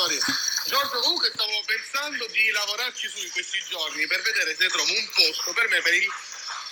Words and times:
Signori. 0.00 0.18
Giorgio, 0.64 1.00
comunque 1.00 1.30
stavo 1.34 1.62
pensando 1.66 2.26
di 2.28 2.50
lavorarci 2.50 3.08
su 3.08 3.18
in 3.18 3.30
questi 3.32 3.62
giorni 3.68 4.06
per 4.06 4.22
vedere 4.22 4.56
se 4.56 4.68
trovo 4.68 4.90
un 4.90 5.08
posto 5.12 5.52
per 5.52 5.68
me 5.68 5.82
per 5.82 5.92
il 5.92 6.08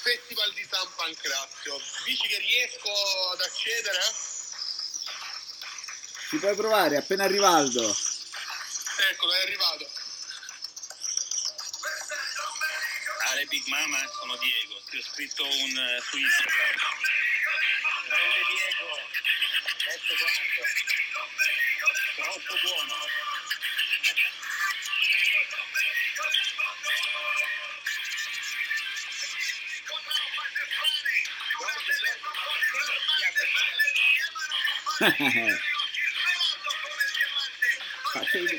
Festival 0.03 0.53
di 0.55 0.67
San 0.71 0.89
Pancrazio. 0.97 1.81
Dici 2.05 2.27
che 2.27 2.39
riesco 2.39 2.91
ad 3.33 3.41
accedere? 3.41 4.01
Ci 6.31 6.37
puoi 6.37 6.55
provare, 6.55 6.97
appena 6.97 7.25
arriva 7.25 7.49
Aldo. 7.49 7.97
Eccolo, 9.11 9.33
è 9.33 9.43
arrivato. 9.43 9.91
Ale 13.31 13.45
Big 13.47 13.67
Mama, 13.67 13.99
sono 14.21 14.37
Diego, 14.37 14.81
ti 14.89 14.97
ho 14.97 15.03
scritto 15.03 15.45
un 15.45 15.77
eh, 15.77 16.03
su 16.09 16.17
Instagram. 16.17 16.98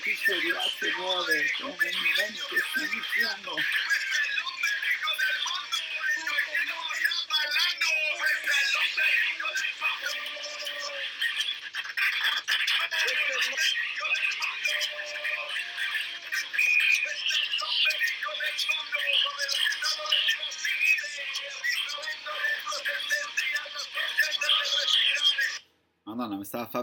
Piccio 0.01 0.39
di 0.39 0.47
latte 0.49 0.89
nuove, 0.97 1.51
come 1.59 1.75
mi 1.75 2.13
viene 2.15 2.37
che 2.47 2.57
sta 2.63 2.79
iniziando. 2.79 3.55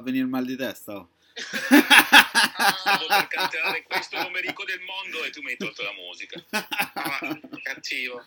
Venire 0.07 0.25
il 0.25 0.31
mal 0.31 0.45
di 0.45 0.57
testa. 0.57 0.95
oh. 0.95 1.11
Stavo 1.35 3.07
per 3.09 3.27
cantare 3.29 3.83
questo 3.83 4.23
numerico 4.23 4.65
del 4.65 4.81
mondo 4.81 5.25
e 5.25 5.31
tu 5.31 5.43
mi 5.43 5.51
hai 5.51 5.57
tolto 5.57 5.83
la 5.83 5.93
musica. 5.93 6.43
Ah, 6.51 7.39
cattivo. 7.63 8.25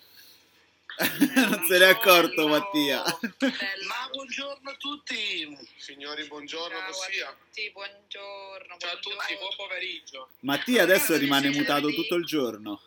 non 1.00 1.64
se 1.66 1.78
n'è 1.80 1.88
accorto 1.88 2.48
Mattia. 2.50 3.02
Ma 3.02 4.10
buongiorno 4.12 4.70
a 4.70 4.76
tutti. 4.76 5.58
Signori, 5.78 6.28
buongiorno, 6.28 6.78
Ciao 6.78 6.88
Possia. 6.88 7.30
a 7.30 7.32
tutti, 7.34 7.72
buongiorno. 7.72 8.76
Ciao 8.78 8.92
a 8.92 8.98
tutti, 8.98 9.36
buon 9.38 9.56
pomeriggio. 9.56 10.30
Mattia 10.42 10.84
adesso 10.84 11.16
rimane 11.16 11.50
mutato 11.50 11.90
tutto 11.94 12.16
il 12.16 12.26
giorno. 12.26 12.82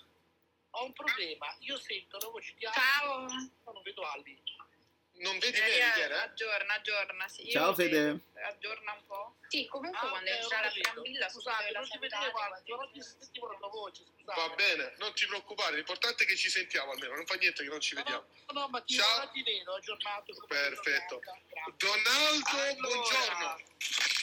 Ho 0.75 0.85
un 0.85 0.93
problema, 0.93 1.47
io 1.61 1.79
sento 1.79 2.19
la 2.21 2.29
voce 2.29 2.53
di 2.59 2.67
Ciao. 2.71 3.23
Aldi, 3.23 3.51
ma 3.65 3.73
non 3.73 3.83
vedo 3.83 4.03
Aldi. 4.03 4.39
Non 5.23 5.39
vedi 5.39 5.59
bene 5.61 5.93
chi 5.93 6.01
eh, 6.01 6.03
era? 6.03 6.23
aggiorna, 6.23 6.75
aggiorna. 6.75 7.29
Sì, 7.29 7.45
io 7.47 7.53
Ciao, 7.53 7.75
Fede. 7.75 7.91
vedo. 8.03 8.21
Aggiorna 8.45 8.93
un 8.93 9.07
po'. 9.07 9.37
Sì, 9.47 9.67
comunque 9.69 10.09
Ah, 10.09 10.11
quando 10.11 10.31
ho 10.31 10.49
la 10.49 10.61
capito. 10.63 10.91
Brambilla 10.93 11.29
Scusate, 11.29 11.71
la 11.71 11.79
non 11.79 11.89
ci 11.89 11.99
quando 11.99 12.17
Aldi, 12.17 12.71
non 12.71 12.83
entra. 12.83 12.93
ti 12.93 13.03
sentivo 13.21 13.49
la 13.53 13.59
tua 13.59 13.69
voce, 13.69 14.05
scusate. 14.05 14.41
Va 14.41 14.55
bene, 14.55 14.95
non 14.99 15.15
ti 15.15 15.27
preoccupare, 15.27 15.77
l'importante 15.77 16.25
è 16.25 16.27
che 16.27 16.37
ci 16.37 16.49
sentiamo 16.51 16.91
almeno, 16.91 17.15
non 17.15 17.27
fa 17.27 17.35
niente 17.37 17.63
che 17.63 17.69
non 17.69 17.81
ci 17.81 17.95
vediamo. 17.95 18.27
no, 18.49 18.61
no, 18.61 18.69
ma 18.69 18.81
ti, 18.81 18.95
Ciao. 18.95 19.31
ti 19.31 19.43
vedo, 19.45 19.75
aggiornato. 19.75 20.35
Perfetto. 20.49 21.21
Donaldo, 21.77 22.49
Allora, 22.51 22.75
buongiorno. 22.75 23.57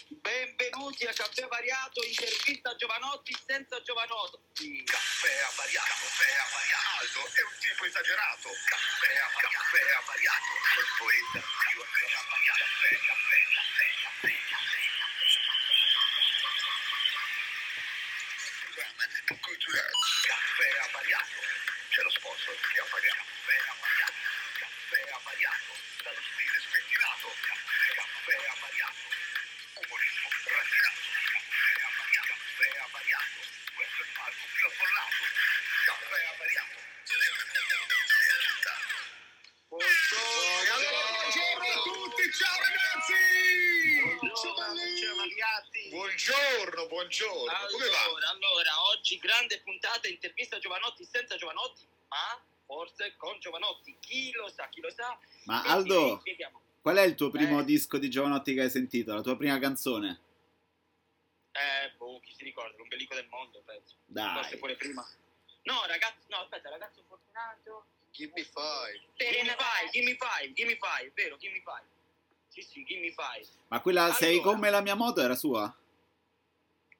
Benvenuti 0.09 1.05
a 1.05 1.13
Caffè 1.13 1.45
Variato, 1.45 2.01
intervista 2.03 2.71
a 2.71 2.75
Giovanotti 2.75 3.29
senza 3.45 3.79
Giovanotti. 3.83 4.83
Caffè 4.83 5.37
avariato, 5.53 5.85
caffè 5.85 6.33
avariato. 6.33 6.97
Aldo 6.97 7.29
è 7.29 7.41
un 7.45 7.53
tipo 7.61 7.85
esagerato. 7.85 8.49
Caffè 8.49 9.13
avariato, 9.21 9.53
caffè 9.53 9.85
avariato. 10.01 10.49
Col 10.73 10.89
poeta 10.97 11.45
più 11.45 11.77
avariato. 11.85 12.57
Caffè, 12.57 12.89
caffè, 13.05 13.37
caffè, 13.53 13.85
caffè, 14.01 14.33
caffè. 14.49 14.81
Programma 18.65 19.05
culturale. 19.45 19.93
Caffè 20.25 20.69
avariato. 20.89 21.37
C'è 21.93 22.01
lo 22.01 22.09
sponsor 22.09 22.57
che 22.57 22.81
avariato. 22.81 23.29
Caffè 23.29 23.57
avariato. 23.77 24.17
Caffè 24.57 25.01
avariato. 25.05 25.71
Dallo 26.01 26.23
stile 26.33 26.57
spettinato. 26.65 27.29
Caffè 27.45 27.58
Buongiorno, 46.19 46.87
Buongiorno, 46.87 47.33
buongiorno, 47.47 47.67
come 47.71 47.87
va? 47.87 48.03
Allora, 48.03 48.29
allora, 48.31 48.71
oggi 48.91 49.17
grande 49.19 49.61
puntata, 49.61 50.09
intervista 50.09 50.57
a 50.57 50.59
Giovanotti 50.59 51.05
senza 51.05 51.37
Giovanotti, 51.37 51.87
ma 52.09 52.43
forse 52.65 53.15
con 53.15 53.39
Giovanotti. 53.39 53.95
Chi 54.01 54.29
lo 54.33 54.49
sa, 54.49 54.67
chi 54.67 54.81
lo 54.81 54.91
sa. 54.91 55.17
Ma 55.45 55.63
E 55.63 55.69
Aldo, 55.69 56.21
qual 56.81 56.97
è 56.97 57.03
il 57.03 57.15
tuo 57.15 57.29
primo 57.29 57.61
Eh. 57.61 57.63
disco 57.63 57.97
di 57.97 58.09
Giovanotti 58.09 58.53
che 58.53 58.63
hai 58.63 58.69
sentito? 58.69 59.13
La 59.13 59.21
tua 59.21 59.37
prima 59.37 59.57
canzone? 59.59 60.19
Eh, 61.53 61.93
boh, 61.95 62.19
chi 62.19 62.33
si 62.35 62.43
ricorda, 62.43 62.75
l'ombelico 62.75 63.15
del 63.15 63.27
mondo, 63.29 63.61
penso. 63.63 63.95
Forse 64.11 64.49
Dai. 64.49 64.57
pure 64.57 64.75
prima. 64.75 65.07
No, 65.63 65.85
ragazzi, 65.87 66.25
no, 66.27 66.39
aspetta, 66.39 66.67
ragazzo 66.69 67.01
fortunato. 67.07 67.85
Give 68.11 68.33
me 68.35 68.43
five. 68.43 68.99
Gimme 69.15 69.55
five, 69.55 69.89
gimme 69.91 70.17
five, 70.19 70.51
gimme 70.51 70.77
five, 70.81 71.11
vero, 71.15 71.37
gimme 71.37 71.61
five. 71.63 71.87
Sì, 72.49 72.61
sì, 72.61 72.83
gimme 72.83 73.07
five. 73.13 73.47
Ma 73.69 73.79
quella 73.79 74.11
sei 74.11 74.33
Allora. 74.39 74.51
come 74.51 74.69
la 74.69 74.81
mia 74.81 74.95
moto 74.95 75.21
era 75.21 75.35
sua? 75.35 75.73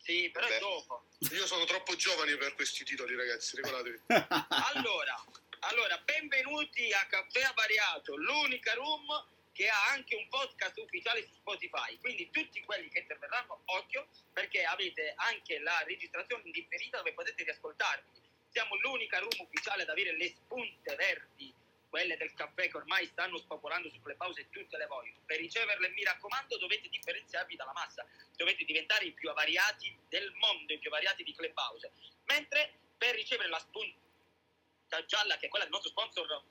Sì, 0.02 0.30
però 0.32 0.48
Beh. 0.48 0.56
è 0.56 0.60
dopo. 0.60 1.06
Io 1.32 1.46
sono 1.46 1.66
troppo 1.66 1.96
giovane 1.96 2.36
per 2.38 2.56
questi 2.56 2.84
titoli, 2.84 3.16
ragazzi, 3.16 3.56
ricordatevi. 3.58 4.02
Allora, 4.74 5.24
allora, 5.62 5.98
benvenuti 6.00 6.92
a 6.94 7.06
Caffè 7.06 7.42
Avariato, 7.42 8.16
l'unica 8.16 8.74
room 8.74 9.06
che 9.52 9.68
ha 9.68 9.90
anche 9.92 10.16
un 10.16 10.26
podcast 10.30 10.78
ufficiale 10.78 11.22
su 11.24 11.34
Spotify. 11.36 11.98
Quindi 12.00 12.30
tutti 12.32 12.62
quelli 12.62 12.88
che 12.88 13.00
interverranno, 13.00 13.62
occhio, 13.66 14.08
perché 14.32 14.64
avete 14.64 15.14
anche 15.18 15.60
la 15.60 15.84
registrazione 15.86 16.44
indifferita 16.46 16.98
dove 16.98 17.14
potete 17.14 17.44
riascoltarvi. 17.44 18.22
Siamo 18.52 18.76
l'unica 18.78 19.20
room 19.20 19.36
ufficiale 19.38 19.84
ad 19.84 19.90
avere 19.90 20.16
le 20.16 20.30
spunte 20.30 20.96
verdi, 20.96 21.54
quelle 21.90 22.18
del 22.18 22.34
caffè 22.34 22.70
che 22.70 22.78
ormai 22.78 23.06
stanno 23.08 23.38
spopolando 23.38 23.90
su 23.90 24.02
Clubhouse 24.02 24.42
e 24.42 24.50
tutte 24.50 24.78
le 24.78 24.86
vogliono. 24.86 25.20
Per 25.26 25.38
riceverle, 25.38 25.90
mi 25.90 26.04
raccomando, 26.04 26.58
dovete 26.58 26.88
differenziarvi 26.88 27.56
dalla 27.56 27.74
massa. 27.74 28.06
Dovete 28.36 28.64
diventare 28.64 29.06
i 29.06 29.12
più 29.12 29.30
avariati 29.30 29.96
del 30.08 30.32
mondo, 30.36 30.74
i 30.74 30.80
più 30.80 30.90
avariati 30.90 31.24
di 31.24 31.34
Clubhouse. 31.34 31.92
Mentre 32.26 32.74
per 32.98 33.16
ricevere 33.16 33.50
la 33.50 33.60
spunta 33.60 35.06
gialla, 35.06 35.38
che 35.38 35.48
è 35.48 35.50
quella 35.50 35.66
del 35.66 35.74
nostro 35.74 35.92
sponsor 35.92 36.44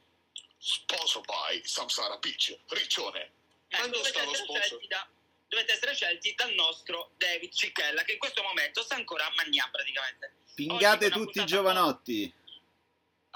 Sponsor 0.58 1.22
by 1.24 1.62
Samsara 1.64 2.16
Beach, 2.18 2.58
Riccione. 2.68 3.30
Eh, 3.68 3.76
Quando 3.76 3.98
dovete, 3.98 4.18
sta 4.18 4.24
lo 4.24 4.58
essere 4.58 4.86
da, 4.88 5.08
dovete 5.46 5.72
essere 5.72 5.94
scelti 5.94 6.34
dal 6.34 6.52
nostro 6.54 7.12
David 7.16 7.52
Cicchella, 7.52 8.02
che 8.02 8.12
in 8.12 8.18
questo 8.18 8.42
momento 8.42 8.82
sta 8.82 8.96
ancora 8.96 9.26
a 9.26 9.32
Magna 9.36 9.68
praticamente. 9.70 10.34
Pingate 10.54 11.10
tutti 11.10 11.40
i 11.40 11.46
giovanotti. 11.46 12.34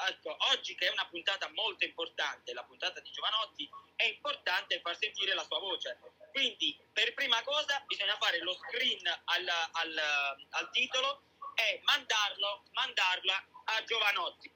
Ecco, 0.08 0.36
oggi 0.50 0.74
che 0.74 0.88
è 0.88 0.90
una 0.90 1.06
puntata 1.06 1.48
molto 1.50 1.84
importante, 1.84 2.52
la 2.52 2.64
puntata 2.64 3.00
di 3.00 3.10
Giovanotti, 3.10 3.68
è 3.96 4.04
importante 4.04 4.80
far 4.80 4.96
sentire 4.96 5.34
la 5.34 5.44
sua 5.44 5.58
voce. 5.58 5.98
Quindi, 6.32 6.76
per 6.92 7.14
prima 7.14 7.40
cosa, 7.42 7.80
bisogna 7.86 8.16
fare 8.16 8.38
lo 8.40 8.54
screen 8.54 9.06
al, 9.06 9.48
al- 9.72 10.46
al 10.50 10.70
titolo 10.70 11.22
e 11.54 11.80
mandarlo, 11.84 12.64
mandarla 12.72 13.46
a 13.64 13.84
Giovanotti. 13.84 14.50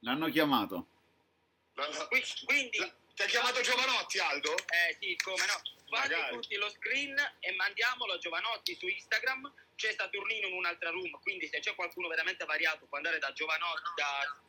L'hanno 0.00 0.28
chiamato. 0.28 0.88
Quindi, 2.44 2.78
ti 3.14 3.22
ha 3.22 3.26
chiamato 3.26 3.60
Giovanotti, 3.62 4.18
Aldo? 4.18 4.54
Eh 4.68 4.96
sì, 5.00 5.16
come 5.16 5.46
no. 5.46 5.62
Fate 5.88 6.14
Magari. 6.14 6.34
tutti 6.34 6.56
lo 6.56 6.68
screen 6.70 7.16
e 7.40 7.52
mandiamolo 7.52 8.14
a 8.14 8.18
Giovanotti 8.18 8.74
su 8.74 8.86
Instagram. 8.86 9.52
C'è 9.76 9.92
Saturnino 9.92 10.48
in 10.48 10.54
un'altra 10.54 10.90
room, 10.90 11.10
quindi 11.20 11.48
se 11.48 11.58
c'è 11.60 11.74
qualcuno 11.74 12.08
veramente 12.08 12.44
variato 12.44 12.86
può 12.86 12.96
andare 12.96 13.18
da 13.18 13.32
Giovanotti, 13.32 13.90
da, 13.96 14.40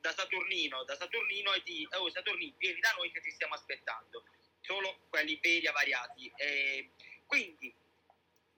da 0.00 0.12
Saturnino, 0.12 0.84
da 0.84 0.96
Saturnino 0.96 1.52
e 1.52 1.62
di 1.62 1.86
oh 1.92 2.10
Saturnino, 2.10 2.54
vieni 2.58 2.80
da 2.80 2.92
noi 2.96 3.10
che 3.12 3.20
ti 3.20 3.30
stiamo 3.30 3.54
aspettando. 3.54 4.24
Solo 4.60 5.06
quelli 5.10 5.38
veri 5.42 5.66
avariati. 5.66 6.32
E 6.36 6.90
quindi 7.26 7.72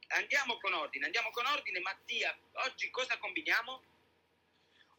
andiamo 0.08 0.58
con 0.58 0.72
ordine, 0.72 1.06
andiamo 1.06 1.30
con 1.30 1.46
ordine. 1.46 1.80
Mattia, 1.80 2.36
oggi 2.64 2.90
cosa 2.90 3.18
combiniamo? 3.18 3.82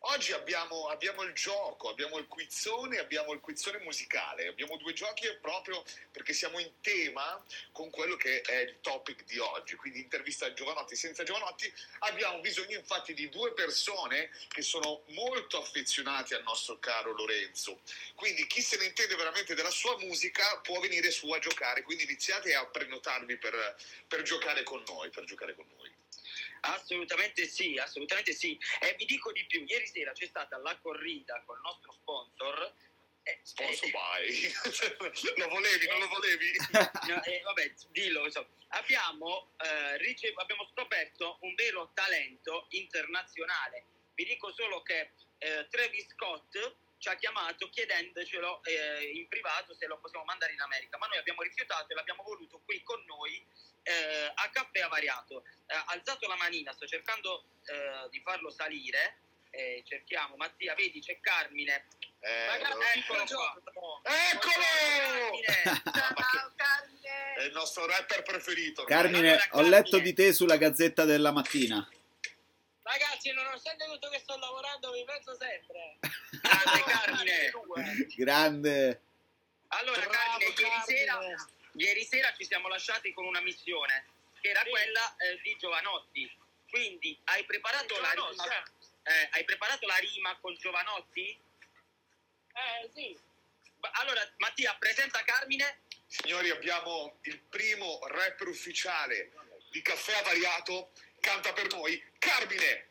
Oggi 0.02 0.32
abbiamo, 0.32 0.88
abbiamo 0.88 1.24
il 1.24 1.34
gioco, 1.34 1.90
abbiamo 1.90 2.18
il 2.18 2.28
quizzone, 2.28 3.00
abbiamo 3.00 3.34
il 3.34 3.40
quizzone 3.40 3.80
musicale. 3.80 4.48
Abbiamo 4.48 4.78
due 4.78 4.94
giochi 4.94 5.28
proprio 5.42 5.84
perché 6.12 6.34
siamo 6.34 6.60
in 6.60 6.72
tema 6.82 7.44
con 7.72 7.90
quello 7.90 8.16
che 8.16 8.42
è 8.42 8.60
il 8.62 8.78
topic 8.82 9.26
di 9.26 9.40
oggi. 9.40 9.76
Quindi 9.76 10.00
intervista 10.00 10.46
a 10.46 10.54
Giovanotti. 10.54 10.96
Senza 10.96 11.24
Giovanotti 11.24 11.72
abbiamo 12.00 12.40
bisogno 12.40 12.78
infatti 12.78 13.14
di 13.14 13.28
due 13.30 13.54
persone 13.54 14.30
che 14.48 14.62
sono 14.62 15.02
molto 15.08 15.60
affezionate 15.60 16.36
al 16.36 16.44
nostro 16.44 16.78
caro 16.80 17.14
Lorenzo. 17.14 17.82
Quindi 18.16 18.46
chi 18.46 18.62
se 18.62 18.78
ne 18.78 18.86
intende 18.86 19.16
veramente 19.16 19.56
della 19.56 19.72
sua 19.72 19.98
musica 19.98 20.60
può 20.62 20.80
venire 20.80 21.10
su 21.10 21.30
a 21.32 21.40
giocare. 21.40 21.82
Quindi 21.82 22.04
iniziate 22.04 22.54
a 22.54 22.66
prenotarvi 22.66 23.38
per, 23.38 23.76
per 24.08 24.22
giocare 24.22 24.64
con 24.64 24.84
noi. 24.88 25.10
Per 25.10 25.26
giocare 25.26 25.56
con 25.56 25.66
noi. 25.76 25.97
Assolutamente 26.74 27.48
sì, 27.48 27.78
assolutamente 27.78 28.34
sì. 28.34 28.58
E 28.82 28.96
vi 28.98 29.06
dico 29.06 29.32
di 29.32 29.46
più, 29.46 29.64
ieri 29.66 29.88
sera 29.88 30.12
c'è 30.12 30.26
stata 30.26 30.58
la 30.58 30.78
corrida 30.80 31.42
con 31.46 31.56
il 31.56 31.62
nostro 31.64 31.92
sponsor. 31.94 32.74
eh, 33.24 33.40
Sponsor 33.44 33.88
eh, 33.88 33.92
by. 33.92 34.54
lo 35.38 35.48
volevi, 35.50 35.88
non 35.88 36.00
lo 36.00 36.08
volevi? 36.08 36.52
no, 37.08 37.24
eh, 37.24 37.42
vabbè, 37.44 37.74
dillo, 37.90 38.26
insomma. 38.26 38.48
Abbiamo, 38.70 39.52
eh, 39.64 39.98
rice- 39.98 40.34
abbiamo 40.36 40.68
scoperto 40.72 41.38
un 41.42 41.56
vero 41.56 41.92
talento 41.94 42.68
internazionale. 42.70 43.84
Vi 44.14 44.26
dico 44.26 44.52
solo 44.52 44.82
che 44.82 45.12
eh, 45.38 45.68
Travis 45.70 46.08
Scott 46.12 46.76
ci 46.98 47.10
ha 47.10 47.16
chiamato 47.16 47.70
chiedendocelo 47.70 48.62
in 49.14 49.28
privato 49.28 49.76
se 49.76 49.86
lo 49.86 50.00
possiamo 50.00 50.26
mandare 50.26 50.54
in 50.54 50.62
America, 50.62 50.98
ma 50.98 51.06
noi 51.06 51.20
abbiamo 51.20 51.44
rifiutato 51.44 51.92
e 51.92 51.96
l'abbiamo 51.96 52.24
voluto 52.24 52.60
qui 52.66 52.82
con 52.82 53.04
noi 53.06 53.46
eh, 53.88 54.32
a 54.34 54.50
caffè 54.50 54.82
avariato. 54.82 55.44
Eh, 55.68 55.74
ha 55.76 55.86
alzato 55.88 56.28
la 56.28 56.36
manina, 56.36 56.74
sto 56.74 56.86
cercando 56.86 57.46
eh, 57.66 58.10
di 58.10 58.20
farlo 58.22 58.50
salire. 58.50 59.18
eh, 59.50 59.82
cerchiamo, 59.88 60.36
Mattia, 60.36 60.76
vedi 60.76 61.00
c'è 61.02 61.20
Carmine. 61.20 61.88
Eh, 62.20 62.60
lo- 62.60 62.82
eccolo 62.94 63.24
qua. 63.26 64.02
Eccolo! 64.04 64.54
Carmine. 64.54 65.82
Ciao, 65.94 66.54
È 67.38 67.44
il 67.44 67.52
nostro 67.54 67.86
rapper 67.86 68.24
preferito. 68.24 68.84
Carmine, 68.84 69.30
Allora, 69.32 69.48
ho 69.52 69.62
letto 69.62 69.92
Carmine. 69.98 70.04
di 70.04 70.14
te 70.14 70.34
sulla 70.34 70.58
Gazzetta 70.58 71.06
della 71.06 71.32
Mattina. 71.32 71.88
Ragazzi, 72.84 73.32
nonostante 73.34 73.86
tutto 73.86 74.10
che 74.10 74.20
sto 74.20 74.38
lavorando, 74.38 74.92
vi 74.92 75.04
penso 75.06 75.36
sempre. 75.36 75.98
Grande 76.42 76.84
Carmine. 76.86 77.52
Grande. 78.16 79.02
Allora, 79.70 80.00
Bravo, 80.00 80.14
Carmine, 80.14 80.46
ieri 80.46 80.64
Carmine. 80.64 80.84
sera, 80.86 81.20
ieri 81.78 82.04
sera 82.06 82.34
ci 82.34 82.46
siamo 82.46 82.68
lasciati 82.68 83.14
con 83.14 83.26
una 83.26 83.42
missione, 83.42 84.06
che 84.42 84.50
era 84.50 84.64
Sì. 84.64 84.70
quella 84.70 85.16
eh, 85.18 85.40
di 85.42 85.56
Giovanotti. 85.58 86.38
Quindi, 86.70 87.18
hai 87.26 87.46
preparato, 87.46 88.00
la 88.00 88.12
rima, 88.12 88.64
eh, 89.04 89.30
hai 89.32 89.44
preparato 89.46 89.86
la 89.88 89.96
rima 89.98 90.38
con 90.40 90.54
Giovanotti? 90.56 91.40
Eh, 92.54 92.90
sì. 92.94 93.18
Allora, 93.94 94.22
Mattia, 94.38 94.76
presenta 94.76 95.24
Carmine. 95.24 95.82
Signori, 96.08 96.50
abbiamo 96.50 97.18
il 97.24 97.40
primo 97.40 98.00
rapper 98.08 98.48
ufficiale 98.48 99.32
di 99.72 99.82
Caffè 99.82 100.18
Avariato. 100.18 100.92
Canta 101.20 101.54
per 101.54 101.68
noi 101.72 102.02
Carmine. 102.18 102.90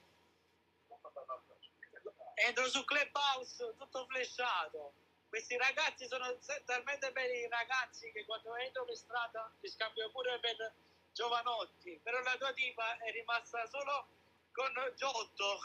Entro 2.35 2.69
su 2.69 2.85
Clubhouse 2.85 3.75
tutto 3.79 4.07
flashato. 4.07 4.93
Questi 5.37 5.59
ragazzi 5.59 6.07
sono 6.09 6.35
talmente 6.65 7.13
belli 7.13 7.47
ragazzi 7.47 8.11
che 8.11 8.25
quando 8.25 8.57
entro 8.57 8.87
per 8.87 8.97
strada 8.97 9.53
li 9.61 9.69
scambio 9.69 10.11
pure 10.11 10.39
per 10.41 10.73
giovanotti. 11.13 12.01
Però 12.03 12.19
la 12.23 12.39
tua 12.39 12.55
tipa 12.55 12.97
è 12.97 13.11
rimasta 13.11 13.67
solo 13.67 14.07
con 14.53 14.73
Giotto. 14.97 15.61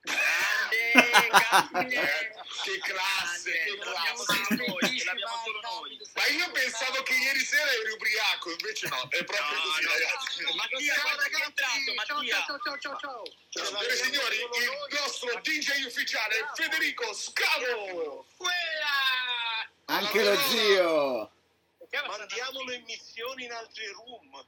Grande. 0.68 1.94
Eh, 1.94 2.34
che 2.64 2.78
classe, 2.80 3.50
che 3.52 3.78
classe. 3.78 4.54
noi. 4.54 6.00
Ma 6.14 6.26
io 6.26 6.50
pensavo 6.50 7.02
che 7.02 7.14
ieri 7.14 7.40
sera 7.40 7.70
eri 7.70 7.90
ubriaco, 7.92 8.50
invece 8.50 8.88
no, 8.88 9.00
è 9.10 9.24
proprio 9.24 9.56
No, 9.56 9.62
così, 9.62 9.82
no. 9.84 9.90
ragazzi. 9.92 10.42
Mattia, 10.56 10.94
Ciao 10.94 11.20
entrato, 11.44 11.94
Mattia? 11.94 12.44
ciao 12.46 12.58
ciao 12.58 12.78
ciao 12.78 12.98
ciao. 12.98 13.22
Signore 13.50 13.88
e 13.92 13.96
signori, 13.96 14.36
il 14.36 14.96
nostro 15.00 15.40
DJ 15.40 15.84
ufficiale 15.86 16.48
Federico 16.54 17.12
Scavo. 17.14 18.26
Quella! 18.36 19.68
Anche 19.86 20.24
lo 20.24 20.36
zio. 20.48 21.30
Mandiamolo 22.06 22.72
in 22.72 22.82
missione 22.84 23.44
in 23.44 23.52
altri 23.52 23.86
room. 23.92 24.44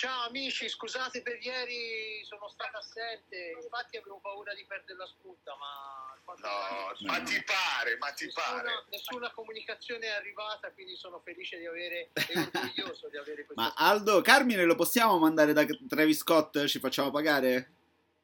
Ciao 0.00 0.28
amici, 0.28 0.66
scusate 0.66 1.20
per 1.20 1.36
ieri, 1.42 2.24
sono 2.24 2.48
stato 2.48 2.78
assente. 2.78 3.52
Infatti 3.62 3.98
avevo 3.98 4.18
paura 4.18 4.54
di 4.54 4.64
perdere 4.64 4.96
la 4.96 5.04
spunta, 5.04 5.52
ma. 5.56 6.08
No, 6.40 7.06
ma 7.06 7.20
ti 7.20 7.44
pare, 7.44 7.98
ma 7.98 8.10
ti 8.12 8.26
pare. 8.32 8.62
Nessuna, 8.62 8.84
nessuna 8.88 9.30
comunicazione 9.32 10.06
è 10.06 10.12
arrivata, 10.12 10.70
quindi 10.70 10.96
sono 10.96 11.20
felice 11.22 11.58
di 11.58 11.66
avere 11.66 12.08
e 12.16 12.38
orgoglioso 12.38 13.10
di 13.10 13.18
avere 13.18 13.44
questo. 13.44 13.62
Ma 13.62 13.74
Aldo, 13.76 14.22
Carmine 14.22 14.64
lo 14.64 14.74
possiamo 14.74 15.18
mandare 15.18 15.52
da 15.52 15.66
Travis 15.86 16.20
Scott? 16.20 16.64
Ci 16.64 16.78
facciamo 16.78 17.10
pagare? 17.10 17.79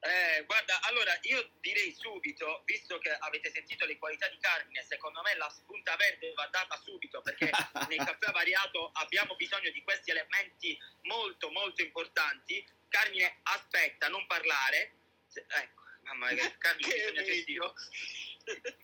Eh, 0.06 0.44
guarda, 0.44 0.80
allora 0.82 1.18
io 1.22 1.50
direi 1.60 1.92
subito, 1.98 2.62
visto 2.64 2.98
che 2.98 3.10
avete 3.10 3.50
sentito 3.50 3.84
le 3.86 3.98
qualità 3.98 4.28
di 4.28 4.38
Carmine, 4.38 4.84
secondo 4.84 5.20
me 5.22 5.34
la 5.36 5.48
spunta 5.50 5.96
verde 5.96 6.32
va 6.34 6.46
data 6.46 6.80
subito 6.84 7.20
perché 7.22 7.50
nel 7.88 8.04
caffè 8.04 8.30
variato 8.30 8.90
abbiamo 8.94 9.34
bisogno 9.34 9.70
di 9.70 9.82
questi 9.82 10.10
elementi 10.12 10.78
molto 11.02 11.50
molto 11.50 11.82
importanti. 11.82 12.64
Carmine, 12.88 13.40
aspetta, 13.42 14.08
non 14.08 14.26
parlare. 14.26 14.92
Ecco, 15.32 15.82
mamma 16.02 16.30
mia, 16.32 16.54
Carmine 16.58 16.88
Che 16.88 16.94
bisogna 16.94 17.22
gestirlo. 17.22 17.74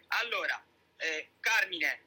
Allora, 0.08 0.66
eh, 0.96 1.30
Carmine, 1.40 2.06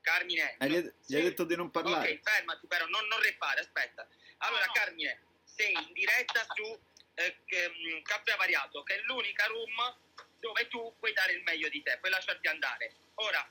Carmine, 0.00 0.56
Eh, 0.58 0.68
gli, 0.68 0.92
sì. 1.00 1.14
hai 1.14 1.22
detto 1.22 1.44
di 1.44 1.54
non 1.54 1.70
parlare. 1.70 2.10
Ok, 2.12 2.20
fermati 2.22 2.66
però, 2.66 2.86
non, 2.86 3.06
non 3.06 3.20
repare, 3.20 3.60
aspetta. 3.60 4.08
Allora, 4.38 4.66
No, 4.66 4.66
no. 4.66 4.72
Carmine, 4.72 5.22
sei 5.44 5.72
in 5.72 5.92
diretta 5.92 6.44
su 6.54 6.78
eh, 7.16 7.36
che, 7.44 7.68
mm, 7.68 8.02
Caffè 8.02 8.32
Avariato, 8.32 8.82
che 8.82 8.96
è 8.96 9.00
l'unica 9.02 9.46
room 9.46 9.98
dove 10.38 10.68
tu 10.68 10.94
puoi 10.98 11.12
dare 11.12 11.32
il 11.32 11.42
meglio 11.42 11.68
di 11.68 11.82
te, 11.82 11.98
puoi 11.98 12.10
lasciarti 12.10 12.46
andare. 12.46 12.94
Ora, 13.14 13.48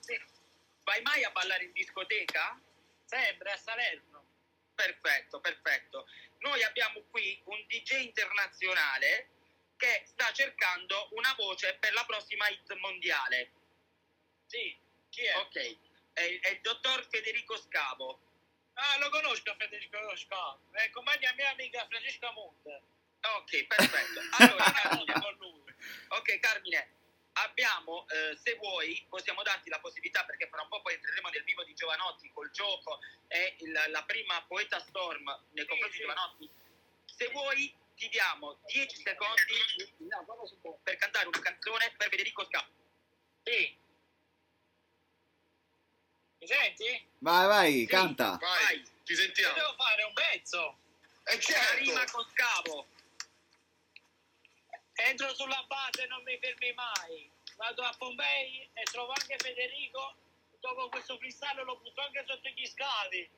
vai 0.84 1.02
mai 1.02 1.24
a 1.24 1.32
ballare 1.32 1.66
in 1.66 1.72
discoteca? 1.72 2.60
Sempre 3.06 3.52
a 3.52 3.58
Salerno. 3.58 4.24
Perfetto, 4.76 5.40
perfetto. 5.40 6.08
Noi 6.40 6.62
abbiamo 6.64 7.02
qui 7.10 7.42
un 7.46 7.64
DJ 7.68 8.04
internazionale 8.04 9.30
che 9.78 10.04
sta 10.06 10.32
cercando 10.32 11.10
una 11.12 11.34
voce 11.36 11.76
per 11.80 11.94
la 11.94 12.06
prossima 12.06 12.48
hit 12.50 12.72
mondiale. 12.76 13.52
Sì, 14.46 14.78
chi 15.10 15.24
è? 15.24 15.36
Ok, 15.38 15.78
è, 16.14 16.40
è 16.40 16.50
il 16.50 16.62
dottor 16.62 17.08
Federico 17.10 17.58
Scavo. 17.58 18.20
Ah, 18.74 18.98
lo 19.00 19.10
conosco 19.10 19.56
Federico 19.58 20.16
Scott. 20.18 20.60
È 20.72 20.90
compagna 20.92 21.34
mia 21.34 21.50
amica 21.50 21.86
Francesca 21.88 22.32
Monte. 22.32 22.82
Ok, 23.38 23.66
perfetto. 23.68 24.22
Allora, 24.40 24.64
Carmine, 24.72 25.14
con 25.14 25.36
lui. 25.40 25.74
Ok 26.10 26.40
Carmine, 26.40 26.88
abbiamo, 27.34 28.08
eh, 28.10 28.38
se 28.42 28.56
vuoi, 28.56 29.06
possiamo 29.10 29.42
darti 29.44 29.70
la 29.70 29.80
possibilità, 29.80 30.24
perché 30.26 30.48
fra 30.48 30.62
un 30.62 30.68
po' 30.70 30.82
poi 30.82 30.94
entreremo 30.94 31.30
nel 31.30 31.44
vivo 31.44 31.64
di 31.64 31.74
Giovanotti 31.74 32.32
col 32.32 32.50
gioco 32.52 33.00
e 33.28 33.56
il- 33.60 33.84
la 33.88 34.04
prima 34.04 34.42
Poeta 34.48 34.80
Storm 34.80 35.24
nei 35.52 35.66
confronti 35.66 35.96
sì. 35.96 36.00
di 36.02 36.06
Giovanotti. 36.08 36.50
Se 37.06 37.28
vuoi 37.30 37.74
ti 37.96 38.10
diamo 38.10 38.60
10 38.66 39.02
secondi 39.02 39.94
per 40.84 40.98
cantare 40.98 41.28
una 41.28 41.40
canzone 41.40 41.94
per 41.98 42.10
Federico 42.10 42.46
Scappo. 42.46 42.72
Sì. 43.44 43.78
Mi 46.40 46.48
senti? 46.48 47.08
Vai, 47.20 47.48
vai, 47.48 47.80
Sì. 47.80 47.86
canta. 47.88 48.38
Vai, 48.40 48.64
Vai. 48.64 48.84
ti 49.04 49.14
Io 49.14 49.18
sentiamo. 49.18 49.54
devo 49.54 49.74
fare 49.76 50.04
un 50.04 50.14
pezzo. 50.14 50.78
Una 51.28 51.72
rima 51.74 51.96
certo. 51.96 52.12
con 52.12 52.26
Scavo. 52.32 52.88
Entro 54.96 55.34
sulla 55.36 55.64
base 55.68 56.04
e 56.04 56.08
non 56.08 56.24
mi 56.24 56.38
fermi 56.42 56.74
mai. 56.74 57.30
Vado 57.58 57.84
a 57.84 57.94
Pompei 57.98 58.70
e 58.74 58.84
trovo 58.92 59.12
anche 59.12 59.36
Federico. 59.38 60.16
Dopo 60.60 60.90
questo 60.90 61.18
cristallo 61.18 61.64
lo 61.64 61.78
butto 61.78 62.02
anche 62.02 62.24
sotto 62.28 62.50
gli 62.50 62.66
scavi. 62.66 63.30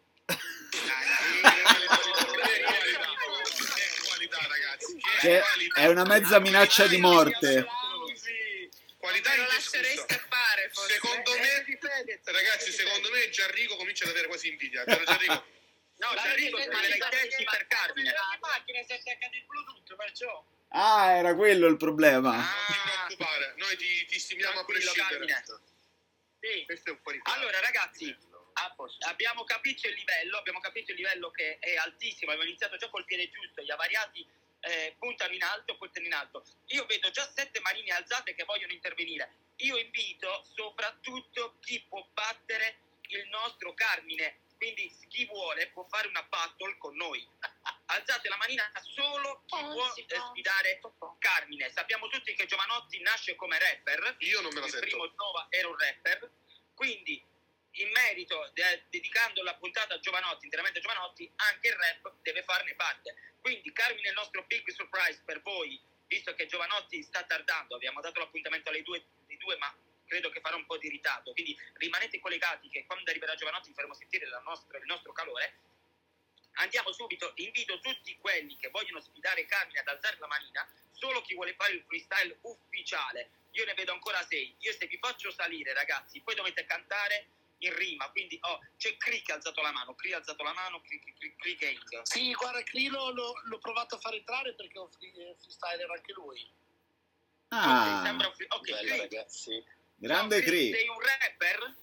Che 5.20 5.42
è 5.76 5.88
una 5.88 6.04
mezza 6.06 6.40
minaccia 6.40 6.88
di 6.88 6.98
morte. 6.98 7.66
Qualità 8.98 9.36
lo 9.36 9.44
lascerei 9.46 9.96
scappare 9.98 10.70
forse. 10.74 10.94
Secondo 10.94 11.34
Eh, 11.36 11.40
me, 11.40 11.64
di 11.66 11.78
Fedez, 11.80 12.24
ragazzi, 12.26 12.70
di 12.70 12.76
secondo 12.76 13.10
me 13.12 13.30
Gianrico 13.30 13.76
comincia 13.78 14.04
ad 14.06 14.12
avere 14.12 14.28
quasi 14.28 14.50
invidia. 14.50 14.84
Gianrico, 14.86 15.34
No, 15.98 16.14
Gianrico 16.14 16.58
vedi, 16.58 16.96
i 16.96 17.04
testi 17.10 17.44
per 17.44 17.68
Carmine. 17.68 18.12
La 18.12 18.38
macchina 18.40 18.82
si 18.84 18.92
è 18.92 18.96
attaccata 18.96 19.36
il 19.36 19.44
Bluetooth, 19.46 19.96
perciò. 19.96 20.44
Ah, 20.69 21.12
era 21.12 21.36
quello 21.36 21.67
il 21.67 21.77
problema. 21.77 22.31
non 22.36 22.41
ti 22.41 22.74
Ah, 22.74 23.05
preoccupare, 23.05 23.53
noi 23.57 23.77
ti, 23.77 24.05
ti 24.05 24.19
stimiamo 24.19 24.59
a 24.59 24.65
prescindere. 24.65 25.43
Sì. 26.39 26.65
Questo 26.65 26.89
è 26.89 26.91
un 26.91 27.01
po' 27.01 27.12
di 27.12 27.19
Allora 27.24 27.59
ragazzi, 27.62 28.15
a- 28.53 28.75
abbiamo 29.09 29.43
capito 29.43 29.88
il 29.88 29.93
livello, 29.93 30.38
abbiamo 30.38 30.59
capito 30.59 30.91
il 30.91 30.97
livello 30.97 31.31
che 31.31 31.57
è 31.59 31.75
altissimo, 31.75 32.31
abbiamo 32.31 32.47
iniziato 32.50 32.77
già 32.77 32.89
col 32.89 33.05
piede 33.05 33.29
giusto, 33.29 33.62
gli 33.62 33.71
avariati 33.71 34.25
eh, 34.62 34.95
puntano 35.00 35.33
in 35.33 35.43
alto, 35.43 35.77
puntano 35.77 36.05
in 36.05 36.13
alto. 36.13 36.43
Io 36.67 36.86
vedo 36.86 37.09
già 37.12 37.27
sette 37.33 37.59
manine 37.62 37.91
alzate 37.91 38.36
che 38.36 38.43
vogliono 38.43 38.74
intervenire. 38.74 39.31
Io 39.57 39.77
invito 39.77 40.43
soprattutto 40.55 41.57
chi 41.62 41.81
può 41.88 42.05
battere 42.13 42.79
il 43.09 43.27
nostro 43.29 43.74
Carmine, 43.74 44.41
quindi 44.57 44.93
chi 45.07 45.25
vuole 45.25 45.67
può 45.69 45.83
fare 45.86 46.07
una 46.07 46.24
battle 46.24 46.77
con 46.77 46.95
noi. 46.95 47.25
Alzate 47.89 48.27
la 48.27 48.36
manina 48.38 48.70
solo 48.82 49.44
chi 49.46 49.56
può 49.62 49.94
eh, 49.96 50.06
può. 50.06 50.29
sfidare 50.32 50.79
Carmine. 51.20 51.72
Sappiamo 51.72 52.08
tutti 52.10 52.34
che 52.34 52.46
Giovanotti 52.46 53.00
nasce 53.01 53.36
come 53.36 53.58
rapper, 53.58 54.15
Io 54.20 54.41
non 54.41 54.53
me 54.53 54.60
la 54.60 54.65
il 54.65 54.72
sento. 54.72 54.88
primo 54.88 55.06
Nova 55.15 55.48
era 55.50 55.67
un 55.70 55.77
rapper, 55.77 56.29
quindi 56.74 57.24
in 57.79 57.89
merito, 57.91 58.50
de- 58.53 58.86
dedicando 58.89 59.44
la 59.44 59.56
puntata 59.56 59.94
a 59.94 60.00
Giovanotti, 60.00 60.46
interamente 60.46 60.79
a 60.79 60.82
Giovanotti, 60.82 61.32
anche 61.36 61.67
il 61.67 61.75
rap 61.75 62.13
deve 62.24 62.44
farne 62.44 62.74
parte. 62.75 63.15
Quindi 63.39 63.72
Carmine 63.72 64.08
è 64.08 64.10
il 64.10 64.15
nostro 64.15 64.44
big 64.48 64.67
surprise 64.72 65.22
per 65.24 65.41
voi, 65.41 65.79
visto 66.08 66.34
che 66.34 66.46
Giovanotti 66.48 67.01
sta 67.03 67.24
tardando, 67.24 67.75
abbiamo 67.75 68.01
dato 68.01 68.20
l'appuntamento 68.20 68.70
alle 68.70 68.82
due, 68.82 69.06
alle 69.27 69.38
due, 69.38 69.58
ma 69.58 69.74
credo 70.08 70.29
che 70.29 70.41
farà 70.41 70.56
un 70.56 70.65
po' 70.65 70.77
di 70.77 70.89
ritardo, 70.89 71.32
quindi 71.34 71.56
rimanete 71.75 72.20
collegati 72.20 72.67
che 72.70 72.86
quando 72.86 73.10
arriverà 73.10 73.36
Giovanotti 73.36 73.70
vi 73.70 73.75
faremo 73.75 73.94
sentire 73.94 74.27
la 74.27 74.39
nostra- 74.39 74.77
il 74.77 74.86
nostro 74.86 75.12
calore. 75.13 75.60
Andiamo 76.60 76.92
subito, 76.92 77.32
invito 77.36 77.80
tutti 77.80 78.18
quelli 78.18 78.56
che 78.58 78.70
vogliono 78.70 79.02
sfidare 79.02 79.46
Carmine 79.46 79.80
ad 79.80 79.88
alzare 79.88 80.18
la 80.20 80.28
manina, 80.28 80.68
solo 80.92 81.22
chi 81.22 81.36
vuole 81.36 81.54
fare 81.56 81.74
il 81.74 81.84
freestyle 81.86 82.38
ufficiale. 82.42 83.30
Io 83.52 83.66
ne 83.66 83.74
vedo 83.74 83.92
ancora 83.92 84.24
sei. 84.26 84.56
Io 84.60 84.74
se 84.74 84.88
vi 84.88 84.98
faccio 84.98 85.32
salire, 85.32 85.74
ragazzi, 85.74 86.20
poi 86.22 86.36
dovete 86.36 86.66
cantare 86.66 87.28
in 87.60 87.76
rima. 87.76 88.10
Quindi, 88.12 88.38
oh, 88.42 88.60
c'è 88.78 88.98
Cri 88.98 89.22
che 89.22 89.32
ha 89.32 89.36
alzato 89.36 89.62
la 89.62 89.72
mano, 89.72 89.96
Cri 89.96 90.14
ha 90.14 90.18
alzato 90.18 90.44
la 90.44 90.54
mano, 90.54 90.82
Cri, 90.82 91.00
Cri, 91.00 91.14
Cri, 91.14 91.36
Cri 91.36 91.56
Gang. 91.56 92.02
Sì, 92.04 92.34
guarda, 92.34 92.62
Crilo 92.64 93.10
l'ho, 93.12 93.34
l'ho 93.44 93.60
provato 93.60 93.96
a 93.96 94.00
far 94.00 94.14
entrare 94.14 94.54
perché 94.54 94.78
è 94.78 94.82
un 94.82 94.92
free- 94.92 95.36
freestyler 95.40 95.90
anche 95.90 96.14
lui. 96.14 96.50
Ah, 97.50 98.02
sembra 98.04 98.28
un 98.28 98.34
free- 98.34 98.48
ok, 98.50 98.70
Bella, 98.70 98.80
Cri. 98.80 98.98
ragazzi. 98.98 99.66
grande 99.96 100.42
Cri, 100.42 100.70
Cri. 100.70 100.74
Sei 100.74 100.88
un 100.88 101.00
rapper? 101.00 101.76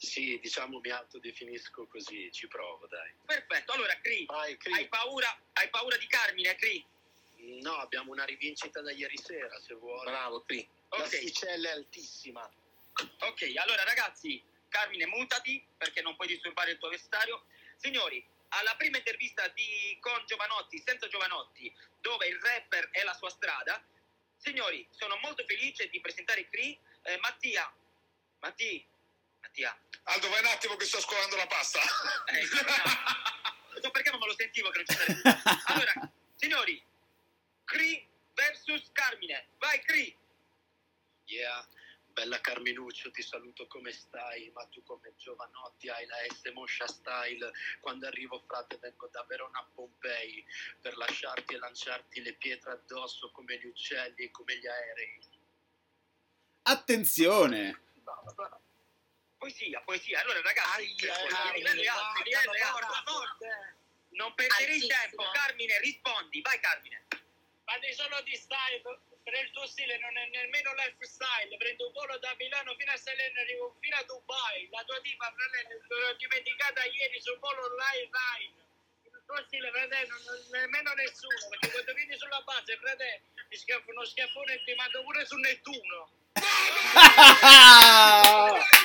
Sì, 0.00 0.38
diciamo 0.40 0.78
mi 0.78 0.90
autodefinisco 0.90 1.86
così, 1.88 2.30
ci 2.30 2.46
provo, 2.46 2.86
dai. 2.86 3.12
Perfetto. 3.26 3.72
Allora, 3.72 3.98
Cri, 4.00 4.24
Vai, 4.26 4.52
hai 4.52 4.56
Cri. 4.56 4.88
paura, 4.88 5.36
hai 5.54 5.68
paura 5.70 5.96
di 5.96 6.06
Carmine, 6.06 6.54
Cri? 6.54 6.86
No, 7.62 7.74
abbiamo 7.74 8.12
una 8.12 8.24
rivincita 8.24 8.80
da 8.80 8.92
ieri 8.92 9.16
sera, 9.18 9.60
se 9.60 9.74
vuoi. 9.74 10.04
Bravo, 10.04 10.42
Cri. 10.42 10.66
La 10.90 10.98
Ok. 10.98 11.06
sticella 11.16 11.70
è 11.70 11.72
altissima. 11.72 12.48
Ok, 13.20 13.52
allora 13.56 13.82
ragazzi, 13.84 14.42
Carmine 14.68 15.06
mutati 15.06 15.64
perché 15.76 16.00
non 16.00 16.14
puoi 16.14 16.28
disturbare 16.28 16.72
il 16.72 16.78
tuo 16.78 16.88
vestario. 16.90 17.44
Signori, 17.76 18.24
alla 18.50 18.74
prima 18.76 18.98
intervista 18.98 19.48
di, 19.48 19.96
con 20.00 20.22
Giovanotti, 20.26 20.78
senza 20.84 21.08
Giovanotti, 21.08 21.72
dove 22.00 22.26
il 22.28 22.38
rapper 22.40 22.88
è 22.90 23.02
la 23.02 23.14
sua 23.14 23.30
strada, 23.30 23.84
signori, 24.36 24.86
sono 24.90 25.16
molto 25.22 25.44
felice 25.44 25.88
di 25.88 26.00
presentare 26.00 26.46
qui 26.48 26.78
eh, 27.02 27.18
Mattia. 27.18 27.72
Mattia, 28.40 28.80
Mattia, 29.40 29.76
Aldo, 30.04 30.28
vai 30.28 30.40
un 30.40 30.46
attimo 30.46 30.76
che 30.76 30.84
sto 30.84 31.00
scolando 31.00 31.36
la 31.36 31.46
pasta. 31.46 31.80
eh, 32.26 32.40
non 32.40 33.82
so 33.82 33.90
perché 33.90 34.10
non 34.10 34.18
me 34.20 34.26
lo 34.26 34.34
sentivo 34.36 34.70
che 34.70 34.78
non 34.78 34.86
ci 34.86 34.94
sarebbe. 34.94 35.42
Allora, 35.66 36.12
signori, 36.34 36.82
Cri 37.64 38.06
versus 38.34 38.90
Carmine. 38.92 39.48
Vai 39.58 39.80
Cri! 39.82 40.16
Yeah. 41.26 41.66
Bella 42.18 42.40
Carminuccio, 42.40 43.12
ti 43.12 43.22
saluto 43.22 43.68
come 43.68 43.92
stai, 43.92 44.50
ma 44.52 44.66
tu 44.66 44.82
come 44.82 45.14
Giovanotti 45.16 45.88
hai 45.88 46.04
la 46.06 46.16
S 46.28 46.50
Moscia 46.52 46.88
Style. 46.88 47.52
Quando 47.78 48.08
arrivo 48.08 48.40
frate 48.40 48.76
vengo 48.78 49.08
da 49.12 49.24
Verona 49.28 49.60
a 49.60 49.68
Pompei 49.72 50.44
per 50.80 50.96
lasciarti 50.96 51.54
e 51.54 51.58
lanciarti 51.58 52.20
le 52.20 52.32
pietre 52.34 52.72
addosso 52.72 53.30
come 53.30 53.56
gli 53.60 53.66
uccelli 53.66 54.24
e 54.24 54.30
come 54.32 54.58
gli 54.58 54.66
aerei. 54.66 55.20
Attenzione! 56.62 57.82
Poesia, 59.38 59.78
poesia. 59.86 60.20
Allora 60.20 60.42
ragazzi, 60.42 61.06
Aia, 61.06 61.14
a 61.14 61.52
livelli 61.52 61.86
alti, 61.86 62.22
livelli 62.24 62.60
alti. 62.60 62.86
Non 64.18 64.34
perdere 64.34 64.74
il 64.74 64.84
tempo, 64.86 65.30
Carmine, 65.30 65.78
rispondi. 65.78 66.40
Vai 66.40 66.58
Carmine. 66.58 67.06
Ma 67.64 67.78
di 67.78 67.92
solo 67.92 68.20
di 68.22 68.34
style, 68.34 68.82
per 69.22 69.34
il 69.44 69.50
tuo 69.52 69.64
stile 69.66 69.96
non 69.98 70.16
è 70.16 70.26
nemmeno 70.26 70.74
lifestyle. 70.74 71.56
Prendo 71.56 71.86
un 71.86 71.92
volo 71.92 72.18
da 72.18 72.34
Milano 72.36 72.74
fino 72.74 72.90
a 72.90 72.96
Salerno, 72.96 73.38
arrivo 73.40 73.76
fino 73.78 73.94
a 73.96 74.02
Dubai. 74.02 74.68
La 74.72 74.82
tua 74.84 75.00
tipa, 75.02 75.30
fratello, 75.30 75.78
l'ho 75.86 76.14
dimenticata 76.14 76.82
ieri 76.84 77.20
sul 77.20 77.38
volo 77.38 77.70
online. 77.70 78.10
Line. 78.10 78.66
Il 79.04 79.22
tuo 79.24 79.40
stile, 79.46 79.70
fratello, 79.70 80.18
non, 80.26 80.44
nemmeno 80.50 80.94
nessuno. 80.94 81.46
Perché 81.50 81.70
quando 81.70 81.94
vieni 81.94 82.18
sulla 82.18 82.40
base, 82.40 82.76
fratello, 82.76 83.22
ti 83.48 83.56
schiaffo 83.56 83.88
uno 83.90 84.04
schiaffone 84.04 84.54
e 84.54 84.64
ti 84.64 84.74
mando 84.74 85.04
pure 85.04 85.24
su 85.26 85.36
Nettuno. 85.36 86.10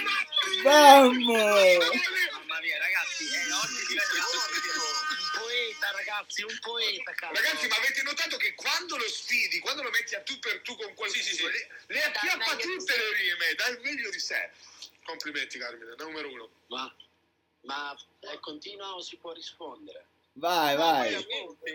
Mamma 0.64 2.60
mia, 2.62 2.78
ragazzi, 2.78 3.26
eh, 3.26 3.52
oggi 3.52 3.86
livelli 3.88 4.20
alti. 4.20 4.70
Un 5.20 5.40
poeta, 5.40 5.92
ragazzi, 5.92 6.44
un 6.44 6.60
poeta, 6.62 7.14
cazzo. 7.14 7.42
Ragazzi, 7.42 7.68
ma 7.68 7.76
avete 7.76 8.02
notato 8.04 8.38
che 8.38 8.54
quando 8.56 8.98
lo 8.98 9.08
sfidi, 9.10 9.60
quando 9.60 9.84
lo 9.84 9.90
metti 9.90 10.16
a 10.16 10.22
tu 10.22 10.40
per 10.40 10.62
tu 10.62 10.76
con 10.78 10.94
qualcuno, 10.94 11.50
le, 11.50 11.68
le 11.88 12.04
acchiappa 12.04 12.56
tutte 12.56 12.98
le 12.98 13.14
rime, 13.16 13.56
dai 13.56 13.74
il 13.74 13.80
meglio 13.82 14.10
di 14.10 14.20
sé. 14.20 14.52
Complimenti 15.04 15.58
Carmine, 15.58 15.96
numero 15.98 16.30
uno. 16.30 16.50
Ma, 16.68 16.96
ma 17.64 17.94
è 18.22 18.40
continua 18.40 18.96
o 18.96 19.02
si 19.02 19.18
può 19.18 19.34
rispondere? 19.34 20.06
Vai, 20.34 20.76
vai. 20.78 21.14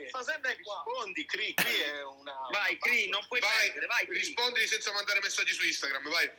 Sta 0.08 0.22
sempre 0.22 0.58
qua. 0.62 0.82
Rispondi, 0.84 1.24
Cri, 1.26 1.54
Cri 1.54 1.78
è 1.80 2.02
una... 2.04 2.34
Vai, 2.50 2.76
Cri, 2.78 3.08
non 3.08 3.24
puoi 3.28 3.38
Vai, 3.40 3.66
perdere, 3.66 3.86
vai, 3.86 4.06
Cri. 4.06 4.18
rispondi 4.18 4.66
senza 4.66 4.92
mandare 4.92 5.20
messaggi 5.20 5.52
su 5.52 5.64
Instagram, 5.64 6.08
vai. 6.08 6.30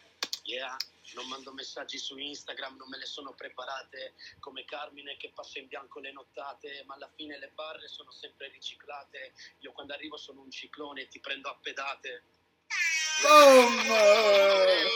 Yeah, 0.49 0.75
non 1.13 1.27
mando 1.27 1.53
messaggi 1.53 1.99
su 1.99 2.17
Instagram, 2.17 2.75
non 2.77 2.89
me 2.89 2.97
le 2.97 3.05
sono 3.05 3.33
preparate 3.35 4.15
come 4.39 4.65
Carmine 4.65 5.15
che 5.17 5.29
passa 5.29 5.59
in 5.59 5.67
bianco 5.67 5.99
le 5.99 6.11
nottate, 6.11 6.83
ma 6.87 6.95
alla 6.95 7.11
fine 7.15 7.37
le 7.37 7.49
barre 7.49 7.87
sono 7.87 8.09
sempre 8.11 8.47
riciclate. 8.47 9.33
Io 9.59 9.71
quando 9.73 9.93
arrivo 9.93 10.17
sono 10.17 10.41
un 10.41 10.49
ciclone 10.49 11.01
e 11.01 11.07
ti 11.07 11.19
prendo 11.19 11.49
a 11.49 11.55
pedate. 11.61 12.23
Vai, 13.21 14.87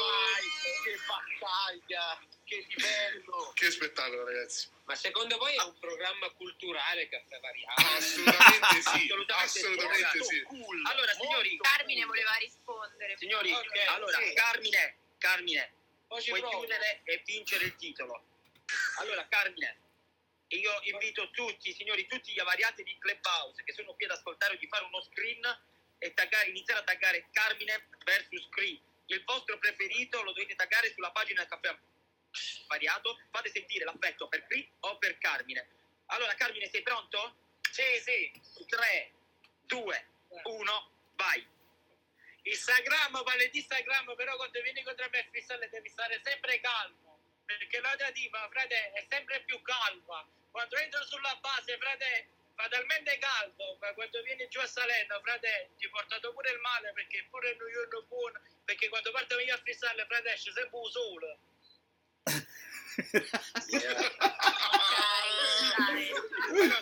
che 0.84 0.98
battaglia, 1.06 2.20
che 2.46 2.66
livello! 2.70 3.52
Che 3.54 3.70
spettacolo 3.70 4.26
ragazzi. 4.26 4.72
Ma 4.86 4.96
secondo 4.96 5.38
voi 5.38 5.54
è 5.56 5.62
un 5.62 5.78
programma 5.80 6.30
culturale 6.32 7.08
caffè 7.10 7.40
variato? 7.40 7.82
Assolutamente 7.96 8.82
sì, 8.82 9.06
Assolutamente 9.06 9.50
sì, 9.50 9.60
assolutamente 9.60 10.24
sì. 10.24 10.42
Cool, 10.44 10.82
Allora, 10.88 11.14
signori, 11.14 11.58
Carmine 11.58 12.00
cool. 12.02 12.10
voleva 12.10 12.34
rispondere. 12.40 13.18
Signori, 13.18 13.52
Ok, 13.54 13.78
allora, 13.88 14.18
sì. 14.18 14.34
Carmine, 14.34 14.98
Carmine, 15.24 15.72
ci 16.20 16.30
puoi 16.32 16.42
provo. 16.42 16.60
chiudere 16.60 17.00
e 17.06 17.24
vincere 17.26 17.64
il 17.64 17.76
titolo. 17.78 18.26
Allora, 19.00 19.26
Carmine, 19.30 19.78
io 20.50 20.80
invito 20.84 21.30
tutti, 21.32 21.74
signori, 21.74 22.06
tutti 22.08 22.34
gli 22.34 22.40
avariati 22.40 22.84
di 22.84 22.98
Clubhouse 22.98 23.64
che 23.64 23.72
sono 23.72 23.94
qui 23.94 24.04
ad 24.04 24.12
ascoltare 24.12 24.58
di 24.58 24.68
fare 24.68 24.84
uno 24.84 25.02
screen 25.02 25.42
e 25.98 26.14
taggare, 26.14 26.50
iniziare 26.50 26.82
a 26.82 26.84
taggare 26.84 27.30
Carmine 27.32 27.88
versus 28.04 28.50
Cree. 28.50 28.82
Il 29.06 29.24
vostro 29.24 29.58
preferito 29.60 30.22
lo 30.24 30.34
dovete 30.34 30.56
taggare 30.56 30.92
sulla 30.92 31.12
pagina 31.12 31.40
del 31.40 31.50
caffè 31.50 31.74
variato. 32.68 33.18
Fate 33.32 33.50
sentire 33.50 33.86
l'affetto 33.86 34.28
per 34.28 34.46
Cree 34.48 34.72
o 34.82 34.98
per 34.98 35.18
Carmine. 35.20 35.66
Allora, 36.08 36.36
Carmine, 36.36 36.70
sei 36.70 36.82
pronto? 36.82 37.36
Sì, 37.72 37.84
sì. 38.02 38.66
3, 38.68 39.12
2, 39.68 40.08
1, 40.44 40.92
vai. 41.16 41.48
Instagram 42.44 43.24
vale 43.24 43.50
di 43.50 43.60
Instagram, 43.60 44.16
però 44.16 44.36
quando 44.36 44.62
vieni 44.62 44.84
contro 44.84 45.08
me 45.10 45.20
a 45.20 45.26
fissare 45.32 45.70
devi 45.70 45.90
stare 45.90 46.20
sempre 46.24 46.60
calmo. 46.60 47.20
Perché 47.46 47.80
la 47.80 47.96
tua 47.96 48.12
tipa, 48.12 48.48
frate, 48.50 48.92
è 48.94 49.06
sempre 49.10 49.44
più 49.46 49.62
calma. 49.62 50.26
Quando 50.52 50.76
entro 50.78 51.04
sulla 51.06 51.38
base, 51.42 51.78
frate, 51.78 52.28
fa 52.56 52.68
talmente 52.68 53.18
caldo, 53.18 53.78
ma 53.80 53.94
quando 53.94 54.22
vieni 54.24 54.48
giù 54.50 54.60
a 54.60 54.68
Salerno, 54.68 55.20
frate, 55.22 55.72
ti 55.78 55.86
ho 55.86 55.90
portato 55.90 56.32
pure 56.34 56.52
il 56.52 56.60
male 56.60 56.92
perché 56.94 57.26
pure 57.30 57.50
il 57.50 57.58
giorno 57.58 58.04
buono, 58.08 58.40
perché 58.66 58.90
quando 58.90 59.12
parto 59.12 59.40
io 59.40 59.56
a 59.56 59.62
fissare, 59.64 60.06
frate, 60.06 60.34
esce 60.34 60.52
sempre 60.52 60.78
un 60.78 60.90
sole. 60.90 61.38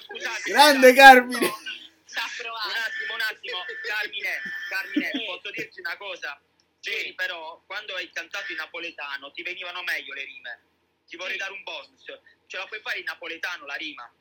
Scusate, 0.02 0.52
Grande. 0.52 0.94
Carmine! 0.94 1.71
Sta 2.12 2.24
Un 2.28 2.32
provando. 2.38 2.78
attimo, 2.80 3.14
un 3.14 3.22
attimo, 3.22 3.66
Carmine, 3.88 4.42
Carmine, 4.70 5.12
posso 5.26 5.50
dirti 5.52 5.80
una 5.80 5.96
cosa? 5.96 6.42
Ieri 6.84 7.14
però, 7.14 7.62
quando 7.66 7.96
hai 7.96 8.10
cantato 8.12 8.52
in 8.52 8.58
napoletano, 8.58 9.32
ti 9.32 9.44
venivano 9.44 9.82
meglio 9.84 10.14
le 10.14 10.24
rime. 10.26 10.62
Ti 11.08 11.16
vorrei 11.16 11.34
Sì. 11.34 11.40
dare 11.40 11.54
un 11.54 11.64
bonus. 11.64 12.04
Ce 12.48 12.58
la 12.58 12.66
puoi 12.66 12.82
fare 12.82 13.00
in 13.00 13.06
napoletano 13.06 13.66
la 13.66 13.76
rima? 13.76 14.12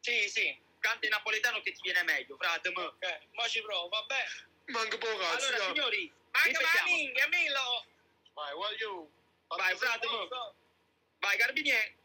Sì, 0.00 0.28
sì. 0.28 0.56
Canta 0.80 1.06
in 1.06 1.12
napoletano 1.12 1.60
che 1.62 1.72
ti 1.72 1.80
viene 1.82 2.02
meglio, 2.02 2.36
frate. 2.36 2.70
mo. 2.70 2.82
Ok, 2.82 3.18
ma 3.32 3.48
ci 3.48 3.62
provo, 3.62 3.88
va 3.88 4.02
bene. 4.04 4.28
Manca 4.66 4.98
poco. 4.98 5.24
Allora, 5.26 5.56
no. 5.58 5.64
signori, 5.74 6.12
Manca 6.32 6.60
ma 6.60 6.82
minchia, 6.84 7.28
Milo! 7.28 7.86
Vai, 8.34 8.52
voglio. 8.54 9.10
Vai, 9.48 9.76
frate. 9.76 10.06
Vai, 11.20 11.36
Carmine. 11.38 11.96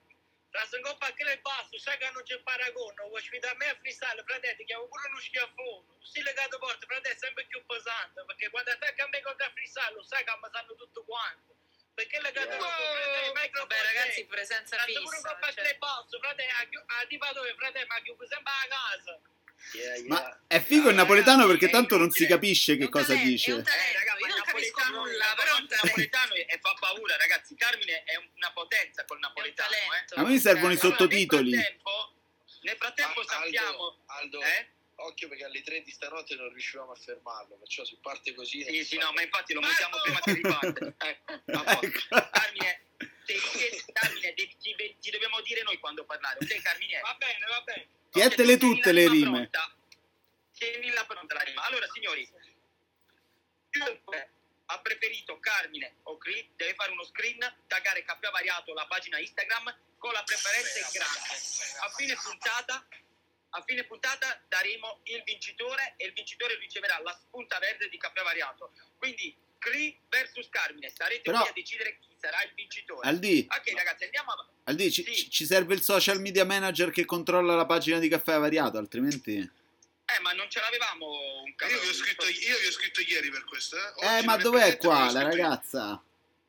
La 0.53 0.69
coppa 0.81 1.11
che 1.13 1.23
le 1.23 1.39
basso, 1.39 1.79
sai 1.79 1.97
che 1.97 2.09
non 2.11 2.21
c'è 2.21 2.39
paragone, 2.41 3.07
vuoi 3.07 3.21
sfidare 3.21 3.55
me 3.57 3.69
a 3.69 3.75
freestyle, 3.75 4.23
fratello, 4.23 4.55
ti 4.55 4.65
chiamo 4.65 4.85
pure 4.87 5.07
uno 5.09 5.19
schiaffone. 5.19 5.97
Sei 6.05 6.21
legato 6.21 6.59
forte, 6.59 6.85
fratello, 6.85 7.15
è 7.15 7.17
sempre 7.17 7.45
più 7.45 7.65
pesante, 7.65 8.23
perché 8.25 8.49
quando 8.51 8.69
attacca 8.69 9.03
a 9.03 9.07
me 9.09 9.21
con 9.21 9.33
il 9.33 9.51
freestyle, 9.51 9.93
lo 9.95 10.03
sai 10.03 10.23
che 10.23 10.31
sanno 10.51 10.75
tutto 10.75 11.03
quanto. 11.05 11.55
Perché 11.95 12.21
legato 12.21 12.49
Yeah. 12.53 12.59
forte, 12.59 12.83
fratello, 12.83 13.25
i 13.25 13.33
microfoni 13.33 13.67
Vabbè, 13.67 13.81
ragazzi, 13.83 14.15
dei- 14.21 14.25
presenza 14.27 14.77
fissa. 14.77 15.21
coppa 15.27 15.47
che 15.47 15.53
cioè. 15.53 15.63
le 15.63 15.77
basso, 15.77 16.19
fratello, 16.19 16.53
a 16.53 16.63
chi- 16.69 16.83
a 16.85 17.05
tipo 17.07 17.27
dove, 17.33 17.55
fratello, 17.55 17.85
ma 17.87 18.01
chiuso 18.01 18.25
sempre 18.27 18.53
a 18.53 18.67
casa. 18.69 19.21
Yeah, 19.71 19.95
yeah. 19.95 20.07
Ma 20.07 20.39
è 20.47 20.61
figo 20.61 20.89
il 20.89 20.95
napoletano 20.95 21.47
perché 21.47 21.69
tanto 21.69 21.97
non 21.97 22.11
si 22.11 22.27
capisce 22.27 22.77
che 22.77 22.89
cosa 22.89 23.15
dice. 23.15 23.51
Eh, 23.51 23.55
raga, 23.55 24.13
ma 24.19 24.19
io 24.19 24.25
il 24.27 24.33
non 24.35 24.41
capisco 24.45 24.79
napoletano, 24.79 24.97
nulla, 25.05 25.33
però 25.35 25.57
il 25.57 25.67
napoletano 25.69 26.33
è- 26.33 26.45
e 26.49 26.59
fa 26.61 26.73
paura, 26.79 27.17
ragazzi. 27.17 27.55
Carmine 27.55 28.03
è 28.03 28.15
una 28.35 28.51
potenza 28.53 29.03
col 29.05 29.19
napoletano. 29.19 29.71
eh. 29.71 30.19
A 30.19 30.23
me 30.23 30.37
servono 30.39 30.73
i 30.73 30.77
Allora, 30.79 30.95
sottotitoli. 30.95 31.51
Nel 31.51 31.59
frattempo, 31.63 32.13
nel 32.61 32.75
frattempo 32.77 33.19
Ah, 33.21 33.25
sappiamo... 33.25 33.67
Aldo, 33.67 34.03
Aldo, 34.05 34.41
Eh? 34.41 34.67
occhio 34.95 35.27
perché 35.27 35.43
alle 35.45 35.61
3 35.63 35.81
di 35.81 35.91
stanotte 35.91 36.35
non 36.35 36.49
riuscivamo 36.49 36.91
a 36.91 36.95
fermarlo, 36.95 37.55
perciò 37.55 37.83
se 37.83 37.97
parte 38.01 38.33
così... 38.35 38.63
Sì, 38.63 38.85
sì, 38.85 38.97
no, 38.97 39.11
ma 39.13 39.21
infatti 39.23 39.53
lo 39.53 39.61
mettiamo 39.61 39.97
prima 40.03 40.19
che 40.19 40.33
riparte. 40.33 40.95
A 41.51 41.63
posto. 41.63 41.85
Ecco. 41.85 42.29
Carmine, 42.31 42.81
devi, 43.25 43.41
Carmine 43.91 44.33
ti, 44.35 44.55
ti 44.99 45.09
dobbiamo 45.09 45.41
dire 45.41 45.63
noi 45.63 45.79
quando 45.79 46.05
parlare, 46.05 46.37
ok 46.41 46.61
Carmine? 46.61 46.99
Va 47.01 47.15
bene, 47.17 47.45
va 47.49 47.61
bene. 47.61 47.87
Tieni 48.13 48.57
tutte 48.57 48.91
le 48.91 49.09
rime. 49.09 49.49
pronta. 49.49 49.75
Tienila 50.53 51.03
pronta 51.05 51.33
la 51.33 51.41
rima. 51.41 51.63
Allora, 51.63 51.87
signori, 51.91 52.29
chiunque 53.71 54.29
ha 54.65 54.79
preferito 54.81 55.39
Carmine 55.39 55.95
o 56.03 56.17
Cri 56.19 56.47
deve 56.55 56.75
fare 56.75 56.91
uno 56.91 57.03
screen, 57.03 57.39
taggare 57.65 58.03
Caffè 58.03 58.29
Variato 58.29 58.71
la 58.73 58.85
pagina 58.85 59.17
Instagram 59.17 59.75
con 59.97 60.13
la 60.13 60.21
preferenza 60.21 60.77
in 60.77 60.85
grande. 60.91 61.27
A 61.81 61.89
fine 61.89 62.15
puntata, 62.21 62.87
a 63.49 63.63
fine 63.63 63.83
puntata 63.85 64.39
daremo 64.47 64.99
il 65.05 65.23
vincitore 65.23 65.95
e 65.97 66.05
il 66.05 66.13
vincitore 66.13 66.55
riceverà 66.59 66.99
la 66.99 67.17
spunta 67.19 67.57
verde 67.57 67.89
di 67.89 67.97
Caffè 67.97 68.21
Variato. 68.21 68.73
Quindi 68.97 69.35
Cri 69.63 69.97
versus 70.09 70.49
Carmine, 70.49 70.91
sarete 70.93 71.21
Però- 71.21 71.39
voi 71.39 71.47
a 71.47 71.53
decidere 71.53 71.97
chi 72.01 72.09
sarà 72.19 72.43
il 72.43 72.51
vincitore. 72.53 73.07
Aldi, 73.07 73.47
Ok 73.49 73.71
ragazzi, 73.75 74.03
andiamo 74.03 74.31
avanti. 74.31 74.51
Aldi, 74.65 74.91
ci, 74.91 75.03
Sì. 75.05 75.15
ci- 75.15 75.29
ci 75.29 75.45
serve 75.45 75.73
il 75.73 75.81
social 75.81 76.19
media 76.19 76.43
manager 76.43 76.89
che 76.91 77.05
controlla 77.05 77.55
la 77.55 77.65
pagina 77.65 77.99
di 77.99 78.09
caffè 78.09 78.37
variato, 78.37 78.77
altrimenti... 78.77 79.37
Eh, 79.37 80.19
ma 80.21 80.33
non 80.33 80.49
ce 80.49 80.59
l'avevamo 80.59 81.07
un 81.07 81.47
Io 81.47 81.55
cavolo 81.55 81.79
vi 81.79 81.87
ho 81.87 81.93
scritto, 81.93 82.25
io 82.25 82.59
vi 82.59 82.65
ho 82.67 82.71
scritto 82.71 82.99
ieri 83.01 83.29
per 83.31 83.45
questo. 83.45 83.77
Eh, 83.77 84.05
Eh, 84.05 84.17
Oggi 84.17 84.25
ma 84.25 84.35
dov'è 84.37 84.77
qua 84.77 85.09
la 85.11 85.21
io. 85.21 85.27
ragazza? 85.27 86.03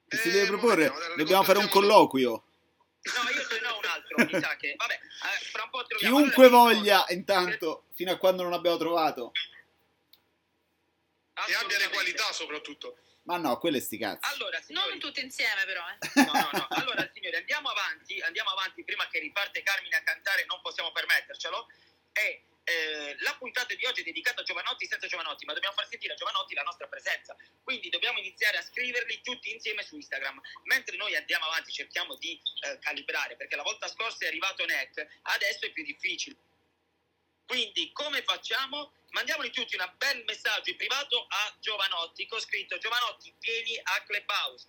Che 0.09 0.17
si 0.17 0.29
Eh, 0.29 0.33
deve 0.33 0.51
mo 0.51 0.59
proporre? 0.59 0.89
dai, 0.89 1.17
Dobbiamo 1.17 1.45
fare 1.45 1.59
un 1.59 1.69
colloquio. 1.69 2.31
No, 2.31 3.31
io 3.31 3.47
ce 3.49 3.61
ne 3.61 3.67
ho 3.69 3.79
un 3.79 3.85
altro, 3.85 4.17
mi 4.25 4.41
sa 4.43 4.57
che... 4.57 4.75
Vabbè, 4.77 4.95
eh, 4.95 5.45
fra 5.53 5.63
un 5.63 5.71
po' 5.71 5.85
troviamo. 5.87 6.17
Chiunque 6.17 6.47
Allora, 6.47 6.75
voglia, 6.75 7.05
intanto, 7.11 7.85
fino 7.95 8.11
a 8.11 8.17
quando 8.17 8.43
non 8.43 8.53
abbiamo 8.55 8.77
trovato. 8.77 9.31
E 11.47 11.55
abbia 11.55 11.79
le 11.79 11.89
qualità 11.89 12.33
soprattutto. 12.33 12.99
Ma 13.25 13.37
no, 13.39 13.57
quelle 13.59 13.81
sti 13.81 13.97
cazzi. 13.99 14.21
Allora, 14.33 14.61
signori, 14.61 14.91
Non 14.91 14.99
tutti 14.99 15.23
insieme, 15.23 15.65
però, 15.65 15.83
eh. 15.89 16.23
no, 16.25 16.33
no, 16.33 16.49
no. 16.53 16.67
Allora, 16.71 17.09
signori, 17.13 17.37
andiamo 17.37 17.69
avanti, 17.71 18.21
andiamo 18.21 18.51
avanti 18.51 18.85
prima 18.85 19.07
che 19.09 19.19
riparte 19.19 19.63
Carmine 19.63 19.97
a 19.97 20.03
cantare, 20.03 20.45
non 20.47 20.61
possiamo 20.61 20.93
permettercelo. 20.93 21.67
E 22.13 22.45
eh, 22.65 23.17
la 23.21 23.35
puntata 23.39 23.75
di 23.75 23.85
oggi 23.87 24.01
è 24.01 24.05
dedicata 24.05 24.41
a 24.41 24.45
Giovanotti 24.45 24.87
senza 24.87 25.07
Giovanotti, 25.07 25.45
ma 25.47 25.53
dobbiamo 25.53 25.75
far 25.75 25.87
sentire 25.89 26.13
a 26.13 26.17
Giovanotti 26.17 26.55
la 26.55 26.63
nostra 26.63 26.87
presenza. 26.87 27.37
Quindi 27.63 27.89
dobbiamo 27.89 28.19
iniziare 28.19 28.59
a 28.59 28.63
scriverli 28.63 29.21
tutti 29.23 29.53
insieme 29.53 29.83
su 29.83 29.97
Instagram. 29.97 30.41
Mentre 30.65 30.97
noi 30.97 31.17
andiamo 31.17 31.47
avanti, 31.47 31.73
cerchiamo 31.73 32.17
di 32.17 32.41
eh, 32.61 32.79
calibrare, 32.79 33.37
perché 33.37 33.57
la 33.57 33.63
volta 33.63 33.89
scorsa 33.89 34.25
è 34.25 34.29
arrivato 34.29 34.65
Neck, 34.65 35.07
adesso 35.23 35.67
è 35.67 35.73
più 35.73 35.83
difficile. 35.83 36.37
Quindi, 37.47 37.91
come 37.93 38.23
facciamo? 38.23 38.93
Mandiamoli 39.11 39.51
tutti 39.51 39.77
un 39.77 39.93
bel 39.97 40.25
messaggio 40.27 40.71
in 40.71 40.77
privato 40.77 41.27
a 41.29 41.55
Giovanotti 41.61 42.27
con 42.27 42.41
scritto 42.41 42.79
Giovanotti, 42.79 43.33
vieni 43.39 43.79
a 43.79 44.03
Clubhouse. 44.05 44.67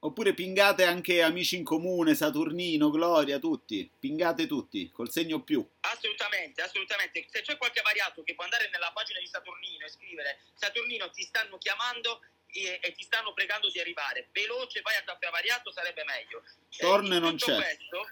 Oppure 0.00 0.32
pingate 0.32 0.84
anche 0.84 1.22
amici 1.22 1.56
in 1.56 1.64
comune, 1.64 2.14
Saturnino, 2.14 2.88
Gloria, 2.90 3.40
tutti. 3.40 3.90
Pingate 3.98 4.46
tutti, 4.46 4.92
col 4.92 5.10
segno 5.10 5.42
più. 5.42 5.66
Assolutamente, 5.80 6.62
assolutamente. 6.62 7.26
Se 7.28 7.40
c'è 7.40 7.56
qualche 7.56 7.82
variato 7.82 8.22
che 8.22 8.36
può 8.36 8.44
andare 8.44 8.70
nella 8.70 8.92
pagina 8.92 9.18
di 9.18 9.26
Saturnino 9.26 9.84
e 9.84 9.88
scrivere 9.88 10.38
Saturnino 10.54 11.10
ti 11.10 11.22
stanno 11.22 11.58
chiamando 11.58 12.20
e, 12.52 12.78
e 12.80 12.92
ti 12.92 13.02
stanno 13.02 13.32
pregando 13.32 13.68
di 13.70 13.80
arrivare, 13.80 14.28
veloce 14.30 14.80
vai 14.82 14.94
a 14.94 15.02
caffè 15.02 15.30
variato 15.30 15.72
sarebbe 15.72 16.04
meglio. 16.04 16.44
Eh, 16.44 16.76
Torna 16.78 17.16
in 17.16 17.22
non 17.22 17.36
c'è. 17.36 17.56
Questo, 17.56 18.08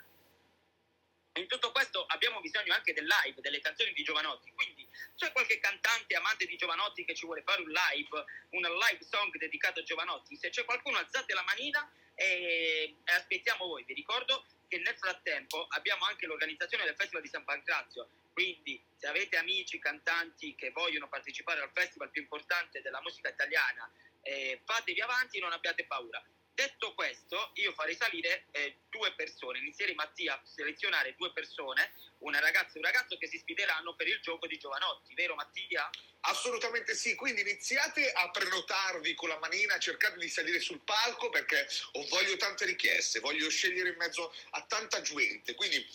in 1.37 1.47
tutto 1.47 1.73
questo 1.73 2.05
abbiamo 2.07 2.41
bisogno 2.41 2.73
anche 2.73 2.93
del 2.93 3.07
live, 3.07 3.41
delle 3.41 3.61
canzoni 3.61 3.93
di 3.93 4.03
Giovanotti, 4.03 4.53
quindi 4.53 4.89
c'è 5.15 5.33
qualche 5.33 5.59
cantante 5.59 6.15
amante 6.15 6.47
di 6.47 6.57
Giovanotti 6.57 7.05
che 7.05 7.15
ci 7.15 7.27
vuole 7.27 7.43
fare 7.43 7.63
un 7.63 7.69
live, 7.69 8.25
un 8.51 8.63
live 8.63 9.05
song 9.05 9.37
dedicato 9.37 9.81
a 9.81 9.83
Giovanotti, 9.83 10.37
se 10.37 10.51
c'è 10.51 10.65
qualcuno 10.65 10.99
alzate 10.99 11.35
la 11.35 11.43
manina 11.43 11.91
e, 12.15 12.97
aspettiamo 13.05 13.67
voi, 13.67 13.85
vi 13.85 13.95
ricordo 13.95 14.45
che 14.69 14.79
nel 14.79 14.97
frattempo 14.97 15.67
abbiamo 15.71 16.05
anche 16.07 16.27
l'organizzazione 16.27 16.85
del 16.85 16.97
Festival 16.97 17.23
di 17.23 17.29
San 17.29 17.45
Pancrazio, 17.45 18.09
quindi 18.33 18.83
se 18.97 19.07
avete 19.07 19.37
amici 19.37 19.79
cantanti 19.79 20.55
che 20.55 20.71
vogliono 20.71 21.09
partecipare 21.09 21.61
al 21.61 21.71
festival 21.73 22.11
più 22.11 22.23
importante 22.23 22.83
della 22.83 23.01
musica 23.01 23.29
italiana, 23.29 23.91
eh, 24.23 24.61
fatevi 24.65 25.01
avanti, 25.01 25.39
non 25.39 25.53
abbiate 25.53 25.85
paura. 25.85 26.23
Detto 26.57 26.95
questo, 26.95 27.51
io 27.57 27.75
farei 27.75 27.95
salire 27.95 28.47
eh, 28.53 28.79
due 28.89 29.13
persone, 29.13 29.59
inizierei 29.59 29.95
Mattia 29.95 30.33
a 30.33 30.43
selezionare 30.43 31.15
due 31.19 31.31
persone, 31.31 31.93
una 32.21 32.41
ragazza 32.41 32.77
e 32.77 32.79
un 32.79 32.87
ragazzo 32.87 33.19
che 33.19 33.29
si 33.29 33.37
sfideranno 33.37 33.95
per 33.95 34.09
il 34.09 34.19
gioco 34.23 34.47
di 34.47 34.57
Giovanotti, 34.57 35.13
vero 35.13 35.35
Mattia? 35.35 35.91
Assolutamente 36.21 36.95
sì, 36.95 37.15
quindi 37.15 37.43
iniziate 37.43 38.11
a 38.11 38.31
prenotarvi 38.31 39.13
con 39.13 39.29
la 39.29 39.39
manina, 39.39 39.79
cercate 39.79 40.19
di 40.19 40.31
salire 40.31 40.59
sul 40.59 40.81
palco 40.81 41.29
perché 41.29 41.69
ho 41.93 42.07
voglio 42.07 42.39
tante 42.39 42.65
richieste, 42.65 43.21
voglio 43.21 43.51
scegliere 43.51 43.91
in 43.91 43.97
mezzo 43.99 44.35
a 44.53 44.63
tanta 44.63 45.03
gente, 45.03 45.55
quindi 45.55 45.87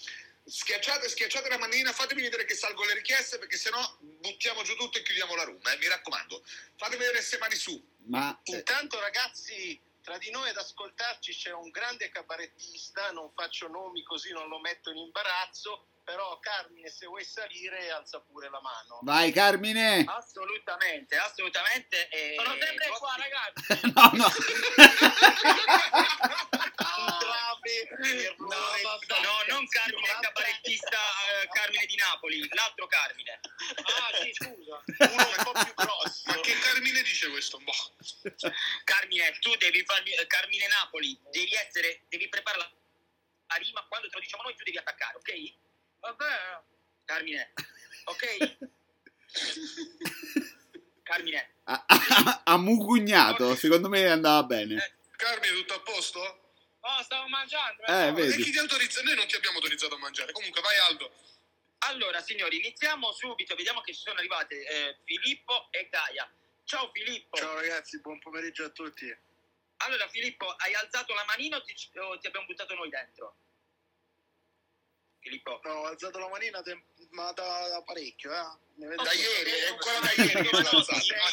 schiacciate, 0.46 1.10
schiacciate 1.10 1.50
la 1.50 1.58
manina, 1.58 1.92
fatemi 1.92 2.22
vedere 2.22 2.46
che 2.46 2.54
salgo 2.54 2.86
le 2.86 2.94
richieste 2.94 3.40
perché 3.40 3.58
sennò 3.58 3.98
buttiamo 4.00 4.62
giù 4.62 4.76
tutto 4.76 5.00
e 5.00 5.02
chiudiamo 5.02 5.34
la 5.34 5.44
room, 5.44 5.60
eh, 5.66 5.78
mi 5.78 5.88
raccomando. 5.88 6.44
Fatemi 6.78 7.00
vedere 7.00 7.18
queste 7.18 7.40
mani 7.40 7.56
su. 7.56 7.84
Ma 8.06 8.40
eh, 8.44 8.58
Intanto 8.58 9.00
ragazzi, 9.00 9.90
tra 10.04 10.18
di 10.18 10.32
noi 10.32 10.50
ad 10.50 10.58
ascoltarci 10.58 11.32
c'è 11.34 11.52
un 11.54 11.70
grande 11.70 12.10
cabarettista, 12.10 13.12
non 13.12 13.32
faccio 13.34 13.68
nomi 13.68 14.02
così 14.04 14.32
non 14.32 14.48
lo 14.48 14.60
metto 14.60 14.90
in 14.90 14.98
imbarazzo, 14.98 15.90
però 16.04 16.40
Carmine 16.40 16.90
se 16.90 17.06
vuoi 17.06 17.24
salire 17.24 17.92
alza 17.92 18.20
pure 18.22 18.50
la 18.50 18.60
mano. 18.62 19.00
vai 19.04 19.32
Carmine! 19.32 20.04
Assolutamente, 20.08 21.16
assolutamente. 21.18 22.10
e- 22.10 22.36
Sono 22.38 22.56
sempre 22.60 22.88
qua, 22.98 23.16
ragazzi. 23.18 23.80
No, 23.94 24.10
no. 24.14 24.28
Grave 27.62 28.24
errore. 28.26 28.82
No, 29.22 29.54
non 29.54 29.68
Carmine 29.68 30.02
il 30.08 30.18
cabarettista 30.20 30.98
eh, 30.98 31.48
Carmine 31.52 31.86
di 31.86 31.96
Napoli, 31.96 32.48
l'altro 32.54 32.88
Carmine. 32.88 33.40
Ah, 33.84 34.18
sì, 34.22 34.32
scusa. 34.34 34.82
Uno 35.14 35.28
un 35.38 35.44
po' 35.44 35.52
più 35.64 35.74
grosso. 35.76 36.22
Ma 36.26 36.40
che 36.40 36.54
Carmine 36.60 37.02
dice 37.04 37.30
questo? 37.30 37.60
Boh. 37.60 37.96
Carmine, 38.84 39.38
tu 39.40 39.56
devi 39.58 39.84
farmi 39.86 40.12
eh, 40.12 40.26
Carmine 40.28 40.68
Napoli, 40.68 41.18
devi 41.30 41.54
essere, 41.54 42.02
devi 42.10 42.28
preparare 42.30 42.72
la, 43.48 43.56
rima, 43.58 43.86
quando 43.88 44.08
te 44.08 44.16
lo 44.16 44.22
diciamo 44.22 44.44
noi 44.44 44.56
tu 44.56 44.64
devi 44.64 44.78
attaccare, 44.78 45.18
ok? 45.18 45.54
Vabbè. 46.00 46.62
Carmine, 47.06 47.54
ok? 48.06 48.58
Carmine, 51.04 51.54
A, 51.66 51.84
a- 51.88 52.42
a 52.46 52.58
mugugnato, 52.58 53.56
secondo 53.56 53.90
me 53.90 54.08
andava 54.08 54.44
bene. 54.44 54.96
Carmine, 55.18 55.54
tutto 55.56 55.74
a 55.76 55.80
posto? 55.82 56.51
Oh, 56.82 57.04
stavo 57.04 57.28
mangiando. 57.28 57.84
Eh, 57.84 58.10
no. 58.10 58.14
vedi. 58.14 58.42
E 58.42 58.44
chi 58.44 58.52
ti 58.52 58.58
autorizza? 58.58 59.02
Noi 59.04 59.16
non 59.16 59.28
ti 59.28 59.36
abbiamo 59.36 59.58
autorizzato 59.58 59.96
a 59.96 60.00
mangiare. 60.00 60.32
Comunque, 60.32 60.62
vai 60.62 60.78
Aldo. 60.78 61.14
allora 61.80 62.22
signori, 62.22 62.58
iniziamo 62.58 63.12
subito, 63.12 63.56
vediamo 63.56 63.82
che 63.82 63.94
ci 63.94 64.02
sono 64.02 64.20
arrivate 64.20 64.66
eh, 64.66 64.98
Filippo 65.04 65.68
e 65.72 65.88
Gaia. 65.90 66.32
Ciao 66.64 66.90
Filippo. 66.92 67.38
Ciao 67.38 67.56
ragazzi, 67.56 68.00
buon 68.02 68.20
pomeriggio 68.20 68.66
a 68.66 68.70
tutti. 68.70 69.16
Allora 69.78 70.08
Filippo, 70.10 70.48
hai 70.48 70.74
alzato 70.76 71.14
la 71.14 71.26
manina 71.26 71.58
o 71.58 71.64
ti, 71.64 71.74
o 71.98 72.18
ti 72.18 72.28
abbiamo 72.28 72.46
buttato 72.46 72.76
noi 72.76 72.90
dentro? 72.90 73.36
Filippo. 75.20 75.60
No, 75.64 75.72
ho 75.72 75.86
alzato 75.86 76.18
la 76.18 76.30
manina 76.30 76.64
ma 77.12 77.32
da, 77.32 77.68
da 77.68 77.82
parecchio, 77.84 78.32
eh. 78.32 78.58
Da 78.82 79.14
ieri, 79.14 79.52
è 79.52 79.68
ancora 79.68 80.00
da 80.00 80.12
ieri 80.24 80.50
che 80.50 80.62
l'ha 80.62 80.84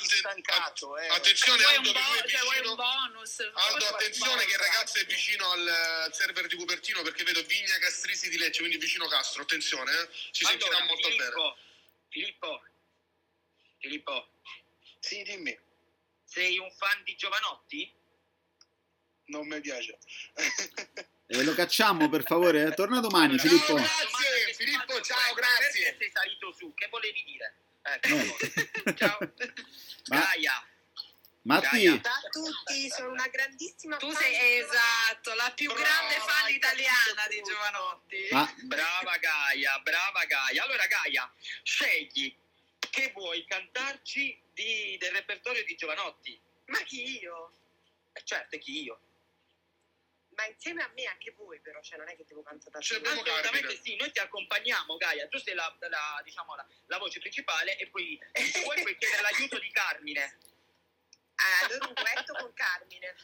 stancato, 0.02 0.98
eh. 0.98 1.06
Attenzione 1.08 1.64
Aldo 1.64 1.92
bo- 1.92 1.98
cioè, 1.98 2.22
vicino. 2.26 2.74
bonus? 2.74 3.38
Aldo, 3.54 3.86
attenzione 3.86 4.44
che 4.44 4.52
il 4.52 4.58
ragazzo 4.58 4.98
è 4.98 5.06
vicino 5.06 5.50
al 5.52 6.10
server 6.12 6.46
di 6.46 6.56
Cupertino 6.56 7.00
perché 7.00 7.24
vedo 7.24 7.42
Vigna 7.44 7.78
Castrisi 7.78 8.28
di 8.28 8.36
Lecce, 8.36 8.58
quindi 8.58 8.76
vicino 8.76 9.06
Castro. 9.08 9.42
Attenzione, 9.42 9.90
eh. 9.92 10.08
Ci 10.30 10.44
sentirà 10.44 10.76
Allora, 10.76 10.84
molto 10.84 11.08
bene. 11.08 11.18
Filippo, 11.22 11.56
Filippo, 12.10 12.62
Filippo, 13.78 14.28
Sì, 15.00 15.22
dimmi, 15.22 15.58
sei 16.24 16.58
un 16.58 16.70
fan 16.72 17.02
di 17.04 17.16
Giovanotti? 17.16 17.92
non 19.28 19.46
mi 19.46 19.58
piace. 19.60 19.98
Eh, 21.30 21.42
lo 21.42 21.52
cacciamo 21.54 22.08
per 22.08 22.22
favore, 22.22 22.72
torna 22.74 23.00
domani 23.00 23.34
Allora, 23.34 23.42
Filippo. 23.42 23.74
Grazie, 23.74 24.54
Filippo, 24.56 25.00
ciao, 25.02 25.34
grazie. 25.34 25.82
Perché 25.92 25.96
sei 25.98 26.10
salito 26.10 26.52
su? 26.52 26.72
Che 26.74 26.88
volevi 26.90 27.22
dire? 27.24 27.54
Ecco. 27.82 28.08
Niente. 28.14 28.94
Ciao. 28.96 29.18
Ma- 30.06 30.18
Gaia. 30.20 30.66
Matti, 31.42 31.66
Gaia. 31.82 32.00
Ciao 32.00 32.12
a 32.12 32.28
tutti, 32.30 32.88
sono 32.90 33.10
una 33.10 33.28
grandissima 33.28 33.96
Tu 33.96 34.10
fan 34.10 34.22
sei 34.22 34.30
di 34.32 34.54
esatto, 34.64 35.34
la 35.34 35.52
più 35.54 35.72
Brava, 35.72 35.82
grande 35.84 36.14
fan 36.16 36.50
italiana 36.52 37.26
di. 37.28 37.42
Giovanotti. 37.42 38.28
ma 38.32 38.54
Brava 38.64 39.16
Gaia, 39.18 39.78
brava 39.80 40.24
Gaia. 40.24 40.62
Allora 40.64 40.86
Gaia, 40.86 41.30
scegli 41.62 42.34
che 42.90 43.12
vuoi 43.14 43.44
cantarci 43.46 44.40
di- 44.54 44.96
del 44.98 45.12
repertorio 45.12 45.62
di 45.64 45.74
Giovanotti. 45.76 46.38
Ma 46.66 46.78
chi 46.84 47.20
io? 47.20 47.52
Eh, 48.12 48.22
certo, 48.24 48.56
chi 48.58 48.82
io. 48.82 49.00
Ma 50.38 50.46
insieme 50.46 50.84
a 50.84 50.90
me 50.94 51.04
anche 51.06 51.32
voi 51.32 51.58
però, 51.58 51.82
cioè 51.82 51.98
non 51.98 52.08
è 52.08 52.14
che 52.14 52.24
devo 52.24 52.44
cantare. 52.44 52.78
Abbiamo 52.78 53.20
Assolutamente 53.22 53.80
sì, 53.82 53.96
noi 53.96 54.12
ti 54.12 54.20
accompagniamo 54.20 54.96
Gaia, 54.96 55.26
tu 55.26 55.36
sei 55.38 55.54
la, 55.54 55.76
la, 55.80 56.20
diciamo, 56.22 56.54
la, 56.54 56.64
la 56.86 56.98
voce 56.98 57.18
principale 57.18 57.76
e 57.76 57.88
poi 57.88 58.16
se 58.32 58.62
vuoi 58.62 58.80
puoi 58.80 58.96
chiedere 58.96 59.22
l'aiuto 59.22 59.58
di 59.58 59.68
Carmine. 59.72 60.38
Ah, 61.34 61.64
allora 61.64 61.86
un 61.88 61.92
duetto 61.92 62.34
con 62.34 62.54
Carmine. 62.54 63.16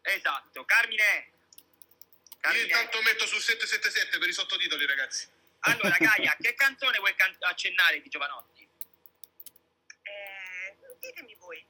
Esatto, 0.00 0.64
Carmine. 0.64 1.02
Io 1.04 2.40
Carmine. 2.40 2.64
intanto 2.64 3.02
metto 3.02 3.26
sul 3.26 3.42
777 3.42 4.16
per 4.18 4.28
i 4.28 4.32
sottotitoli, 4.32 4.86
ragazzi. 4.86 5.28
Allora 5.60 5.94
Gaia, 5.98 6.34
che 6.40 6.54
canzone 6.54 6.96
vuoi 6.98 7.14
can- 7.16 7.36
accennare 7.40 8.00
di 8.00 8.08
Giovanotti? 8.08 8.66
Eh, 10.04 10.76
ditemi 11.00 11.34
voi. 11.34 11.62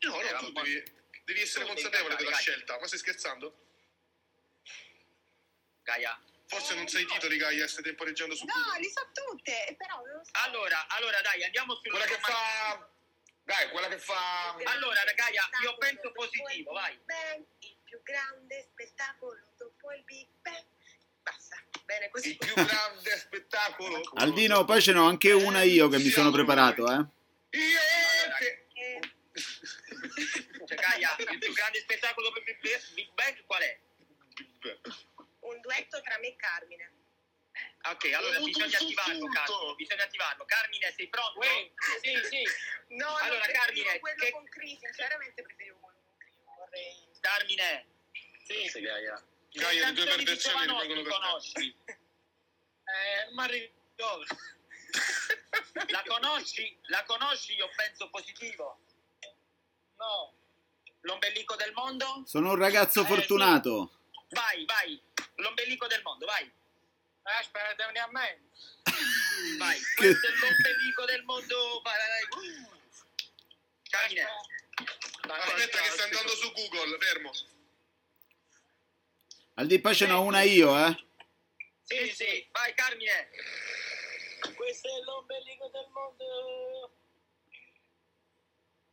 No, 0.00 0.20
Eh, 0.20 0.32
no, 0.32 0.38
tu 0.40 0.50
ma- 0.50 0.62
devi, 0.62 0.82
devi 1.26 1.40
essere 1.40 1.64
tu 1.64 1.70
consapevole 1.70 2.16
cantare, 2.16 2.24
della 2.24 2.30
Gaia. 2.36 2.42
scelta. 2.42 2.78
Ma 2.80 2.86
stai 2.88 2.98
scherzando? 2.98 3.56
Gaia. 5.82 6.18
Forse 6.46 6.74
non 6.74 6.86
sai 6.86 7.02
i 7.02 7.06
titoli, 7.06 7.36
Gaia, 7.38 7.66
stai 7.66 7.82
temporeggiando 7.82 8.34
su 8.34 8.44
No, 8.44 8.52
Google. 8.52 8.80
li 8.80 8.90
so 8.90 9.08
tutte, 9.12 9.74
però 9.78 9.96
non 9.96 10.08
lo 10.16 10.22
so. 10.24 10.30
Allora, 10.44 10.86
allora 10.88 11.20
dai, 11.22 11.42
andiamo 11.44 11.74
sul 11.76 11.90
Quella 11.90 12.04
che 12.04 12.18
fa... 12.20 12.88
Dai, 13.44 13.70
quella 13.70 13.88
che 13.88 13.98
fa... 13.98 14.54
Allora, 14.64 15.02
Gaia, 15.14 15.48
io 15.62 15.76
penso 15.78 16.12
positivo, 16.12 16.72
vai. 16.72 16.98
Bang, 17.04 17.44
il 17.60 17.76
più 17.84 18.00
grande 18.02 18.68
spettacolo 18.72 19.38
dopo 19.56 19.92
il 19.92 20.02
Big 20.04 20.28
Bang. 20.42 20.64
Basta, 21.22 21.56
bene 21.84 22.10
così. 22.10 22.30
Il 22.30 22.36
più 22.36 22.52
grande 22.54 23.16
spettacolo. 23.18 24.00
Aldino, 24.20 24.64
poi 24.64 24.82
ce 24.82 24.92
n'ho 24.92 25.06
anche 25.06 25.32
una 25.32 25.62
io 25.62 25.88
che 25.88 25.98
mi 25.98 26.10
sono 26.10 26.30
preparato, 26.30 26.86
eh. 26.90 27.06
Io. 27.58 27.80
Eh, 27.80 29.00
Cioè, 30.66 30.76
Gaia, 30.76 31.16
il 31.18 31.38
più 31.38 31.52
grande 31.52 31.80
spettacolo 31.80 32.30
per 32.32 32.42
Big 32.44 32.60
Bang- 32.60 32.92
Big 32.94 33.12
Bang 33.14 33.44
qual 33.46 33.62
è? 33.62 33.80
Un 35.42 35.60
duetto 35.60 36.00
tra 36.02 36.18
me 36.18 36.28
e 36.28 36.36
Carmine. 36.36 36.92
Ok, 37.90 38.04
allora 38.12 38.38
bisogna 38.38 38.66
attivarlo. 38.78 39.26
Carmine, 39.28 39.74
bisogna 39.76 40.04
attivarlo. 40.04 40.44
Carmine, 40.46 40.92
sei 40.96 41.08
pronto? 41.08 41.40
Sì, 42.00 42.16
sì. 42.30 42.42
No, 42.92 43.16
Allora, 43.16 43.46
Carmine, 43.46 43.98
quello 44.00 44.22
che- 44.24 44.30
con 44.30 44.44
Cri, 44.48 44.78
sinceramente 44.80 45.42
preferivo 45.42 45.78
quello 45.80 45.98
con 46.02 46.16
Cri. 46.18 46.32
Vorrei... 46.44 47.08
Carmine, 47.20 47.86
Sì, 48.44 48.80
Gaia. 48.80 49.22
che 49.50 49.58
Gaia, 49.60 49.88
le 49.88 49.94
tue 49.94 50.04
perversioni 50.04 50.60
rimangono 50.66 51.02
per 51.02 51.12
te. 51.12 51.18
conosci? 51.18 51.76
eh, 51.88 53.30
ma 53.32 53.46
ricordo. 53.46 54.36
La 55.88 56.02
conosci? 56.06 56.78
La 56.88 57.02
conosci, 57.04 57.54
io 57.54 57.68
penso 57.76 58.10
positivo. 58.10 58.78
No. 59.96 60.34
L'ombelico 61.00 61.56
del 61.56 61.72
mondo? 61.72 62.22
Sono 62.26 62.50
un 62.50 62.58
ragazzo 62.58 63.02
Eh, 63.02 63.06
fortunato. 63.06 64.00
Vai, 64.28 64.64
vai. 64.66 65.00
L'ombelico 65.36 65.86
del 65.86 66.02
mondo, 66.02 66.26
vai. 66.26 66.50
Aspetta, 67.22 67.86
a 67.86 68.10
me. 68.10 68.40
Vai. 69.58 69.78
Questo 69.96 70.26
è 70.26 70.30
l'ombelico 70.30 71.04
del 71.04 71.22
mondo. 71.24 71.80
Vai, 71.82 71.96
vai, 71.96 72.08
vai. 72.08 72.80
Carmine. 73.90 74.26
Aspetta 75.28 75.80
che 75.80 75.90
sta 75.90 76.04
andando 76.04 76.34
su 76.34 76.52
Google, 76.52 76.98
fermo. 76.98 77.30
Aldi, 79.54 79.80
poi 79.80 79.94
ce 79.94 80.06
n'ho 80.06 80.22
una 80.22 80.40
io, 80.42 80.76
eh. 80.86 81.06
Sì, 81.84 82.10
sì, 82.14 82.48
vai 82.52 82.74
Carmine. 82.74 83.28
Questo 84.56 84.88
è 84.88 85.02
l'ombelico 85.04 85.68
del 85.68 85.88
mondo. 85.92 86.96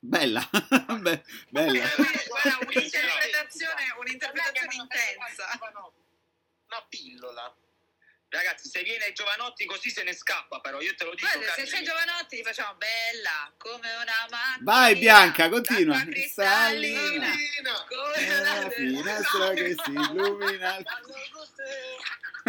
Bella, 0.02 0.49
Be- 1.02 1.23
bella. 1.49 1.88
Guarda, 2.28 2.58
un'interpretazione, 2.65 3.93
un'interpretazione 3.99 4.75
intensa. 4.75 5.60
Pillola. 6.89 7.53
Ragazzi, 8.30 8.70
se 8.70 8.84
viene 8.84 9.12
Giovanotti 9.12 9.65
così 9.65 9.89
se 9.89 10.04
ne 10.04 10.13
scappa, 10.13 10.60
però 10.60 10.80
io 10.82 10.94
te 10.96 11.04
lo 11.04 11.15
dico. 11.15 11.28
Guarda, 11.32 11.54
se 11.54 11.63
c'è 11.63 11.82
Giovanotti 11.82 12.38
ti 12.38 12.44
facciamo 12.44 12.76
bella 12.76 13.52
come 13.58 13.92
una 13.96 14.28
mattina. 14.30 14.58
Vai, 14.62 14.96
Bianca, 14.98 15.50
continua. 15.50 16.00
Cristallina. 16.04 17.32
Cristallina. 17.32 17.86
Come 17.88 18.28
la 18.42 18.60
la 18.62 18.70
finestra 18.70 19.50
che 19.54 19.76
si 19.84 19.92
illumina. 19.92 20.78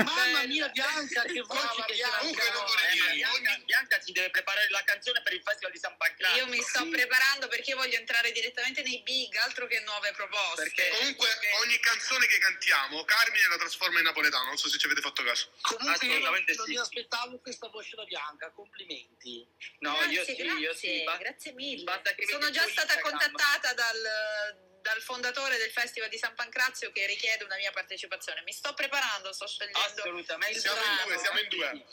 Mamma 0.00 0.44
mia, 0.46 0.68
Bianca, 0.68 1.22
che 1.22 1.40
voce 1.42 1.82
che. 1.86 2.00
Comunque 2.18 2.50
non 2.52 2.64
Eh, 2.64 3.14
Bianca, 3.14 3.58
Bianca 3.64 4.00
si 4.00 4.12
deve 4.12 4.30
preparare 4.30 4.68
la 4.70 4.82
canzone 4.84 5.20
per 5.22 5.32
il 5.32 5.42
festival 5.42 5.72
di 5.72 5.78
San 5.78 5.96
Pancrazio. 5.96 6.38
Io 6.44 6.46
mi 6.46 6.60
sto 6.62 6.88
preparando 6.88 7.48
perché 7.48 7.74
voglio 7.74 7.96
entrare 7.96 8.32
direttamente 8.32 8.82
nei 8.82 9.02
big, 9.02 9.34
altro 9.36 9.66
che 9.66 9.80
nuove 9.80 10.12
proposte. 10.12 10.62
Perché- 10.62 10.88
Comunque, 10.96 11.28
ogni 11.62 11.78
canzone 11.80 12.26
che 12.26 12.38
cantiamo, 12.38 13.04
Carmine 13.04 13.48
la 13.48 13.58
trasforma 13.58 13.98
in 13.98 14.04
napoletano. 14.04 14.44
Non 14.44 14.56
so 14.58 14.68
se 14.68 14.78
ci 14.78 14.86
avete 14.86 15.00
fatto 15.00 15.22
caso. 15.24 15.50
Comunque 15.76 16.06
io 16.06 16.12
non, 16.12 16.22
Assolutamente 16.22 16.54
non 16.54 16.66
sì. 16.66 16.72
mi 16.72 16.78
aspettavo 16.78 17.38
questa 17.38 17.68
voce 17.68 17.96
da 17.96 18.04
Bianca, 18.04 18.50
complimenti. 18.50 19.46
No, 19.78 19.92
grazie, 19.92 20.12
io 20.12 20.24
sì, 20.24 20.34
grazie, 20.34 20.58
io 20.58 20.74
sì. 20.74 21.02
ba- 21.04 21.16
grazie 21.16 21.52
mille. 21.52 22.00
che 22.16 22.26
Sono 22.26 22.50
già 22.50 22.66
stata 22.66 22.94
Instagram. 22.94 23.10
contattata 23.10 23.74
dal, 23.74 24.80
dal 24.82 25.00
fondatore 25.00 25.58
del 25.58 25.70
Festival 25.70 26.08
di 26.08 26.18
San 26.18 26.34
Pancrazio 26.34 26.90
che 26.90 27.06
richiede 27.06 27.44
una 27.44 27.56
mia 27.56 27.70
partecipazione. 27.70 28.42
Mi 28.42 28.52
sto 28.52 28.74
preparando, 28.74 29.32
sto 29.32 29.46
scegliendo. 29.46 29.78
Assolutamente. 29.78 30.58
Siamo 30.58 30.80
in 30.80 31.06
due, 31.06 31.18
siamo 31.18 31.38
in 31.38 31.48
due. 31.48 31.86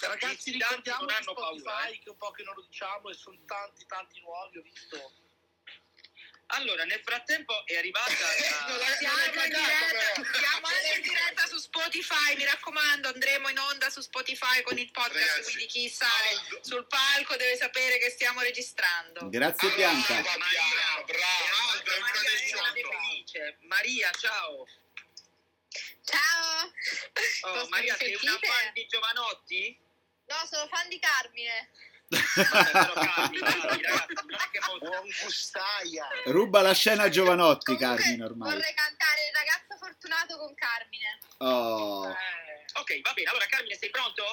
Ragazzi, 0.00 0.50
ricordiamo 0.52 1.06
hanno 1.06 1.22
Spotify, 1.22 1.62
paura, 1.62 1.86
eh. 1.86 1.98
che 1.98 2.10
un 2.10 2.16
po' 2.16 2.30
che 2.30 2.42
non 2.42 2.54
lo 2.54 2.62
diciamo 2.62 3.08
e 3.08 3.14
sono 3.14 3.38
tanti, 3.46 3.86
tanti 3.86 4.20
nuovi, 4.20 4.58
ho 4.58 4.62
visto. 4.62 5.12
Allora, 6.48 6.84
nel 6.84 7.00
frattempo 7.02 7.64
è 7.66 7.76
arrivata 7.76 8.10
la... 8.12 8.76
l'hai- 8.76 8.96
Siamo 8.98 9.24
in 9.24 9.30
diretta, 9.32 9.86
però. 10.14 10.38
siamo 10.38 10.66
anche 10.66 10.92
in 10.96 11.02
diretta 11.02 11.46
su 11.46 11.56
Spotify, 11.58 12.36
mi 12.36 12.44
raccomando, 12.44 13.08
andremo 13.08 13.48
in 13.48 13.58
onda 13.58 13.88
su 13.90 14.00
Spotify 14.00 14.62
con 14.62 14.78
il 14.78 14.90
podcast, 14.90 15.26
Ragazzi, 15.26 15.42
quindi 15.52 15.66
chi 15.66 15.88
sale 15.88 16.28
Aldo- 16.28 16.60
sul 16.62 16.86
palco 16.86 17.36
deve 17.36 17.56
sapere 17.56 17.98
che 17.98 18.10
stiamo 18.10 18.40
registrando. 18.40 19.28
Grazie 19.30 19.70
Bianca. 19.74 20.20
Brava, 20.20 20.36
Maria, 20.38 20.60
Bianca, 20.68 21.12
brava. 21.12 21.96
Una 21.96 22.72
Maria. 22.72 23.56
Maria, 23.62 24.10
ciao. 24.18 24.66
Ciao! 26.04 26.66
Oh, 26.66 27.52
Posso 27.52 27.68
Maria, 27.70 27.96
sei 27.96 28.14
una 28.20 28.38
fan 28.40 28.72
di 28.74 28.86
Giovanotti? 28.86 29.80
No, 30.26 30.46
sono 30.50 30.68
fan 30.68 30.88
di 30.88 30.98
Carmine. 30.98 31.70
Ruba 36.26 36.60
la 36.62 36.72
scena 36.74 37.04
a 37.04 37.08
Giovanotti, 37.08 37.76
Comunque, 37.76 38.02
Carmine, 38.02 38.24
ormai. 38.24 38.50
Vorrei 38.52 38.74
cantare 38.74 39.20
Il 39.28 39.34
ragazzo 39.36 39.76
fortunato 39.78 40.36
con 40.38 40.54
Carmine. 40.54 41.18
Oh. 41.38 42.08
Eh, 42.08 42.42
Ok, 42.76 43.00
va 43.02 43.12
bene, 43.12 43.30
allora 43.30 43.46
Carmine 43.46 43.76
sei 43.76 43.90
pronto? 43.90 44.24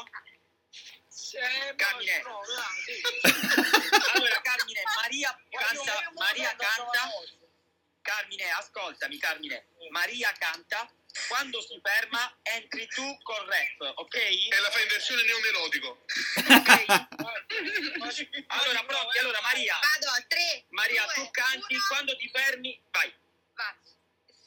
eh, 1.34 1.76
Carmine. 1.76 2.22
no. 2.24 2.40
Allora 4.14 4.42
Carmine, 4.42 4.82
Maria 5.02 5.38
canta, 5.50 6.12
Maria 6.16 6.56
canta. 6.58 7.10
Carmine 8.02 8.50
ascoltami 8.52 9.18
Carmine, 9.20 9.68
Maria 9.92 10.32
canta, 10.40 10.90
quando 11.28 11.62
si 11.62 11.80
ferma 11.84 12.38
entri 12.44 12.88
tu 12.88 13.18
col 13.24 13.46
rap, 13.48 13.94
ok? 13.98 14.16
E 14.16 14.60
la 14.62 14.70
fa 14.70 14.80
in 14.82 14.88
versione 14.88 15.24
neomelodico. 15.24 16.04
Ok? 16.38 16.70
Allora 18.48 18.84
pronti, 18.84 19.18
allora 19.20 19.42
Maria, 19.42 19.78
Vado 19.80 20.10
a 20.12 20.22
tre. 20.28 20.66
Maria 20.70 21.04
due, 21.06 21.14
tu 21.14 21.32
canti, 21.32 21.76
uno, 21.76 21.84
quando 21.88 22.16
ti 22.18 22.30
fermi, 22.30 22.82
vai. 22.92 23.14
va. 23.54 23.76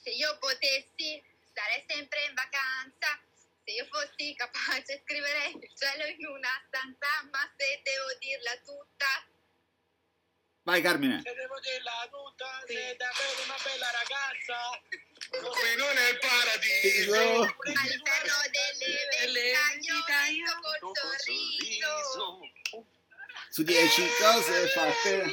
Se 0.03 0.11
io 0.11 0.37
potessi 0.39 1.23
stare 1.49 1.85
sempre 1.89 2.25
in 2.25 2.35
vacanza, 2.35 3.21
se 3.65 3.71
io 3.73 3.87
fossi 3.91 4.35
capace 4.35 5.01
scriverei 5.05 5.53
il 5.55 5.71
cielo 5.77 6.05
in 6.07 6.27
una 6.27 6.63
stanza, 6.67 7.09
ma 7.31 7.51
se 7.57 7.81
devo 7.83 8.13
dirla 8.19 8.57
tutta, 8.65 9.27
Vai 10.65 10.81
Carmine. 10.81 11.21
Se 11.23 11.35
devo 11.35 11.61
dirla 11.61 12.09
tutta, 12.11 12.65
sei 12.67 12.97
davvero 12.97 13.43
una 13.45 13.57
bella 13.63 13.91
ragazza. 13.91 14.81
Qui 15.41 15.77
non 15.77 15.97
è 15.97 16.11
il 16.11 16.19
paradiso. 16.19 17.15
all'interno 17.43 18.35
delle 18.51 19.09
Delle 19.21 19.53
verità 19.95 20.27
io 20.27 20.53
col 20.81 20.93
sorriso. 20.97 22.41
Su 23.51 23.63
dieci 23.63 24.07
cose 24.19 24.69
fatte, 24.69 25.33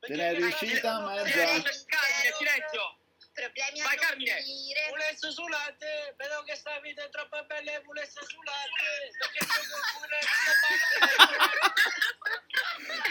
te 0.00 0.14
ne 0.14 0.28
è 0.28 0.34
riuscita 0.34 0.96
a 0.96 1.00
mangiare. 1.00 1.62
Carmine, 1.62 2.34
silenzio. 2.36 2.98
Problemi 3.34 3.80
a 3.80 3.84
Vai, 3.84 3.96
Carmine. 3.96 4.44
Volesse 4.90 5.30
su 5.32 5.46
latte, 5.48 6.14
vedo 6.16 6.42
che 6.44 6.54
sta 6.54 6.78
vita 6.80 7.02
è 7.04 7.10
troppo 7.10 7.42
bella 7.46 7.72
e 7.72 7.82
volesse 7.84 8.20
su 8.26 8.36
latte, 8.42 9.10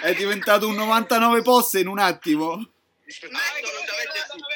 È 0.02 0.14
diventato 0.14 0.68
un 0.68 0.76
99 0.76 1.42
posse 1.42 1.80
in 1.80 1.88
un 1.88 2.00
attimo. 2.00 2.54
Assolutamente 3.06 4.20
sì. 4.32 4.53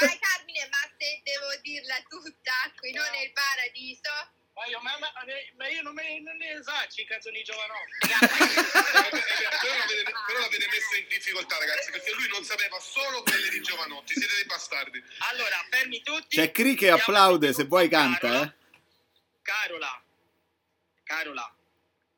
Vai, 0.00 0.08
Ca- 0.08 0.08
vai, 0.08 0.18
Carmine, 0.18 0.68
ma 0.70 0.82
se 0.98 1.20
devo 1.22 1.56
dirla 1.62 1.96
tutta, 2.08 2.52
qui 2.76 2.92
non 2.92 3.04
è 3.14 3.20
il 3.22 3.32
paradiso. 3.32 4.10
Ma 4.54 4.66
io, 4.66 4.80
ma, 4.80 4.98
ma- 4.98 5.12
ma 5.56 5.68
io 5.68 5.82
non, 5.82 5.94
me, 5.94 6.20
non 6.20 6.36
ne 6.36 6.62
faccio 6.62 7.00
i 7.00 7.06
canzoni 7.06 7.42
giovanotti. 7.42 8.08
però, 8.10 9.76
l'avete, 9.78 10.02
però 10.26 10.38
l'avete 10.40 10.66
messa 10.68 10.96
in 10.96 11.06
difficoltà, 11.08 11.56
ragazzi, 11.58 11.90
perché 11.90 12.12
lui 12.12 12.28
non 12.28 12.44
sapeva 12.44 12.78
solo 12.80 13.22
quelle 13.22 13.48
di 13.48 13.60
Giovanotti. 13.62 14.14
Siete 14.14 14.34
dei 14.34 14.44
bastardi. 14.44 15.02
Allora, 15.30 15.64
fermi 15.70 16.02
tutti. 16.02 16.36
C'è 16.36 16.50
Cri 16.50 16.74
che 16.74 16.90
applaude, 16.90 17.52
se 17.52 17.64
vuoi 17.64 17.88
canta, 17.88 18.42
eh. 18.42 18.54
Carola. 19.42 20.02
Carola. 21.04 21.54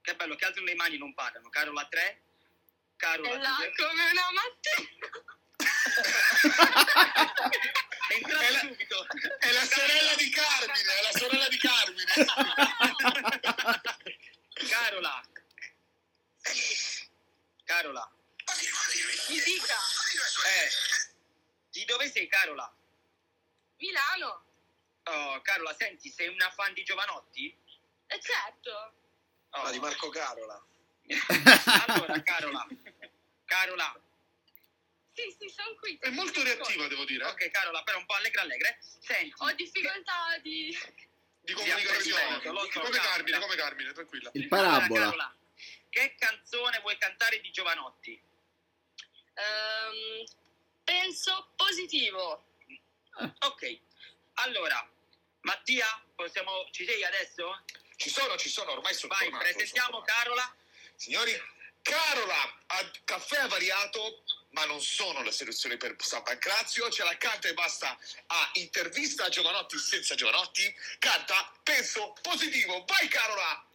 Che 0.00 0.16
bello, 0.16 0.34
che 0.34 0.44
alzano 0.44 0.66
le 0.66 0.74
mani 0.74 0.98
non 0.98 1.14
parlano. 1.14 1.48
Carola 1.48 1.86
3. 1.88 2.22
Carola 2.96 3.30
È 3.30 3.36
là 3.36 3.56
2. 3.58 3.72
come 3.76 4.10
una 4.10 4.28
mattina. 4.32 5.36
Entrate 8.08 8.46
È 8.46 8.50
la- 8.50 8.58
subito. 8.58 9.06
È 9.38 9.52
la 9.52 9.64
sorella 9.64 10.14
di 10.16 10.30
Carmine, 10.30 10.94
è 10.94 11.02
la 11.02 11.12
sorella 11.18 11.48
di 11.48 11.58
Carmine. 11.58 12.12
Carola. 14.68 15.22
Carola. 17.64 18.10
Mi 19.28 19.40
dica, 19.40 19.76
Eh. 20.44 20.70
Di 21.70 21.84
dove 21.86 22.10
sei, 22.10 22.26
Carola? 22.28 22.70
Milano. 23.78 24.44
Oh, 25.04 25.40
Carola, 25.40 25.74
senti, 25.74 26.10
sei 26.10 26.28
una 26.28 26.50
fan 26.50 26.74
di 26.74 26.84
Giovanotti? 26.84 27.56
E 28.06 28.20
certo. 28.20 28.92
Oh. 29.50 29.70
di 29.70 29.78
Marco 29.80 30.08
Carola. 30.10 30.62
allora, 31.86 32.22
Carola. 32.22 32.66
Carola. 33.44 33.94
Sì, 35.14 35.36
sì, 35.38 35.48
sono 35.54 35.74
qui. 35.76 35.96
È 36.00 36.08
molto 36.10 36.42
reattiva, 36.42 36.86
devo 36.88 37.04
dire. 37.04 37.24
Ok, 37.26 37.50
Carola, 37.50 37.82
però 37.82 37.98
un 37.98 38.06
po' 38.06 38.14
allegra 38.14 38.42
allegra. 38.42 38.68
eh. 38.68 38.78
Senti. 38.80 39.34
Ho 39.38 39.52
difficoltà 39.52 40.38
di... 40.42 40.76
Di 41.44 41.52
comunicazione. 41.54 42.40
so, 42.42 42.80
Come. 42.80 42.98
Carmine, 42.98 43.38
come 43.40 43.56
Carmine, 43.56 43.92
tranquilla. 43.92 44.30
Il 44.34 44.46
Allora, 44.50 44.68
parabola. 44.78 45.00
Carola, 45.04 45.36
che 45.90 46.14
canzone 46.16 46.78
vuoi 46.80 46.96
cantare 46.98 47.40
di 47.40 47.50
Giovanotti? 47.50 48.22
Ehm, 49.34 50.24
penso 50.84 51.52
positivo. 51.56 52.46
Ok, 53.40 53.78
allora, 54.34 54.88
Mattia, 55.40 55.86
possiamo, 56.14 56.68
ci 56.70 56.86
sei 56.86 57.04
adesso? 57.04 57.62
Ci 57.96 58.08
sono, 58.08 58.36
ci 58.36 58.48
sono, 58.48 58.72
ormai 58.72 58.94
sono 58.94 59.12
Vai, 59.14 59.24
tornato, 59.28 59.44
presentiamo 59.44 59.90
sono. 59.90 60.04
Carola. 60.04 60.56
Signori, 60.94 61.32
Carola 61.82 62.60
a 62.66 62.90
caffè 63.04 63.40
avariato, 63.40 64.21
ma 64.52 64.64
non 64.64 64.80
sono 64.80 65.22
le 65.22 65.32
selezioni 65.32 65.76
per 65.76 65.94
San 65.98 66.22
Pancrazio, 66.22 66.90
ce 66.90 67.04
la 67.04 67.16
canta 67.16 67.48
e 67.48 67.54
basta 67.54 67.98
a 68.26 68.50
intervista 68.54 69.24
a 69.24 69.28
Giovanotti 69.28 69.78
senza 69.78 70.14
Giovanotti, 70.14 70.74
canta 70.98 71.52
penso 71.62 72.14
positivo, 72.22 72.84
vai 72.86 73.08
Carola! 73.08 73.66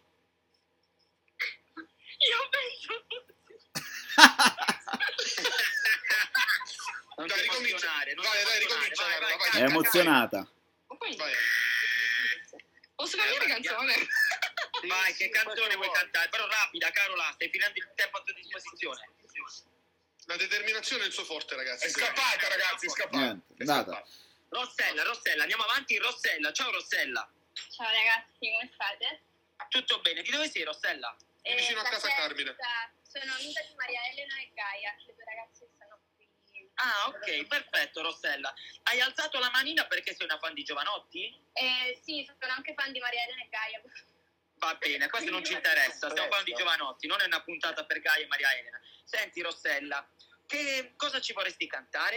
Io 2.17 2.49
penso... 2.49 3.05
Non 7.17 7.25
Dai, 7.25 7.41
ricomincia. 7.41 7.89
non 8.15 8.25
Vai, 8.25 8.43
dai, 8.43 8.59
ricomincia, 8.59 9.03
Vai, 9.03 9.19
vai, 9.19 9.37
vai. 9.37 9.61
È 9.61 9.63
emozionata. 9.63 10.47
Vai. 10.87 11.33
Posso 12.95 13.17
cambiare 13.17 13.47
canzone? 13.47 13.93
canzone? 13.93 14.07
Vai, 14.87 15.13
che 15.15 15.29
canzone 15.29 15.75
vuoi 15.75 15.91
cantare? 15.91 16.29
Però 16.29 16.47
rapida, 16.47 16.91
Carola, 16.91 17.31
stai 17.33 17.49
finendo 17.49 17.79
il 17.79 17.91
tempo 17.95 18.17
a 18.17 18.21
tua 18.21 18.33
disposizione. 18.33 19.09
La 20.27 20.35
determinazione 20.35 21.03
è 21.03 21.07
il 21.07 21.13
suo 21.13 21.23
forte, 21.23 21.55
ragazzi. 21.55 21.85
È 21.85 21.89
scappata 21.89 22.47
ragazzi, 22.49 22.85
è 22.85 22.89
scappata. 22.89 23.17
Niente, 23.17 23.63
È 23.63 23.65
scappata. 23.65 24.05
Rossella, 24.49 25.03
Rossella, 25.03 25.41
andiamo 25.43 25.63
avanti. 25.63 25.97
Rossella, 25.97 26.51
ciao 26.51 26.69
Rossella. 26.71 27.29
Ciao 27.71 27.87
ragazzi, 27.89 28.39
come 28.51 28.69
state? 28.73 29.21
Tutto 29.69 30.01
bene? 30.01 30.21
Di 30.21 30.29
dove 30.29 30.49
sei, 30.49 30.63
Rossella? 30.63 31.15
Di 31.41 31.53
vicino 31.55 31.79
a 31.79 31.81
Eh, 31.81 31.89
casa 31.89 31.99
stasera 32.09 32.27
Carmine. 32.27 32.55
Sono 33.07 33.33
amica 33.33 33.61
di 33.63 33.73
Maria 33.75 34.01
Elena 34.11 34.35
e 34.39 34.51
Gaia, 34.53 34.95
le 35.05 35.13
due 35.15 35.23
ragazze 35.23 35.65
che 35.65 35.71
stanno 35.75 35.99
qui. 36.15 36.27
Ah, 36.75 37.07
ok, 37.07 37.47
perfetto, 37.47 38.01
Rossella. 38.01 38.53
Hai 38.83 38.99
alzato 38.99 39.39
la 39.39 39.49
manina 39.51 39.85
perché 39.87 40.13
sei 40.13 40.25
una 40.25 40.37
fan 40.39 40.53
di 40.53 40.63
Giovanotti? 40.63 41.23
Eh, 41.53 41.99
sì, 42.03 42.29
sono 42.39 42.51
anche 42.53 42.73
fan 42.73 42.91
di 42.91 42.99
Maria 42.99 43.23
Elena 43.23 43.43
e 43.43 43.47
Gaia. 43.49 43.81
Va 44.59 44.73
bene, 44.75 45.07
questo 45.09 45.29
non 45.29 45.43
ci 45.43 45.53
interessa, 45.53 46.09
stiamo 46.09 46.29
parlando 46.29 46.49
di 46.49 46.57
Giovanotti, 46.57 47.07
non 47.07 47.21
è 47.21 47.25
una 47.25 47.43
puntata 47.43 47.85
per 47.85 47.99
Gaia 47.99 48.23
e 48.23 48.27
Maria 48.27 48.57
Elena. 48.57 48.79
Senti, 49.03 49.41
Rossella, 49.41 50.07
che 50.47 50.93
cosa 50.95 51.21
ci 51.21 51.33
vorresti 51.33 51.67
cantare? 51.67 52.15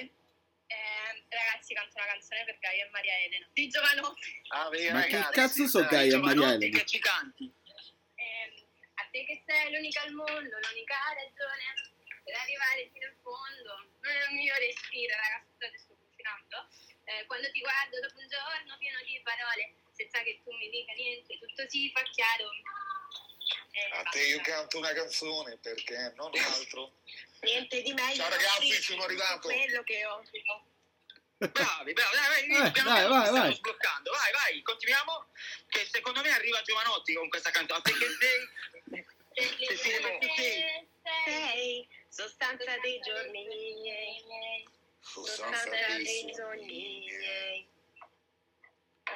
Eh, 0.70 1.26
ragazzi, 1.28 1.74
canto 1.74 1.92
una 1.96 2.06
canzone 2.06 2.44
per 2.44 2.58
Gaia 2.58 2.86
e 2.86 2.90
Maria 2.90 3.12
Elena. 3.24 3.46
Di 3.52 3.68
Giovanotti. 3.68 4.42
Ah, 4.48 4.68
vedi, 4.70 4.90
Ma 4.90 5.02
che 5.02 5.16
ragazzi, 5.16 5.66
cazzo 5.66 5.66
so. 5.66 5.86
Gaia 5.86 6.14
e 6.14 6.18
Maria 6.18 6.34
Giovanotti 6.34 6.64
Elena? 6.64 6.78
che 6.78 6.86
ci 6.86 6.98
canti. 6.98 7.52
Eh, 8.14 8.66
a 8.94 9.04
te 9.10 9.24
che 9.26 9.42
sei 9.44 9.72
l'unica 9.72 10.02
al 10.02 10.12
mondo, 10.12 10.56
l'unica 10.62 10.96
ragione 11.12 11.64
per 12.24 12.34
arrivare 12.36 12.88
fino 12.92 13.06
in 13.06 13.16
fondo. 13.20 13.70
Non 14.00 14.12
è 14.14 14.30
il 14.30 14.34
mio 14.34 14.54
respiro, 14.56 15.14
ragazzi, 15.16 15.78
sto 15.78 15.92
cucinando. 15.98 16.68
Eh, 17.04 17.26
quando 17.26 17.50
ti 17.50 17.60
guardo 17.60 18.00
dopo 18.00 18.16
un 18.16 18.28
giorno 18.28 18.78
pieno 18.78 18.98
di 19.02 19.20
parole, 19.24 19.74
senza 20.00 20.22
che 20.22 20.40
tu 20.42 20.50
mi 20.52 20.70
dica 20.70 20.92
niente, 20.94 21.38
tutto 21.38 21.68
si 21.68 21.90
fa 21.94 22.02
chiaro. 22.02 22.48
Eh, 23.72 23.98
A 23.98 24.02
te 24.04 24.26
io 24.26 24.40
canto 24.40 24.78
una 24.78 24.92
canzone 24.92 25.58
perché 25.58 26.12
non 26.16 26.30
altro. 26.34 26.92
Niente 27.40 27.82
di 27.82 27.92
meglio. 27.92 28.16
Ciao 28.16 28.28
ragazzi, 28.30 28.72
sono 28.82 29.02
arrivato. 29.04 29.48
Quello 29.48 29.82
che 29.82 30.04
ho. 30.04 30.22
Bravi, 31.38 31.92
bravi, 31.94 31.94
dai, 31.94 32.48
vai, 32.48 32.66
Eh, 32.66 32.70
piano 32.70 33.08
vai, 33.08 33.30
vai, 33.30 33.54
sbloccando. 33.54 34.10
Vai, 34.10 34.32
vai, 34.32 34.62
continuiamo. 34.62 35.26
Che 35.68 35.86
secondo 35.86 36.20
me 36.20 36.30
arriva 36.30 36.60
Giovanotti 36.60 37.14
con 37.14 37.28
questa 37.30 37.50
canzone. 37.50 37.80
Perché 37.80 38.06
sei... 38.18 38.48
Se 39.66 39.76
sei, 39.76 40.88
Sei 41.24 41.88
sostanza 42.10 42.76
dei 42.82 43.00
giorni 43.00 43.46
miei. 43.46 44.68
Sostanza 45.00 45.70
dei 45.96 46.30
sogni 46.34 47.06
miei. 47.08 47.68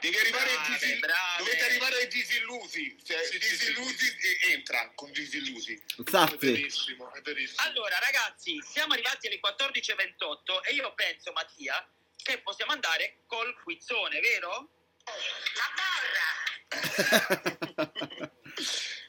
Devi 0.00 0.18
arrivare 0.18 0.50
ai 0.50 0.56
Brave, 0.56 0.78
disil- 0.78 0.98
brave. 0.98 1.36
Dovete 1.38 1.64
arrivare 1.64 1.96
ai 1.96 2.08
disillusi. 2.08 2.98
Cioè, 3.04 3.24
Sì, 3.24 3.40
sì, 3.40 3.48
disillusi 3.48 4.16
e- 4.20 4.52
entra 4.52 4.92
con 4.94 5.10
disillusi. 5.12 5.74
È 5.74 6.02
Zazzi. 6.10 6.36
verissimo, 6.36 7.12
è 7.14 7.20
verissimo. 7.22 7.62
Allora, 7.62 7.98
ragazzi, 7.98 8.62
siamo 8.70 8.92
arrivati 8.92 9.26
alle 9.28 9.40
14.28 9.40 10.62
e 10.64 10.74
io 10.74 10.92
penso, 10.94 11.32
Mattia, 11.32 11.88
che 12.22 12.38
possiamo 12.40 12.72
andare 12.72 13.20
col 13.26 13.54
quizzone, 13.62 14.20
vero? 14.20 14.68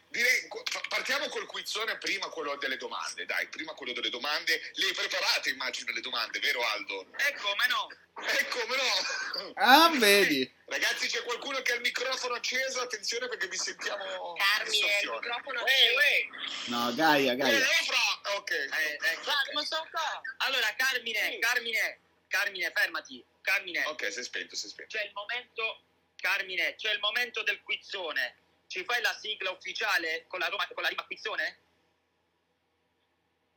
Direi, 0.09 0.47
qu- 0.47 0.63
pa- 0.71 0.74
partiamo 1.05 1.29
col 1.29 1.45
quizzone, 1.45 1.99
prima 1.99 2.27
quello 2.29 2.55
delle 2.55 2.77
domande. 2.77 3.25
Dai, 3.25 3.47
prima 3.49 3.73
quello 3.73 3.93
delle 3.93 4.09
domande. 4.09 4.59
Le 4.73 4.87
hai 4.87 4.93
preparate, 4.93 5.51
immagino, 5.51 5.91
le 5.93 6.01
domande, 6.01 6.39
vero 6.39 6.65
Aldo? 6.65 7.05
E 7.17 7.33
come 7.35 7.67
no? 7.67 7.87
Eh, 8.25 8.47
come 8.47 8.75
no? 8.75 9.53
Ah, 9.57 9.91
vedi. 9.93 10.51
Ragazzi, 10.65 11.07
c'è 11.07 11.21
qualcuno 11.21 11.61
che 11.61 11.73
ha 11.73 11.75
il 11.75 11.81
microfono 11.81 12.33
acceso? 12.33 12.81
Attenzione 12.81 13.27
perché 13.27 13.47
vi 13.47 13.55
sentiamo 13.57 14.03
in 14.03 14.33
Carmine, 14.35 14.77
il 14.77 14.91
soffione. 14.93 15.19
microfono 15.19 15.63
c'è. 15.63 15.93
uè. 15.93 16.27
No, 16.69 16.95
Gaia, 16.95 17.31
Eh, 17.33 17.35
Gaia. 17.35 17.57
Efra! 17.59 18.37
Ok. 18.37 18.49
Eh, 18.51 18.65
eh, 18.65 19.53
Ma 19.53 19.63
sono 19.63 19.87
qua. 19.91 20.21
Allora, 20.37 20.73
Carmine, 20.75 21.37
Carmine, 21.37 21.99
Carmine, 22.29 22.71
fermati. 22.73 23.23
Carmine, 23.43 23.85
Ok, 23.85 24.11
si 24.11 24.21
è 24.21 24.23
spento, 24.23 24.55
si 24.55 24.65
è 24.65 24.69
spento. 24.69 24.97
c'è 24.97 25.03
il 25.03 25.11
momento, 25.13 25.83
Carmine, 26.15 26.73
c'è 26.77 26.91
il 26.93 26.99
momento 26.99 27.43
del 27.43 27.61
quizzone. 27.61 28.37
Ci 28.67 28.83
fai 28.83 29.01
la 29.01 29.13
sigla 29.19 29.51
ufficiale 29.51 30.25
con 30.27 30.39
la, 30.39 30.47
Roma- 30.47 30.67
con 30.73 30.83
la 30.83 30.89
rima 30.89 31.05
quizzone? 31.05 31.59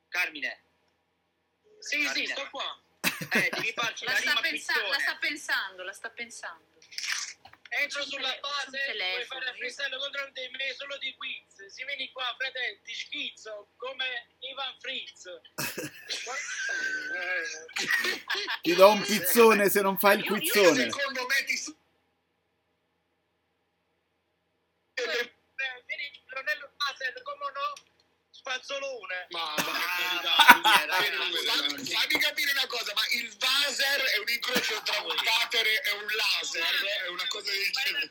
Carmine. 0.09 0.63
Sì, 1.81 1.99
sì, 2.01 2.05
Carmine. 2.05 2.35
sto 2.35 2.49
qua. 2.51 2.83
Eh, 3.31 3.51
devi 3.53 3.73
farci 3.73 4.05
La 4.05 4.13
la 4.13 4.19
sta, 4.19 4.29
rima 4.31 4.41
pensa- 4.41 4.73
la 4.75 4.79
quizzone. 4.81 5.01
sta 5.03 5.17
pensando, 5.17 5.83
la 5.83 5.93
sta 5.93 6.11
pensando. 6.11 6.67
Entro 7.71 8.03
sulla 8.05 8.39
base, 8.41 8.71
puoi 8.71 8.87
telefono, 8.87 9.41
fare 9.41 9.51
il 9.51 9.57
freestyle 9.59 9.97
contro 9.99 10.31
di 10.31 10.49
me 10.57 10.75
solo 10.75 10.97
di 10.99 11.15
quiz. 11.17 11.67
Si 11.67 11.85
vieni 11.85 12.11
qua, 12.13 12.35
fratello, 12.39 12.79
ti 12.85 12.95
schizzo 12.95 13.73
come 13.77 14.29
Ivan 14.39 14.79
Fritz. 14.81 15.25
Ti 18.63 18.75
do 18.75 18.89
un 18.91 19.03
pizzone 19.03 19.69
se 19.69 19.81
non 19.83 19.99
fai 19.99 20.19
il 20.19 20.25
Io 20.25 20.33
quizzone. 20.33 20.91
secondo 20.91 21.27
me 21.27 21.45
ti... 21.45 21.77
Eh, 25.11 25.35
Vieni, 25.87 26.23
Leonello 26.27 26.71
Basel, 26.77 27.23
come 27.23 27.45
no? 27.53 27.87
una. 28.49 29.27
Ma 29.31 29.55
Fammi 31.49 31.85
fammi 31.85 32.19
capire 32.19 32.51
una 32.53 32.67
cosa, 32.67 32.93
ma 32.95 33.03
il 33.13 33.37
vaser 33.37 34.01
è 34.01 34.19
un 34.19 34.29
incrocio 34.29 34.83
tra 34.83 35.01
un 35.03 35.15
catere 35.17 35.83
e 35.83 35.91
un 35.93 36.07
laser? 36.07 36.85
È 37.05 37.09
una 37.09 37.27
cosa 37.29 37.51
del 37.51 37.71
genere. 37.71 38.11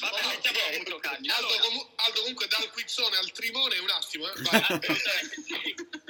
Vabbè, 0.00 0.26
mettiamo 0.26 0.58
a 0.58 0.70
punto. 0.82 1.08
Aldo, 1.08 1.32
Allora, 1.34 1.60
comu- 1.60 1.90
Aldo, 1.96 2.20
comunque 2.20 2.48
dal 2.48 2.70
quizzone 2.70 3.16
al 3.18 3.30
trimone 3.30 3.78
un 3.78 3.90
attimo, 3.90 4.26
eh. 4.28 4.34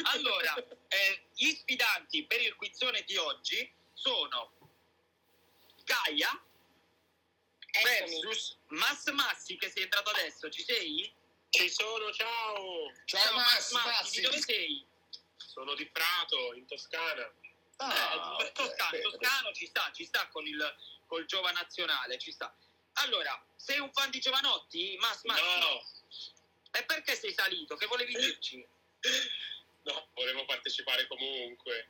Allora, 0.04 0.54
eh, 0.88 1.22
gli 1.34 1.50
sfidanti 1.54 2.24
per 2.24 2.40
il 2.40 2.54
quizzone 2.54 3.02
di 3.02 3.16
oggi 3.16 3.70
sono 3.92 4.52
Gaia 5.84 6.40
versus 7.80 8.56
Mass 8.68 9.06
Massi 9.10 9.56
che 9.56 9.70
sei 9.70 9.84
entrato 9.84 10.10
adesso. 10.10 10.50
Ci 10.50 10.62
sei? 10.62 11.12
Ci 11.48 11.68
sono, 11.70 12.12
ciao. 12.12 12.92
Ciao 13.04 13.34
Massi, 13.34 13.74
Massi, 13.74 13.88
Massi. 13.88 14.16
di 14.16 14.22
dove 14.22 14.40
sei? 14.40 14.86
Sono 15.36 15.74
di 15.74 15.86
Prato, 15.86 16.54
in 16.54 16.66
Toscana. 16.66 17.30
Ah, 17.76 18.36
eh, 18.40 18.52
Toscano. 18.52 19.00
Toscano 19.00 19.52
ci 19.52 19.66
sta, 19.66 19.90
ci 19.94 20.04
sta 20.04 20.26
con 20.28 20.46
il 20.46 20.76
col 21.06 21.24
Giova 21.26 21.50
Nazionale, 21.50 22.18
ci 22.18 22.32
sta. 22.32 22.54
Allora, 22.94 23.42
sei 23.56 23.78
un 23.80 23.92
fan 23.92 24.10
di 24.10 24.20
Giovanotti? 24.20 24.96
Mass 24.98 25.22
Massi? 25.24 25.42
No, 25.42 25.84
E 26.72 26.84
perché 26.84 27.14
sei 27.14 27.32
salito? 27.32 27.76
Che 27.76 27.86
volevi 27.86 28.14
dirci? 28.14 28.66
no, 29.84 30.08
volevo 30.14 30.44
partecipare 30.44 31.06
comunque. 31.06 31.88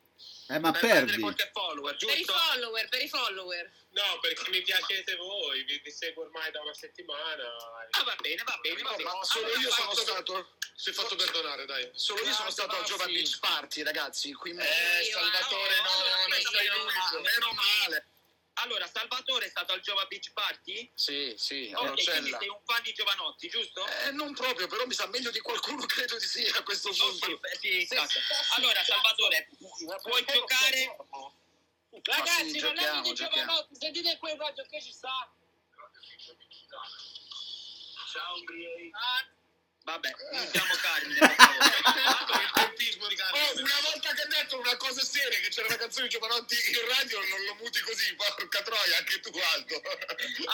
Eh, 0.49 0.59
ma 0.59 0.71
per 0.73 0.81
perdi. 0.81 1.19
qualche 1.21 1.51
follower, 1.53 1.97
Per 1.97 2.09
i 2.11 2.17
giusto? 2.17 2.33
follower, 2.35 2.89
per 2.89 3.01
i 3.03 3.09
follower. 3.09 3.71
No, 3.91 4.19
perché 4.21 4.51
mi 4.51 4.61
piacete 4.61 5.17
voi, 5.17 5.63
vi, 5.65 5.79
vi 5.83 5.91
seguo 5.91 6.25
ormai 6.25 6.51
da 6.51 6.61
una 6.61 6.75
settimana. 6.75 7.45
Ah, 7.91 8.03
va 8.03 8.15
bene, 8.21 8.43
va 8.45 8.59
bene, 8.61 8.83
va 8.83 8.91
No, 8.91 8.97
bene. 8.97 9.09
ma 9.11 9.25
solo 9.25 9.47
Allora, 9.47 9.61
io 9.61 9.71
sono 9.71 9.89
fatto- 9.95 10.01
stato 10.03 10.57
Si 10.75 10.91
è 10.91 10.93
fatto 10.93 11.17
perdonare, 11.17 11.65
dai. 11.65 11.91
solo 11.95 12.23
io 12.25 12.33
sono 12.33 12.51
stato 12.51 12.77
al 12.77 12.85
Giova 12.85 13.07
Beach 13.07 13.39
Party, 13.39 13.83
ragazzi, 13.83 14.33
qui 14.35 14.51
in 14.51 14.57
mezzo. 14.57 14.71
Eh, 14.71 15.05
Salvatore, 15.11 15.77
no, 15.77 15.83
no, 15.83 15.91
allora, 15.91 16.17
non 16.17 16.33
aspetta, 16.33 16.51
sei 16.51 16.69
meno 16.69 16.77
l'unico, 16.83 16.99
male. 17.01 17.21
meno 17.31 17.53
male. 17.53 18.07
Allora, 18.55 18.87
Salvatore 18.87 19.47
è 19.47 19.49
stato 19.49 19.73
al 19.73 19.81
Giova 19.81 20.05
Beach 20.07 20.33
Party? 20.33 20.91
Sì, 20.95 21.35
sì, 21.37 21.73
a 21.75 21.81
Ok, 21.81 21.93
quindi 21.95 22.05
Rocella. 22.05 22.39
sei 22.39 22.49
un 22.49 22.61
fan 22.65 22.83
di 22.83 22.93
Giovanotti, 22.93 23.49
giusto? 23.49 23.87
Eh, 23.87 24.11
non 24.13 24.35
proprio, 24.35 24.67
però 24.67 24.85
mi 24.87 24.93
sa 24.93 25.07
meglio 25.07 25.31
di 25.31 25.41
qualcuno, 25.41 25.85
credo 25.87 26.19
di 26.19 26.27
sì, 26.27 26.45
a 26.47 26.63
questo 26.63 26.91
punto. 26.91 27.27
Ok, 27.27 27.41
beh, 27.41 27.59
sì, 27.59 27.79
esatto. 27.83 28.19
Allora, 28.57 28.83
Salvatore, 28.85 29.49
puoi 30.03 30.25
giocare? 30.25 30.97
Ragazzi, 32.03 32.51
sì, 32.51 32.61
non 32.61 32.79
è 32.79 33.01
di. 33.01 33.15
Giovanotti, 33.15 33.75
sentite 33.79 34.17
quel 34.19 34.37
raggio 34.37 34.65
che 34.69 34.81
ci 34.83 34.93
sta. 34.93 35.35
Ciao, 38.13 38.43
Briei. 38.45 38.91
Ah, 38.93 39.27
Vabbè, 39.85 40.11
Carmine. 40.81 41.19
Il 42.43 42.51
tempismo 42.55 43.07
di 43.09 43.17
Carlo. 43.17 43.37
Oh, 43.39 43.59
una 43.61 43.81
volta 43.91 44.13
che 44.15 44.23
ha 44.23 44.27
detto 44.27 44.59
una 44.59 44.77
cosa 44.77 45.03
seria, 45.05 45.39
che 45.41 45.49
c'era 45.49 45.67
una 45.67 45.77
canzone 45.77 46.07
di 46.07 46.13
Giovanotti 46.13 46.55
in 46.55 46.89
radio, 46.97 47.19
non 47.29 47.45
lo 47.45 47.55
muti 47.57 47.81
così, 47.81 48.15
porca 48.15 48.63
troia, 48.63 48.97
anche 48.99 49.21
tu 49.21 49.31
Aldo. 49.37 49.83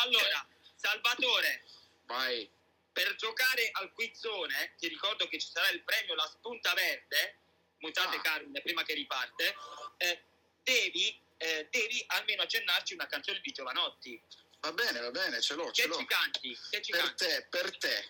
Allora, 0.02 0.46
Salvatore, 0.76 1.62
Vai. 2.06 2.48
per 2.92 3.14
giocare 3.16 3.68
al 3.72 3.92
quizzone, 3.92 4.74
ti 4.78 4.88
ricordo 4.88 5.28
che 5.28 5.38
ci 5.38 5.48
sarà 5.52 5.68
il 5.70 5.82
premio 5.82 6.14
La 6.14 6.26
Spunta 6.32 6.72
Verde, 6.74 7.36
mutate 7.78 8.16
Ah. 8.16 8.20
Carmine 8.20 8.60
prima 8.62 8.82
che 8.82 8.94
riparte, 8.94 9.54
eh, 9.98 10.22
devi, 10.62 11.20
eh, 11.36 11.68
devi 11.70 12.02
almeno 12.08 12.42
accennarci 12.42 12.94
una 12.94 13.06
canzone 13.06 13.40
di 13.40 13.52
Giovanotti. 13.52 14.20
Va 14.60 14.72
bene, 14.72 15.00
va 15.00 15.10
bene, 15.10 15.40
ce 15.40 15.54
l'ho, 15.54 15.70
ce 15.70 15.82
Che 15.82 15.88
l'ho. 15.88 15.98
ci 15.98 16.06
canti? 16.06 16.58
Che 16.70 16.82
ci 16.82 16.90
Per 16.92 17.00
canti? 17.02 17.24
te, 17.26 17.46
per 17.50 17.76
te. 17.78 18.08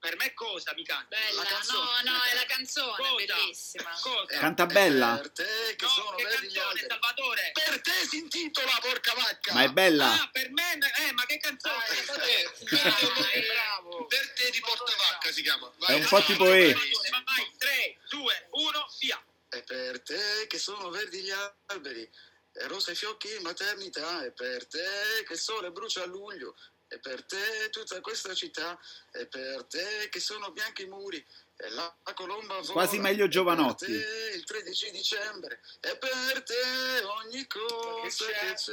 Per 0.00 0.16
me 0.16 0.32
cosa 0.32 0.72
mi 0.74 0.82
canti? 0.82 1.08
Bella, 1.14 1.42
La 1.42 1.48
canzone. 1.48 2.02
no, 2.04 2.10
no, 2.10 2.22
è 2.22 2.34
la 2.34 2.46
canzone, 2.46 2.96
Cosa? 2.96 3.14
bellissima. 3.26 3.90
Cosa? 4.00 4.38
Canta 4.38 4.64
bella. 4.66 5.18
Per 5.20 5.30
te, 5.30 5.74
che 5.76 5.84
no, 5.84 5.90
sono 5.90 6.14
che 6.16 6.22
verdi 6.24 6.46
gli 6.46 6.52
canzone, 6.54 6.68
alberi. 6.68 6.86
Salvatore? 6.88 7.50
Per 7.52 7.80
te 7.82 7.92
si 8.08 8.16
intitola, 8.16 8.78
porca 8.80 9.14
vacca. 9.14 9.52
Ma 9.52 9.62
è 9.62 9.68
bella. 9.68 10.22
Ah, 10.22 10.28
per 10.32 10.50
me, 10.52 10.72
eh, 11.06 11.12
ma 11.12 11.26
che 11.26 11.36
canzone? 11.36 11.84
Eh, 11.86 12.50
Dai, 12.70 13.46
bravo. 13.46 14.06
Per 14.06 14.32
te 14.32 14.50
di 14.50 14.60
Portavacca 14.60 15.30
si 15.32 15.42
chiama. 15.42 15.70
È 15.86 15.92
un 15.92 16.06
po' 16.08 16.22
tipo 16.24 16.50
E. 16.50 16.72
Vai, 16.72 17.52
3, 17.58 17.98
2, 18.08 18.46
1, 18.52 18.86
via. 19.00 19.22
È 19.50 19.62
per 19.64 20.00
te 20.02 20.46
che 20.48 20.58
sono 20.58 20.88
verdi 20.88 21.20
gli 21.20 21.32
alberi, 21.66 22.08
e 22.52 22.66
rosa 22.68 22.92
i 22.92 22.94
fiocchi 22.94 23.34
in 23.34 23.42
maternità, 23.42 24.24
è 24.24 24.30
per 24.32 24.66
te 24.66 25.22
che 25.26 25.34
il 25.34 25.38
sole 25.38 25.70
brucia 25.72 26.02
a 26.02 26.06
luglio, 26.06 26.56
è 26.90 26.98
per 26.98 27.24
te 27.24 27.70
tutta 27.70 28.00
questa 28.00 28.34
città, 28.34 28.76
è 29.12 29.24
per 29.26 29.64
te 29.64 30.08
che 30.10 30.18
sono 30.18 30.50
bianchi 30.50 30.82
i 30.82 30.86
muri, 30.88 31.24
e 31.56 31.68
la 31.70 31.94
colomba 32.14 32.54
vola. 32.58 32.72
Quasi 32.72 32.98
meglio 32.98 33.28
Giovanotti. 33.28 33.86
Per 33.86 34.02
te 34.02 34.30
il 34.36 34.44
13 34.44 34.90
dicembre, 34.90 35.60
è 35.78 35.96
per 35.98 36.42
te 36.42 37.02
ogni 37.22 37.46
cosa 37.46 38.26
che 38.26 38.54
c'è. 38.54 38.72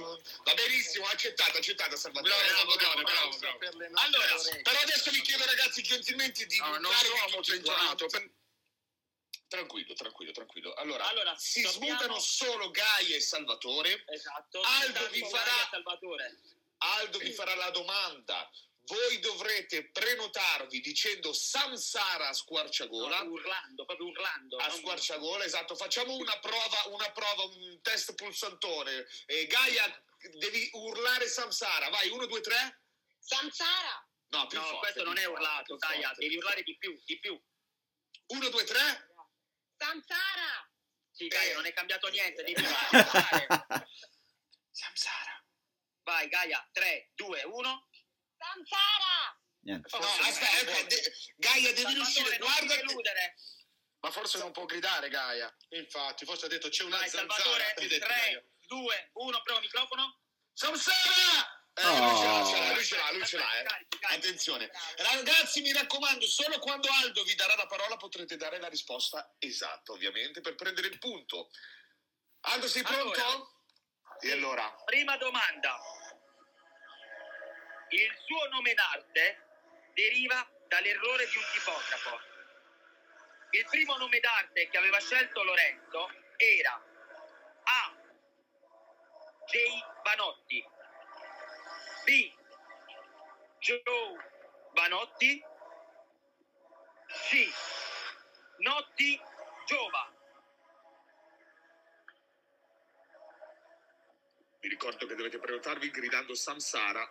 Va 0.44 0.54
benissimo, 0.54 1.06
accettata, 1.06 1.58
accettata 1.58 1.96
Salvatore. 1.96 2.34
Bravo, 2.34 2.70
Salvatore, 2.70 3.02
bravo, 3.02 3.38
bravo. 3.38 3.58
Allora, 3.94 4.34
Però 4.62 4.78
adesso 4.80 5.10
vi 5.10 5.20
chiedo 5.22 5.44
ragazzi 5.46 5.82
gentilmente 5.82 6.44
di 6.46 6.58
No, 6.58 6.78
non 6.78 6.92
sono 6.92 7.40
tutti 7.40 7.52
molto 7.52 7.72
quanti. 7.72 8.04
entonato. 8.04 8.06
Tranquillo, 9.48 9.94
tranquillo, 9.94 10.32
tranquillo. 10.32 10.74
Allora, 10.74 11.08
Allora, 11.08 11.34
si 11.38 11.62
dobbiamo- 11.62 11.86
smutano 11.86 12.20
solo 12.20 12.70
Gaia 12.70 13.16
e 13.16 13.20
Salvatore. 13.20 14.04
Esatto. 14.08 14.60
Aldo 14.60 15.08
vi 15.08 15.20
farà- 15.20 15.68
Salvatore. 15.70 16.38
Aldo 16.78 17.18
vi 17.18 17.32
farà 17.32 17.54
la 17.54 17.70
domanda. 17.70 18.50
Voi 18.82 19.18
dovrete 19.20 19.90
prenotarvi 19.90 20.80
dicendo 20.80 21.32
Samsara 21.32 22.28
a 22.28 22.32
squarciagola. 22.32 23.22
No, 23.22 23.30
urlando, 23.30 23.84
proprio 23.84 24.06
urlando. 24.08 24.56
A 24.58 24.70
squarciagola, 24.70 25.44
esatto. 25.44 25.74
Facciamo 25.76 26.14
una 26.14 26.38
prova, 26.38 26.84
una 26.86 27.10
prova, 27.12 27.44
un 27.44 27.80
test 27.82 28.14
pulsantone. 28.14 29.06
Eh, 29.26 29.46
Gaia, 29.46 30.04
devi 30.38 30.68
urlare 30.74 31.26
Samsara. 31.28 31.88
Vai, 31.90 32.08
uno, 32.10 32.26
due, 32.26 32.40
tre. 32.40 32.82
Samsara! 33.18 34.06
No, 34.30 34.46
più 34.46 34.58
No, 34.58 34.64
forte, 34.64 34.78
questo 34.80 35.04
non 35.04 35.16
è 35.18 35.24
urlato, 35.26 35.76
Gaia, 35.76 36.12
devi 36.16 36.28
più 36.34 36.38
urlare 36.38 36.62
di 36.62 36.76
più, 36.78 37.02
di 37.04 37.18
più. 37.18 37.42
Uno, 38.26 38.48
due, 38.50 38.64
tre. 38.64 39.07
Samsara! 39.78 40.68
Sì, 41.10 41.26
Gaia, 41.28 41.50
Eh. 41.50 41.54
non 41.54 41.66
è 41.66 41.72
cambiato 41.72 42.08
niente, 42.08 42.42
devi 42.42 42.60
urlare. 42.60 42.88
Samsara. 44.70 45.44
Vai, 46.02 46.28
Gaia, 46.28 46.68
3, 46.72 47.10
2, 47.14 47.42
1. 47.44 47.88
Samsara! 48.36 49.40
Niente. 49.60 49.88
No, 49.98 50.04
aspetta, 50.06 50.28
aspetta, 50.28 50.82
de- 50.86 51.12
Gaia, 51.36 51.72
devi 51.72 51.94
riuscire. 51.94 52.38
Guarda. 52.38 52.74
deludere. 52.76 53.34
Ma 54.00 54.10
forse 54.12 54.38
non 54.38 54.52
può 54.52 54.64
gridare, 54.64 55.08
Gaia. 55.08 55.52
Infatti, 55.70 56.24
forse 56.24 56.46
ha 56.46 56.48
detto 56.48 56.68
c'è 56.68 56.84
una 56.84 56.98
Vai, 56.98 57.08
zanzara. 57.08 57.32
Salvatore, 57.40 57.74
Hai 57.74 57.88
detto, 57.88 58.06
3, 58.06 58.50
2, 58.66 59.10
1, 59.14 59.42
prova 59.42 59.58
il 59.58 59.64
microfono. 59.64 60.20
Samsara! 60.52 61.57
Eh, 61.80 61.86
Oh. 61.86 62.74
lui 62.74 62.84
ce 62.84 62.96
l'ha, 62.96 63.12
lui 63.12 63.24
ce 63.24 63.36
l'ha, 63.36 63.60
eh. 63.60 63.66
Attenzione. 64.14 64.70
Ragazzi, 64.96 65.60
mi 65.60 65.72
raccomando, 65.72 66.26
solo 66.26 66.58
quando 66.58 66.88
Aldo 67.02 67.22
vi 67.22 67.34
darà 67.36 67.54
la 67.54 67.66
parola 67.66 67.96
potrete 67.96 68.36
dare 68.36 68.58
la 68.58 68.68
risposta 68.68 69.34
esatta, 69.38 69.92
ovviamente, 69.92 70.40
per 70.40 70.54
prendere 70.56 70.88
il 70.88 70.98
punto. 70.98 71.50
Aldo, 72.42 72.66
sei 72.68 72.82
pronto? 72.82 73.20
Allora. 73.20 73.48
E 74.20 74.32
allora? 74.32 74.74
Prima 74.86 75.16
domanda. 75.18 75.78
Il 77.90 78.12
suo 78.26 78.48
nome 78.48 78.74
d'arte 78.74 79.46
deriva 79.94 80.46
dall'errore 80.66 81.28
di 81.28 81.36
un 81.36 81.44
tipografo. 81.52 82.20
Il 83.50 83.64
primo 83.70 83.96
nome 83.96 84.18
d'arte 84.20 84.68
che 84.68 84.76
aveva 84.76 84.98
scelto 85.00 85.42
Lorenzo 85.42 86.10
era 86.36 86.72
A. 87.62 87.96
J. 89.46 89.56
Banotti 90.02 90.62
B. 92.08 92.32
Joe 93.58 94.16
Banotti 94.72 95.44
C. 97.06 97.52
Notti 98.60 99.20
Giova 99.66 100.10
Vi 104.60 104.68
ricordo 104.68 105.06
che 105.06 105.14
dovete 105.14 105.38
prenotarvi 105.38 105.90
gridando 105.90 106.34
Samsara. 106.34 107.06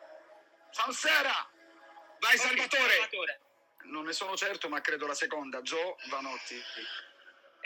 Samsara! 0.71 1.47
Vai, 2.19 2.37
Salvatore! 2.37 2.89
Salvatore. 2.93 3.41
Non 3.83 4.03
ne 4.03 4.13
sono 4.13 4.35
certo, 4.35 4.67
ma 4.67 4.81
credo 4.81 5.05
la 5.05 5.13
seconda. 5.13 5.61
Joe 5.61 5.95
Vanotti. 6.09 6.59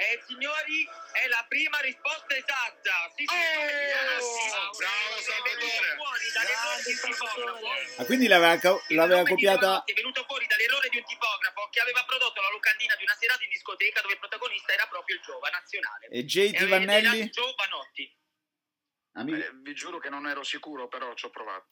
Eh, 0.02 0.18
signori, 0.26 0.82
è 1.14 1.28
la 1.28 1.46
prima 1.48 1.78
risposta 1.80 2.34
esatta. 2.36 3.12
Sì, 3.16 3.22
Oh, 3.22 3.34
sì, 4.18 4.50
bravo, 4.82 5.22
Salvatore. 5.22 6.82
tipografo. 6.82 7.98
Ma 7.98 8.06
quindi 8.06 8.28
l'aveva, 8.28 8.58
co- 8.58 8.82
l'aveva 8.90 9.24
copiata. 9.24 9.84
È 9.86 9.94
venuto 9.94 10.24
fuori 10.26 10.48
dall'errore 10.48 10.90
di 10.90 10.98
un 10.98 11.06
tipografo 11.06 11.70
che 11.70 11.82
aveva 11.82 12.04
prodotto 12.06 12.42
la 12.42 12.50
locandina 12.50 12.96
di 12.96 13.04
una 13.04 13.16
serata 13.20 13.44
in 13.44 13.50
discoteca 13.50 14.02
dove 14.02 14.14
il 14.14 14.20
protagonista 14.20 14.74
era 14.74 14.88
proprio 14.88 15.16
il 15.18 15.22
Giova 15.22 15.50
nazionale. 15.50 16.08
E 16.08 16.26
J.T. 16.26 16.56
aveva 16.62 16.78
Vannelli? 16.80 17.30
Giovanotti. 17.30 18.18
Amico- 19.14 19.50
vi 19.62 19.74
giuro 19.76 20.00
che 20.00 20.10
non 20.10 20.26
ero 20.28 20.42
sicuro, 20.44 20.88
però 20.88 21.14
ci 21.14 21.26
ho 21.26 21.30
provato. 21.30 21.68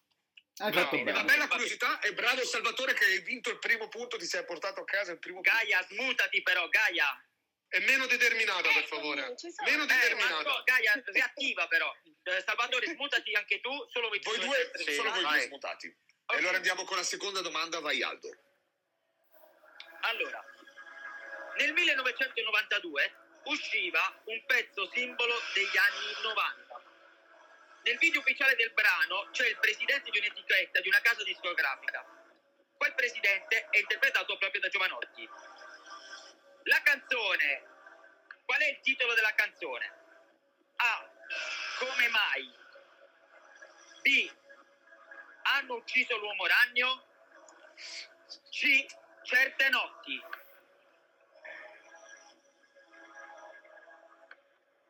Hai 0.58 0.70
Bravo, 0.72 0.86
fatto 0.90 1.02
una 1.02 1.12
bene. 1.14 1.24
bella 1.26 1.48
curiosità 1.48 2.00
e 2.02 2.14
bravo 2.14 2.44
Salvatore 2.44 2.94
che 2.94 3.06
hai 3.06 3.22
vinto 3.22 3.50
il 3.50 3.58
primo 3.60 3.88
punto, 3.88 4.18
ti 4.18 4.26
sei 4.26 4.44
portato 4.46 4.82
a 4.82 4.86
casa 4.86 5.14
il 5.14 5.18
primo 5.20 5.40
punto. 5.42 5.50
Gaia, 5.58 5.82
smutati 5.90 6.42
però, 6.44 6.68
Gaia. 6.68 7.24
È 7.70 7.80
meno 7.80 8.08
determinata, 8.08 8.68
per 8.74 8.86
favore. 8.88 9.36
Ci 9.38 9.52
sono. 9.52 9.70
Meno 9.70 9.84
Eh, 9.84 9.88
determinata. 9.88 10.42
no, 10.50 10.64
Gaia, 10.64 11.02
riattiva 11.06 11.68
però. 11.68 11.96
Eh, 12.24 12.42
Salvatore, 12.44 12.88
smutati 12.88 13.34
anche 13.36 13.62
tu, 13.62 13.72
solo 13.90 14.10
voi 14.10 14.20
Voi 14.24 14.40
due 14.40 14.72
essere 14.74 14.94
solo 14.96 15.12
voi 15.12 15.22
due 15.24 15.42
smutati. 15.42 15.88
E 15.88 16.36
allora 16.36 16.58
andiamo 16.58 16.84
con 16.84 16.98
la 16.98 17.04
seconda 17.04 17.42
domanda, 17.42 17.80
vai 17.80 18.02
Aldo. 18.02 18.30
Allora, 20.02 20.44
nel 21.58 21.74
1992 21.74 23.14
usciva 23.46 24.22
un 24.26 24.46
pezzo 24.46 24.90
simbolo 24.94 25.34
degli 25.54 25.78
anni 25.78 26.14
90. 26.24 26.82
Nel 27.84 27.98
video 27.98 28.20
ufficiale 28.22 28.56
del 28.56 28.72
brano 28.74 29.30
c'è 29.32 29.48
il 29.48 29.58
presidente 29.58 30.10
di 30.10 30.18
un'etichetta 30.18 30.82
di 30.82 30.88
una 30.88 31.02
casa 31.02 31.24
discografica. 31.24 32.04
Quel 32.78 32.94
presidente 32.96 33.68
è 33.70 33.78
interpretato 33.78 34.38
proprio 34.38 34.62
da 34.62 34.70
Giovanotti. 34.70 35.30
La 36.70 36.82
canzone, 36.84 37.64
qual 38.46 38.62
è 38.62 38.68
il 38.68 38.80
titolo 38.82 39.16
della 39.16 39.34
canzone? 39.34 39.92
A. 40.76 41.10
Come 41.80 42.08
mai? 42.10 42.54
B. 44.04 44.32
Hanno 45.42 45.74
ucciso 45.74 46.16
l'uomo 46.18 46.46
ragno? 46.46 47.08
C. 48.52 48.86
Certe 49.24 49.70
notti. 49.70 50.24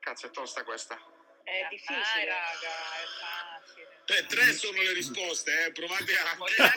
Cazzo, 0.02 0.28
è 0.28 0.32
tosta 0.32 0.66
questa. 0.66 0.96
È 1.44 1.62
Dai, 1.62 1.70
difficile. 1.70 2.26
raga, 2.26 2.70
è 2.70 3.06
facile. 3.22 4.02
Tre, 4.04 4.26
tre 4.26 4.52
sono 4.52 4.82
le 4.82 4.92
risposte, 4.92 5.66
eh. 5.66 5.72
provate 5.72 6.18
a... 6.18 6.24
eh. 6.24 6.72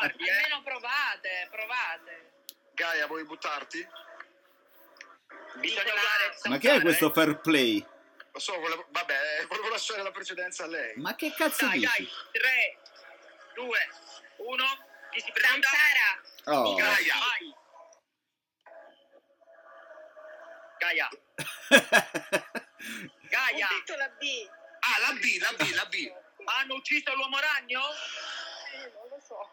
Almeno 0.00 0.62
provate, 0.64 1.46
provate. 1.48 2.32
Gaia, 2.74 3.06
vuoi 3.06 3.24
buttarti? 3.24 4.06
Bisogna 5.60 5.94
la- 5.94 6.00
il 6.44 6.50
Ma 6.50 6.58
che 6.58 6.74
è 6.74 6.80
questo 6.80 7.08
eh. 7.08 7.12
fair 7.12 7.40
play? 7.40 7.84
Lo 8.32 8.38
so, 8.38 8.58
volevo, 8.60 8.86
vabbè, 8.90 9.46
volevo 9.48 9.68
lasciare 9.70 10.02
la 10.02 10.10
precedenza 10.12 10.64
a 10.64 10.66
lei. 10.68 10.94
Ma 10.96 11.14
che 11.16 11.32
cazzo 11.36 11.66
Dai, 11.66 11.78
dici? 11.80 12.02
dai, 12.02 12.08
3, 12.32 12.78
2, 13.54 13.78
1, 14.36 14.64
chi 15.10 15.20
si 15.20 15.32
presenta? 15.32 15.68
Samsara. 15.68 16.60
Oh. 16.60 16.74
Gaia. 16.74 17.14
Vai. 17.18 17.56
Gaia, 20.78 21.08
Gaia, 23.28 23.66
Ho 23.66 23.74
detto 23.74 23.96
la 23.96 24.08
B. 24.10 24.48
Ah, 24.80 25.00
la 25.00 25.12
B, 25.18 25.38
la 25.40 25.52
B, 25.56 25.74
la 25.74 25.86
B. 25.86 26.12
hanno 26.60 26.74
ucciso 26.74 27.12
l'uomo 27.14 27.38
ragno? 27.40 27.80
Eh, 28.74 28.92
non 28.94 29.08
lo 29.10 29.20
so. 29.26 29.50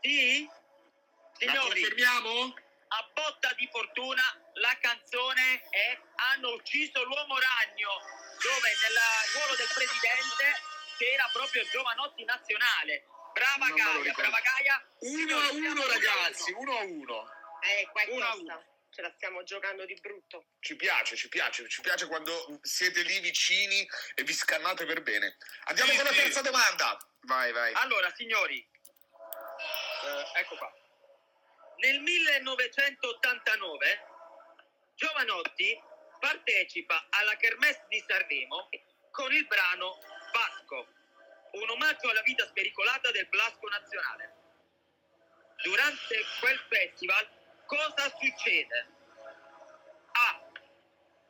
Sì? 0.00 0.44
La 0.46 1.52
Signori, 1.52 1.80
confermiamo? 1.82 2.54
A 2.92 3.10
botta 3.14 3.52
di 3.54 3.68
fortuna 3.70 4.22
la 4.54 4.76
canzone 4.80 5.62
è 5.70 5.98
Hanno 6.34 6.52
ucciso 6.54 7.02
l'uomo 7.04 7.38
ragno, 7.38 7.90
dove 8.42 8.68
nel 8.82 8.98
ruolo 9.34 9.54
del 9.56 9.70
presidente 9.72 10.44
c'era 10.98 11.28
proprio 11.32 11.64
Giovanotti 11.70 12.24
Nazionale. 12.24 13.04
Brava 13.32 13.66
Non 13.68 13.76
Gaia, 13.76 14.12
brava 14.12 14.40
Gaia. 14.40 14.84
Uno 15.00 15.38
a 15.38 15.46
Signori, 15.48 15.56
uno, 15.56 15.82
siamo 15.82 15.86
ragazzi, 15.86 16.52
uno 16.52 16.76
a 16.78 16.82
uno. 16.82 17.30
Eh, 17.62 17.88
qua 17.90 18.02
è 18.02 18.10
Uno 18.10 18.24
a 18.24 18.30
tosta. 18.32 18.42
uno. 18.42 18.64
Ce 18.92 19.02
la 19.02 19.12
stiamo 19.14 19.42
giocando 19.44 19.84
di 19.86 19.94
brutto. 20.00 20.46
Ci 20.58 20.74
piace, 20.74 21.14
ci 21.16 21.28
piace, 21.28 21.68
ci 21.68 21.80
piace 21.80 22.06
quando 22.08 22.58
siete 22.62 23.02
lì 23.02 23.20
vicini 23.20 23.88
e 24.16 24.22
vi 24.24 24.32
scannate 24.32 24.84
per 24.84 25.02
bene. 25.02 25.36
Andiamo 25.66 25.90
Sì, 25.92 25.96
con 25.96 26.06
la 26.06 26.12
sì. 26.12 26.16
terza 26.18 26.40
domanda. 26.42 26.98
Vai, 27.20 27.52
vai. 27.52 27.72
Allora, 27.74 28.12
signori, 28.16 28.58
eh, 30.02 30.40
ecco 30.40 30.56
qua. 30.56 30.74
Nel 31.80 32.00
1989 32.00 34.06
Giovanotti 34.96 35.80
partecipa 36.18 37.06
alla 37.08 37.34
Kermesse 37.36 37.86
di 37.88 38.04
Sanremo 38.06 38.68
con 39.10 39.32
il 39.32 39.46
brano 39.46 39.98
Vasco, 40.30 40.86
un 41.52 41.70
omaggio 41.70 42.10
alla 42.10 42.20
vita 42.20 42.44
spericolata 42.44 43.10
del 43.12 43.26
Blasco 43.28 43.66
nazionale. 43.68 44.34
Durante 45.62 46.22
quel 46.40 46.58
festival 46.68 47.26
cosa 47.64 48.14
succede? 48.20 48.86
A. 50.12 50.50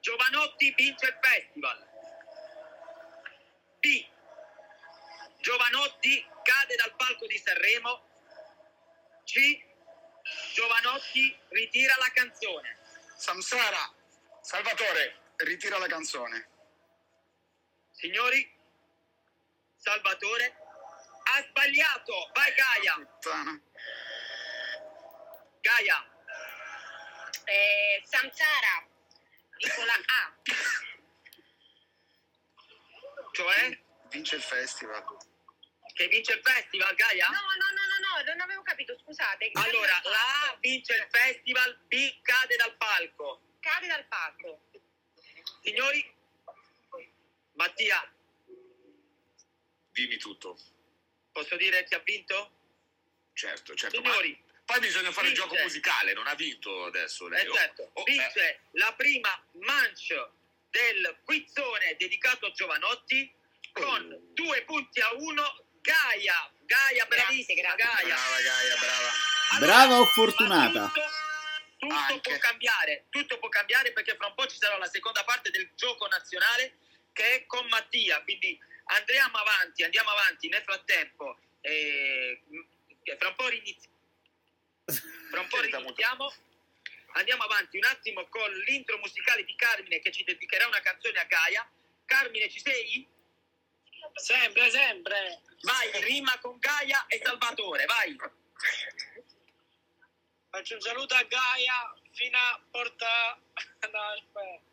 Giovanotti 0.01 0.75
vince 0.75 1.07
il 1.07 1.17
festival. 1.21 1.87
B. 3.79 4.05
Giovanotti 5.39 6.27
cade 6.43 6.75
dal 6.75 6.97
palco 6.97 7.27
di 7.27 7.39
Sanremo. 7.39 8.09
C. 9.25 9.69
Giovanotti 10.55 11.39
ritira 11.49 11.95
la 11.99 12.11
canzone. 12.13 12.79
Samsara, 13.17 13.93
Salvatore, 14.41 15.33
ritira 15.37 15.79
la 15.79 15.87
canzone. 15.87 16.49
Signori, 17.93 18.59
Salvatore 19.77 20.57
ha 21.25 21.43
sbagliato. 21.49 22.31
Vai 22.35 22.53
Gaia. 22.55 22.95
Puttana. 22.97 23.61
Gaia. 25.61 26.05
Eh, 27.45 28.03
Samsara. 28.05 28.87
Dico 29.59 29.85
la 29.85 29.95
A. 29.95 30.35
Cioè 33.33 33.79
Vince 34.11 34.37
il 34.37 34.43
festival. 34.43 35.05
che 35.95 36.09
vince 36.09 36.33
il 36.33 36.41
festival, 36.43 36.95
Gaia? 36.95 37.29
No, 37.29 37.33
no, 37.33 37.41
no, 37.41 37.69
no, 37.71 37.80
no, 37.80 37.80
non 38.25 38.41
avevo 38.41 38.63
capito, 38.63 38.97
scusate. 39.03 39.51
Allora, 39.55 40.01
la 40.05 40.51
A 40.53 40.57
vince 40.61 40.95
il 40.95 41.07
festival, 41.11 41.79
B 41.87 42.21
cade 42.23 42.57
dal 42.57 42.75
palco. 42.77 43.41
Cade 43.61 43.87
dal 43.87 44.07
palco. 44.07 44.63
Signori, 45.63 46.15
Mattia, 47.55 48.13
Dimmi 49.93 50.17
tutto. 50.17 50.57
posso 51.33 51.57
dire 51.57 51.85
chi 51.85 51.95
ha 51.95 51.99
vinto? 51.99 52.53
Certo, 53.35 53.75
certo. 53.75 54.01
ma 54.01 54.09
Signori, 54.11 54.43
poi 54.65 54.81
bisogna 54.81 55.11
fare 55.13 55.29
il 55.29 55.35
vince. 55.35 55.49
gioco 55.49 55.61
musicale, 55.63 56.13
non 56.13 56.27
ha 56.27 56.35
vinto 56.35 56.85
adesso 56.85 57.29
lei. 57.29 57.45
Eh 57.47 57.53
certo, 57.53 57.83
Oh, 57.95 58.01
oh, 58.01 58.05
vince 58.05 58.61
la 58.73 58.93
prima 58.95 59.43
manche 59.65 60.31
del 60.71 61.19
quizzone 61.25 61.97
dedicato 61.97 62.47
a 62.47 62.51
Giovanotti 62.53 63.33
con 63.73 64.13
Oh. 64.13 64.21
due 64.35 64.63
punti 64.63 65.01
a 65.01 65.13
uno. 65.15 65.65
Gaia, 65.83 66.53
Gaia, 66.71 67.05
bravissima, 67.07 67.61
grazie. 67.61 67.85
Gaia. 67.85 68.15
Brava 68.15 68.41
Gaia, 68.41 68.77
brava. 68.77 69.11
Brava 69.59 69.99
o 69.99 70.07
fortunata? 70.07 70.87
Tutto, 70.87 71.03
tutto 71.79 71.95
Anche. 71.95 72.31
può 72.31 72.39
cambiare, 72.39 73.07
tutto 73.11 73.39
può 73.39 73.49
cambiare 73.49 73.91
perché 73.91 74.15
fra 74.15 74.29
un 74.29 74.35
po' 74.35 74.47
ci 74.47 74.57
sarà 74.57 74.79
la 74.79 74.87
seconda 74.87 75.25
parte 75.25 75.51
del 75.51 75.69
gioco 75.75 76.07
nazionale 76.07 76.79
che 77.13 77.35
è 77.35 77.47
con 77.47 77.67
Mattia. 77.67 78.23
Quindi 78.23 78.57
andiamo 78.85 79.39
avanti, 79.39 79.83
andiamo 79.83 80.11
avanti. 80.11 80.49
Nel 80.49 80.63
frattempo, 80.63 81.37
eh, 81.63 82.41
fra 83.19 83.29
un 83.29 83.35
po' 83.35 83.49
riniziamo. 83.49 83.97
Fra 85.31 85.41
un 85.41 85.49
po' 85.49 85.61
riniziamo. 85.61 86.33
Andiamo 87.15 87.43
avanti 87.43 87.79
un 87.79 87.85
attimo 87.85 88.29
con 88.29 88.49
l'intro 88.69 88.97
musicale 88.99 89.45
di 89.45 89.57
Carmine 89.57 89.99
che 89.99 90.13
ci 90.13 90.23
dedicherà 90.23 90.69
una 90.69 90.81
canzone 90.81 91.19
a 91.19 91.25
Gaia. 91.25 91.69
Carmine, 92.05 92.49
ci 92.49 92.61
sei? 92.61 93.05
Sempre, 94.15 94.71
sempre. 94.71 95.41
Vai, 95.63 96.03
rima 96.03 96.39
con 96.41 96.59
Gaia 96.59 97.05
e 97.07 97.21
Salvatore, 97.23 97.85
vai. 97.85 98.17
Faccio 100.51 100.75
un 100.75 100.81
saluto 100.81 101.15
a 101.15 101.23
Gaia 101.23 101.95
fino 102.13 102.37
a 102.37 102.61
Porta... 102.71 103.39
No, 103.91 104.01
aspetta. 104.17 104.69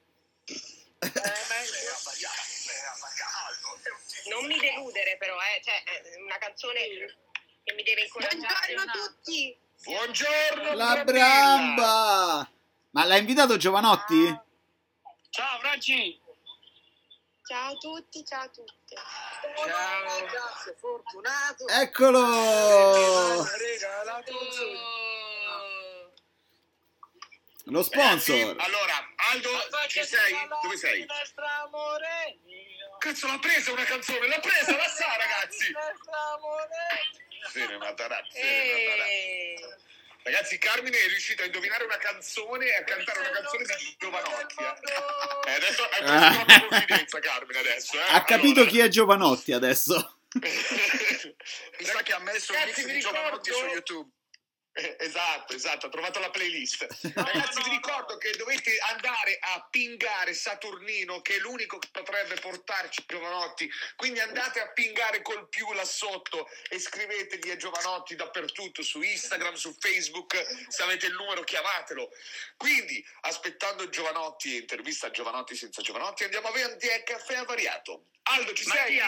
Eh. 0.49 1.19
Non 4.29 4.45
mi 4.45 4.57
deludere 4.59 5.17
però, 5.17 5.37
eh. 5.39 5.61
Cioè, 5.63 5.83
è 5.83 6.21
una 6.21 6.37
canzone 6.37 6.79
che 7.63 7.73
mi 7.73 7.83
deve 7.83 8.03
incoraggiare. 8.03 8.73
Buongiorno 8.73 8.81
a 8.81 8.93
tutti. 8.93 9.57
Buongiorno. 9.83 10.73
La 10.73 11.03
Brambilla. 11.03 11.03
bramba! 11.03 12.51
Ma 12.91 13.05
l'ha 13.05 13.17
invitato 13.17 13.57
Giovanotti? 13.57 14.39
Ciao, 15.29 15.59
Franci. 15.59 16.19
Ciao 17.47 17.71
a 17.71 17.77
tutti, 17.77 18.25
ciao 18.25 18.41
a 18.41 18.49
tutte. 18.49 18.95
Ciao. 19.55 20.03
Ragazzi, 20.03 20.73
fortunato. 20.77 21.65
Eccolo! 21.69 22.19
Lo 27.69 27.83
sponsor! 27.83 28.55
Allora, 28.59 29.13
Aldo, 29.31 29.49
ci 29.87 30.03
sei? 30.03 30.35
Dove 30.61 30.75
sei? 30.75 31.05
Amore. 31.63 32.37
Cazzo, 32.97 33.27
l'ha 33.27 33.39
presa 33.39 33.71
una 33.71 33.85
canzone, 33.85 34.27
l'ha 34.27 34.39
presa, 34.39 34.75
la 34.75 34.87
sa, 34.89 35.15
ragazzi. 35.15 35.71
Nostro 35.71 36.13
amore 36.35 36.67
mio. 37.29 37.47
Se 37.49 37.65
ne 37.65 37.77
Eh, 40.27 40.31
Ragazzi, 40.31 40.57
Carmine 40.57 40.97
è 40.97 41.07
riuscito 41.07 41.41
a 41.41 41.45
indovinare 41.45 41.83
una 41.85 41.97
canzone 41.97 42.65
e 42.67 42.75
a 42.75 42.83
cantare 42.83 43.19
una 43.19 43.29
canzone 43.31 43.63
di 43.63 43.95
Giovanotti. 43.97 44.55
Eh. 44.59 45.49
Eh, 45.49 45.53
adesso 45.55 45.89
è 45.91 46.03
Ah. 46.03 46.43
una 46.45 46.67
confidenza, 46.67 47.19
Carmine, 47.19 47.59
adesso. 47.59 47.97
Eh. 47.97 48.01
Ha 48.09 48.23
capito 48.23 48.59
Allora, 48.59 48.69
chi 48.71 48.79
è 48.79 48.87
Giovanotti 48.89 49.51
adesso? 49.53 50.19
Mi 50.37 51.85
sa 51.85 52.01
che 52.03 52.13
ha 52.13 52.19
messo 52.19 52.51
un 52.51 52.59
Ragazzi, 52.59 52.81
mix 52.81 52.87
vi 52.87 52.93
di 52.93 52.99
Giovanotti 52.99 53.51
su 53.51 53.65
YouTube. 53.65 54.09
Esatto, 54.99 55.53
esatto, 55.53 55.87
ho 55.87 55.89
trovato 55.89 56.19
la 56.19 56.29
playlist. 56.29 56.85
Ragazzi, 57.15 57.61
vi 57.63 57.69
ricordo 57.69 58.17
che 58.17 58.31
dovete 58.37 58.77
andare 58.93 59.37
a 59.39 59.67
pingare 59.69 60.33
Saturnino, 60.33 61.21
che 61.21 61.35
è 61.35 61.39
l'unico 61.39 61.79
che 61.79 61.89
potrebbe 61.91 62.35
portarci 62.35 63.03
Giovanotti. 63.07 63.69
Quindi 63.95 64.19
andate 64.19 64.59
a 64.59 64.69
pingare 64.69 65.21
col 65.21 65.47
più 65.49 65.71
là 65.73 65.85
sotto 65.85 66.47
e 66.69 66.79
scrivetegli 66.79 67.49
a 67.49 67.55
Giovanotti 67.55 68.15
dappertutto, 68.15 68.83
su 68.83 69.01
Instagram, 69.01 69.55
su 69.55 69.75
Facebook. 69.79 70.35
Se 70.67 70.83
avete 70.83 71.07
il 71.07 71.13
numero, 71.13 71.41
chiamatelo. 71.43 72.09
Quindi, 72.55 73.03
aspettando 73.21 73.89
Giovanotti 73.89 74.55
e 74.55 74.59
intervista 74.59 75.07
a 75.07 75.11
Giovanotti 75.11 75.55
senza 75.55 75.81
Giovanotti, 75.81 76.23
andiamo 76.23 76.47
avanti 76.47 76.89
a 76.89 77.01
caffè 77.03 77.35
avariato. 77.35 78.07
Aldo, 78.23 78.53
ci 78.53 78.63
sei? 78.63 79.01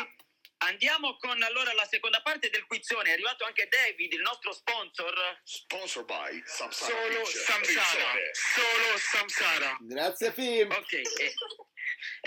Andiamo 0.62 1.16
con 1.18 1.42
allora 1.42 1.72
la 1.74 1.86
seconda 1.86 2.22
parte 2.22 2.50
del 2.50 2.66
quizzone. 2.66 3.10
È 3.10 3.14
arrivato 3.14 3.46
anche 3.46 3.68
David, 3.70 4.12
il 4.12 4.22
nostro 4.22 4.52
sponsor. 4.52 5.40
Sponsor 5.44 6.04
by 6.04 6.42
Samsara. 6.46 6.92
Solo. 6.92 7.26
Samsara. 7.26 8.14
Solo 8.34 8.98
Samsara. 8.98 9.78
Grazie 9.80 10.34
Fim. 10.34 10.70
Ok, 10.70 10.94
è, 10.96 11.32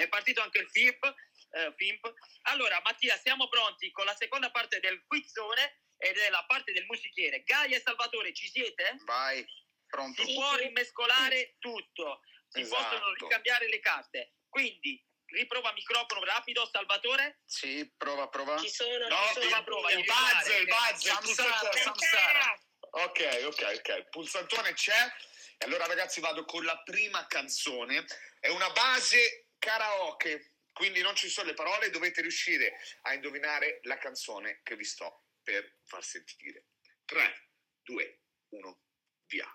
è 0.02 0.08
partito 0.08 0.40
anche 0.40 0.58
il 0.60 0.70
FIP. 0.70 1.14
eh, 1.50 1.74
FIMP. 1.76 2.12
Allora, 2.42 2.80
Mattia, 2.82 3.16
siamo 3.18 3.48
pronti 3.48 3.90
con 3.90 4.06
la 4.06 4.14
seconda 4.14 4.50
parte 4.50 4.80
del 4.80 5.04
quizzone 5.06 5.82
ed 5.98 6.16
è 6.16 6.30
la 6.30 6.44
parte 6.46 6.72
del 6.72 6.86
musichiere. 6.86 7.42
Gaia 7.42 7.76
e 7.76 7.80
Salvatore, 7.80 8.32
ci 8.32 8.48
siete? 8.48 8.96
Vai, 9.04 9.44
pronto. 9.86 10.24
Si 10.24 10.32
può 10.32 10.54
rimescolare 10.56 11.56
tutto, 11.58 12.22
si 12.48 12.60
Esatto. 12.60 12.82
possono 12.96 13.12
ricambiare 13.12 13.68
le 13.68 13.78
carte. 13.80 14.36
Quindi, 14.48 15.04
riprova 15.32 15.72
microfono 15.72 16.24
rapido, 16.24 16.68
Salvatore. 16.70 17.40
Sì, 17.44 17.90
prova, 17.96 18.28
prova. 18.28 18.58
Ci 18.58 18.68
sono, 18.68 19.08
No, 19.08 19.16
ci 19.28 19.32
sono. 19.34 19.46
prova, 19.48 19.62
prova, 19.62 19.92
il 19.92 19.98
il 19.98 20.04
buzzer, 20.04 20.60
il 20.60 20.66
buzzer, 20.66 20.94
il 20.94 21.00
Samsara, 21.00 21.50
pulsantone. 21.58 21.82
Samsara. 21.82 22.60
Ok, 22.94 23.40
ok, 23.46 23.72
ok. 23.78 23.88
Il 23.98 24.08
pulsantone 24.10 24.72
c'è. 24.74 25.12
E 25.58 25.64
allora, 25.64 25.86
ragazzi, 25.86 26.20
vado 26.20 26.44
con 26.44 26.64
la 26.64 26.80
prima 26.82 27.26
canzone. 27.26 28.04
È 28.40 28.48
una 28.48 28.70
base 28.70 29.48
karaoke. 29.58 30.48
Quindi 30.72 31.00
non 31.02 31.14
ci 31.14 31.28
sono 31.28 31.48
le 31.48 31.54
parole, 31.54 31.90
dovete 31.90 32.22
riuscire 32.22 32.78
a 33.02 33.12
indovinare 33.12 33.80
la 33.82 33.98
canzone 33.98 34.60
che 34.62 34.74
vi 34.74 34.84
sto 34.84 35.24
per 35.42 35.80
far 35.84 36.02
sentire. 36.02 36.66
3, 37.04 37.48
2, 37.82 38.20
1, 38.50 38.80
via. 39.26 39.46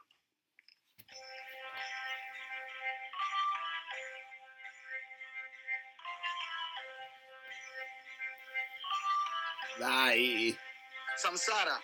Dai. 9.77 10.57
Samsara. 11.15 11.79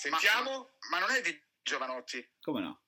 Sentiamo? 0.00 0.76
Ma 0.90 0.98
non 1.00 1.10
è 1.10 1.20
di 1.20 1.38
Giovanotti? 1.62 2.26
Come 2.40 2.60
no? 2.60 2.82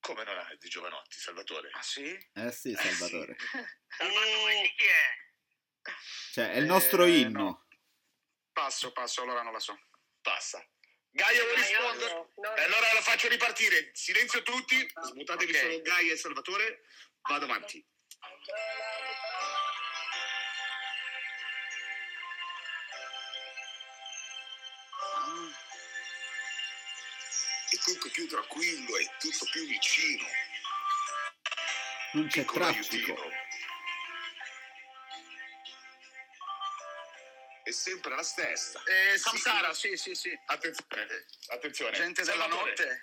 Come 0.00 0.24
non 0.24 0.36
è 0.38 0.56
di 0.56 0.68
Giovanotti, 0.68 1.18
Salvatore? 1.18 1.70
Ah 1.72 1.82
sì? 1.82 2.04
Eh 2.34 2.52
sì, 2.52 2.74
Salvatore. 2.74 3.36
Salvatore, 3.88 4.62
di 4.62 4.72
chi 4.76 4.84
è? 4.84 5.92
Cioè, 6.32 6.50
è 6.52 6.56
il 6.56 6.66
nostro 6.66 7.04
Eh, 7.04 7.18
inno. 7.20 7.42
no. 7.42 7.66
Passo, 8.52 8.92
passo, 8.92 9.22
allora 9.22 9.42
non 9.42 9.52
la 9.52 9.60
so. 9.60 9.78
Passa. 10.20 10.64
Gaia 11.12 11.42
vuoi 11.42 11.56
rispondere? 11.56 12.12
No, 12.12 12.30
no, 12.36 12.54
E 12.56 12.62
allora 12.62 12.92
la 12.92 13.02
faccio 13.02 13.28
ripartire. 13.28 13.90
Silenzio 13.94 14.42
tutti, 14.42 14.88
smutatevi 15.02 15.52
Ok. 15.52 15.58
solo 15.58 15.80
Gaia 15.82 16.12
e 16.12 16.16
Salvatore. 16.16 16.82
Vado 17.22 17.44
avanti. 17.46 17.84
È 27.70 27.76
tutto 27.84 28.10
più 28.10 28.26
tranquillo, 28.28 28.96
è 28.98 29.04
tutto 29.18 29.44
più 29.52 29.66
vicino. 29.66 30.26
Non 32.12 32.26
c'è 32.26 32.40
Piccolo 32.40 32.64
traffico. 32.64 33.12
aiutino. 33.12 33.38
È 37.62 37.70
sempre 37.70 38.14
la 38.16 38.22
stessa. 38.22 38.82
Eh, 38.84 39.18
Samsara, 39.18 39.72
sì, 39.74 39.96
sì, 39.96 40.14
sì. 40.14 40.36
Attenzione, 40.46 41.26
attenzione. 41.48 41.96
Gente 41.96 42.22
della 42.24 42.42
Salvatore. 42.48 42.70
notte. 42.70 43.02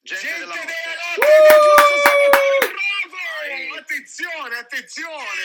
Gente, 0.00 0.24
Gente 0.24 0.38
della 0.40 0.54
della 0.54 0.64
notte. 0.64 0.74
notte, 1.16 1.60
giusto, 1.62 2.00
Salvatore, 2.08 2.68
bravo! 2.68 3.76
Attenzione, 3.78 4.56
attenzione! 4.58 5.44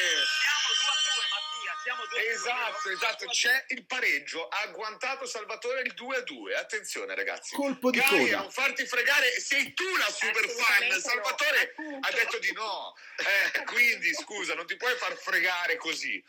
Siamo 0.72 0.96
2 1.02 1.02
a 1.02 1.14
2, 1.14 1.24
Mattia, 1.32 1.74
siamo 1.84 2.06
2 2.06 2.20
a 2.20 2.22
2. 2.22 2.32
Esatto, 2.34 2.90
esatto, 2.90 3.26
c'è 3.28 3.66
il 3.70 3.86
pareggio, 3.86 4.48
ha 4.48 4.62
agguantato 4.62 5.26
Salvatore 5.26 5.82
il 5.82 5.94
2 5.94 6.16
a 6.18 6.22
2. 6.22 6.56
Attenzione 6.56 7.16
ragazzi. 7.16 7.56
Colpo 7.56 7.90
di 7.92 8.00
Gaia, 8.00 8.18
coda. 8.18 8.38
non 8.38 8.52
farti 8.52 8.86
fregare, 8.86 9.40
sei 9.40 9.74
tu 9.74 9.84
la 9.98 10.10
super 10.12 10.48
fan. 10.50 10.88
No, 10.88 11.00
Salvatore 11.00 11.62
appunto. 11.62 12.08
ha 12.08 12.12
detto 12.12 12.40
di 12.40 12.52
no. 12.54 12.94
Eh, 13.18 13.64
quindi 13.66 14.14
scusa, 14.14 14.54
non 14.56 14.66
ti 14.66 14.76
puoi 14.78 14.96
far 14.96 15.16
fregare 15.16 15.78
così. 15.78 16.24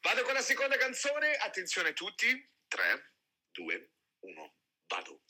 Vado 0.00 0.22
con 0.22 0.34
la 0.34 0.42
seconda 0.42 0.76
canzone, 0.76 1.36
attenzione 1.36 1.92
tutti. 1.92 2.50
3, 2.68 3.12
2, 3.52 3.90
1, 4.20 4.54
vado. 4.86 5.22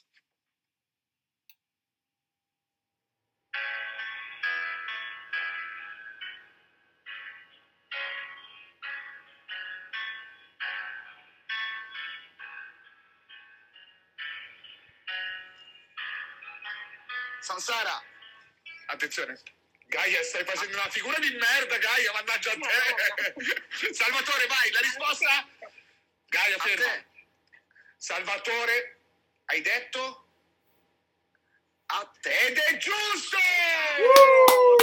Samsara. 17.58 18.02
Attenzione. 18.86 19.38
Gaia, 19.86 20.22
stai 20.22 20.44
facendo 20.44 20.76
una 20.76 20.88
figura 20.90 21.18
di 21.18 21.30
merda, 21.30 21.76
Gaia, 21.78 22.12
mannaggia 22.12 22.52
a 22.52 22.54
te. 22.54 23.34
Salvatore, 23.92 24.46
vai, 24.46 24.70
la 24.70 24.80
risposta? 24.80 25.48
Gaia, 26.28 26.56
te. 26.58 27.06
Salvatore, 27.96 29.00
hai 29.46 29.60
detto? 29.60 30.26
A 31.86 32.12
te. 32.20 32.38
Ed 32.46 32.58
è 32.58 32.76
giusto! 32.76 33.38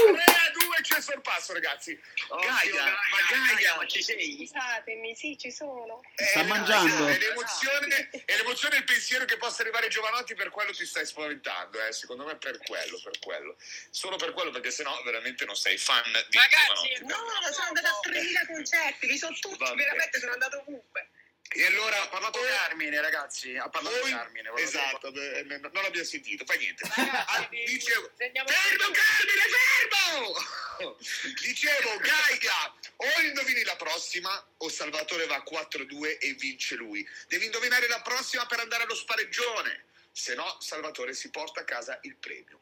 3 0.06 0.24
a 0.24 0.52
2 0.52 0.65
c'è 0.82 0.98
il 0.98 1.04
sorpasso, 1.04 1.54
ragazzi. 1.54 2.00
Gaia, 2.30 2.84
ma 2.86 3.18
Gaia, 3.54 3.76
ma 3.76 3.86
ci 3.86 4.02
sei? 4.02 4.48
Scusatemi, 4.48 5.16
sì, 5.16 5.38
ci 5.38 5.52
sono. 5.52 6.02
eh, 6.16 6.26
Sta 6.26 6.44
mangiando? 6.44 7.08
È 7.08 7.18
l'emozione, 7.18 8.10
è 8.26 8.36
l'emozione 8.36 8.76
e 8.76 8.78
il 8.80 8.84
pensiero 8.84 9.26
che 9.26 9.38
possa 9.38 9.62
arrivare 9.62 9.88
Giovanotti, 9.88 10.36
per 10.36 10.50
quello 10.50 10.72
ti 10.72 10.86
stai 10.86 11.06
spaventando, 11.06 11.84
eh? 11.86 11.92
secondo 11.94 12.26
me 12.26 12.38
per 12.38 12.58
quello, 12.60 13.00
per 13.04 13.20
quello. 13.20 13.56
Solo 13.90 14.16
per 14.18 14.34
quello, 14.34 14.52
perché 14.52 14.72
sennò 14.72 15.02
veramente 15.04 15.46
non 15.46 15.56
sei 15.56 15.78
fan 15.78 16.04
di 16.30 16.38
Ragazzi, 16.38 16.94
Giovanotti. 16.98 17.06
No, 17.06 17.52
sono 17.52 17.68
andata 17.68 17.90
a 17.90 18.10
3.000 18.10 18.46
concerti, 18.48 19.08
li 19.08 19.18
so 19.18 19.28
tutti, 19.40 19.76
veramente 19.76 20.20
sono 20.20 20.32
andata 20.34 20.58
ovunque. 20.58 21.10
E 21.58 21.66
allora 21.66 22.02
Ha 22.02 22.08
parlato 22.10 22.40
Carmine, 22.42 23.00
ragazzi. 23.00 23.56
Ha 23.56 23.70
parlato 23.70 23.98
Voi- 24.02 24.12
Carmine. 24.12 24.52
esatto, 24.58 25.10
beh, 25.12 25.44
non 25.44 25.72
l'abbiamo 25.72 26.06
sentito, 26.06 26.44
fa 26.46 26.54
niente. 26.56 26.86
Ragazzi, 26.94 27.30
Ah, 27.32 27.48
dicevo, 27.66 28.12
fermo 28.18 28.92
Carmine, 28.92 29.44
fermo! 29.90 30.36
Dicevo, 31.42 31.98
Gaia, 32.00 32.74
o 32.98 33.22
indovini 33.22 33.64
la 33.64 33.78
prossima 33.78 34.46
o 34.58 34.68
Salvatore 34.70 35.26
va 35.26 35.36
a 35.36 35.44
4-2 35.50 36.18
e 36.20 36.34
vince 36.34 36.76
lui. 36.76 37.08
Devi 37.30 37.46
indovinare 37.46 37.88
la 37.88 38.02
prossima 38.02 38.46
per 38.46 38.60
andare 38.60 38.84
allo 38.84 38.96
spareggione, 38.96 39.86
se 40.12 40.36
no 40.36 40.58
Salvatore 40.60 41.14
si 41.14 41.30
porta 41.30 41.62
a 41.62 41.64
casa 41.64 41.98
il 42.02 42.18
premio. 42.18 42.60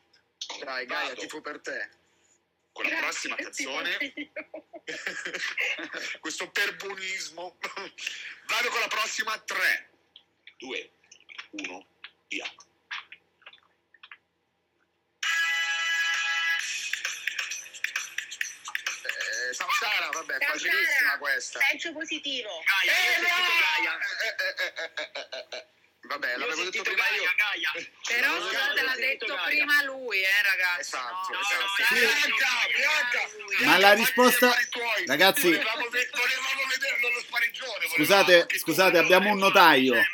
Dai, 0.64 0.86
Gaia, 0.86 1.16
tifo 1.16 1.42
per 1.42 1.60
te. 1.62 1.90
Con 2.74 2.84
la 2.86 2.90
Grazie, 2.90 3.04
prossima 3.04 3.36
canzone, 3.36 3.98
questo 6.20 6.50
perbunismo. 6.50 7.56
Vado 8.48 8.70
con 8.70 8.80
la 8.80 8.88
prossima 8.88 9.38
3, 9.38 9.90
2, 10.58 10.92
1, 11.52 11.88
via. 12.30 12.52
Eh, 19.06 19.54
Samsara, 19.54 20.10
vabbè, 20.10 20.34
Samsara, 20.34 20.52
facilissima 20.54 21.18
questa. 21.20 21.60
Senso 21.60 21.94
positivo. 21.94 22.50
Gaia, 22.64 22.92
ho 22.92 22.96
sentito 22.96 23.54
Gaia. 23.62 24.00
Eh, 24.00 24.36
eh, 24.40 24.56
eh, 24.58 24.66
eh, 24.66 24.92
eh, 25.14 25.28
eh, 25.32 25.48
eh. 25.58 25.68
Vabbè, 26.06 26.36
l'avevo 26.38 26.64
detto 26.64 26.82
prima 26.82 27.04
Gaia, 27.04 27.22
io. 27.22 27.34
Gaia. 27.36 27.72
Però 28.08 28.34
Detto 29.18 29.34
Gaia. 29.36 29.44
prima 29.46 29.84
lui, 29.84 30.20
eh, 30.22 30.42
ragazzi. 30.44 30.82
Esatto, 30.82 31.32
no? 31.34 31.40
esatto. 31.40 31.64
No, 31.64 31.86
Sì. 31.88 31.94
Bianca, 31.94 32.50
Bianca, 32.76 33.66
Ma 33.66 33.78
la 33.78 33.94
risposta-. 33.94 34.56
Ragazzi- 35.06 35.42
volevamo, 35.52 35.88
ve- 35.90 36.10
volevamo 36.12 36.62
vederlo 36.70 37.10
lo 37.10 37.20
spareggione. 37.20 37.88
Scusate, 37.96 38.48
scusate, 38.58 38.98
abbiamo 38.98 39.32
un 39.32 39.38
notaio. 39.38 39.94
Eh, 39.96 40.06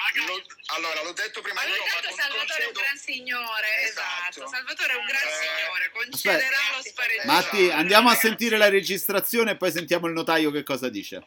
Allora, 0.71 1.01
l'ho 1.01 1.13
detto 1.13 1.41
prima 1.41 1.63
Ma 1.63 1.67
io, 1.67 1.81
ma 1.83 2.11
Salvatore 2.13 2.63
è 2.63 2.67
un 2.67 2.73
gran 2.73 2.95
signore, 2.97 3.81
Esatto. 3.85 4.29
esatto. 4.29 4.47
Salvatore 4.49 4.93
è 4.93 4.95
un 4.97 5.05
gran 5.07 5.27
Eh, 5.27 5.31
signore, 5.31 5.89
concederà 5.91 6.57
lo 6.75 6.81
spareggio. 6.83 7.25
Matti, 7.25 7.69
andiamo 7.71 8.09
a 8.09 8.15
sentire 8.15 8.55
la 8.57 8.69
registrazione 8.69 9.51
e 9.51 9.57
poi 9.57 9.71
sentiamo 9.71 10.05
il 10.05 10.13
notaio 10.13 10.51
che 10.51 10.61
cosa 10.61 10.87
dice. 10.89 11.25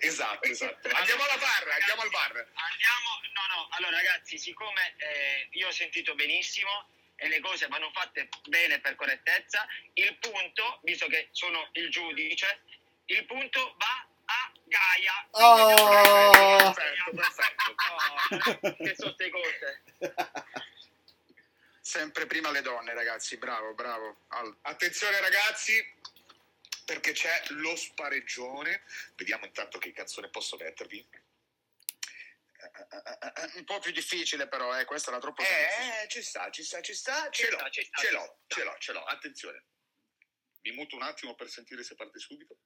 esatto, 0.00 0.48
esatto. 0.48 0.88
Andiamo 0.92 1.22
alla 1.22 1.36
barra, 1.36 1.74
andiamo 1.76 2.02
al 2.02 2.10
bar. 2.10 2.32
Andiamo, 2.34 3.10
no, 3.32 3.54
no, 3.54 3.68
allora 3.78 3.96
ragazzi, 3.96 4.36
siccome 4.38 4.94
eh, 4.96 5.48
io 5.52 5.68
ho 5.68 5.72
sentito 5.72 6.14
benissimo 6.16 6.88
e 7.20 7.28
le 7.28 7.40
cose 7.40 7.68
vanno 7.68 7.90
fatte 7.92 8.28
bene 8.48 8.80
per 8.80 8.96
correttezza, 8.96 9.66
il 9.94 10.16
punto, 10.16 10.80
visto 10.82 11.06
che 11.06 11.28
sono 11.32 11.68
il 11.72 11.90
giudice, 11.90 12.62
il 13.06 13.26
punto 13.26 13.76
va 13.78 14.06
a 14.24 14.52
Gaia. 14.64 15.28
Oh! 15.32 16.72
Perfetto, 16.72 17.10
perfetto. 17.14 17.74
Oh, 17.90 18.74
che 18.76 18.94
sono 18.94 19.14
queste 19.14 19.30
cose? 19.30 19.82
Sempre 21.80 22.26
prima 22.26 22.50
le 22.50 22.62
donne, 22.62 22.94
ragazzi. 22.94 23.36
Bravo, 23.36 23.74
bravo. 23.74 24.20
Al- 24.28 24.56
Attenzione 24.62 25.20
ragazzi, 25.20 25.84
perché 26.86 27.12
c'è 27.12 27.42
lo 27.48 27.76
spareggione. 27.76 28.82
Vediamo 29.16 29.44
intanto 29.44 29.78
che 29.78 29.92
canzone 29.92 30.28
posso 30.28 30.56
mettervi. 30.56 31.04
Un 33.56 33.64
po' 33.64 33.78
più 33.78 33.92
difficile, 33.92 34.48
però, 34.48 34.78
eh. 34.78 34.84
Questa 34.84 35.10
era 35.10 35.20
troppo 35.20 35.42
semplice. 35.42 36.02
Eh, 36.02 36.08
ci 36.08 36.22
sta, 36.22 36.50
ci 36.50 36.62
sta, 36.62 36.80
ci 36.80 36.94
sta. 36.94 37.30
Ce 37.30 37.50
l'ho, 37.50 37.58
sta, 37.58 37.70
ci 37.70 37.84
sta, 37.84 38.00
ce 38.00 38.10
l'ho, 38.10 38.22
sta. 38.22 38.36
ce 38.46 38.64
l'ho, 38.64 38.76
ce 38.78 38.92
l'ho. 38.92 39.04
Attenzione. 39.04 39.64
Mi 40.62 40.72
muto 40.72 40.96
un 40.96 41.02
attimo 41.02 41.34
per 41.34 41.48
sentire 41.48 41.82
se 41.82 41.94
parte 41.94 42.18
subito. 42.18 42.58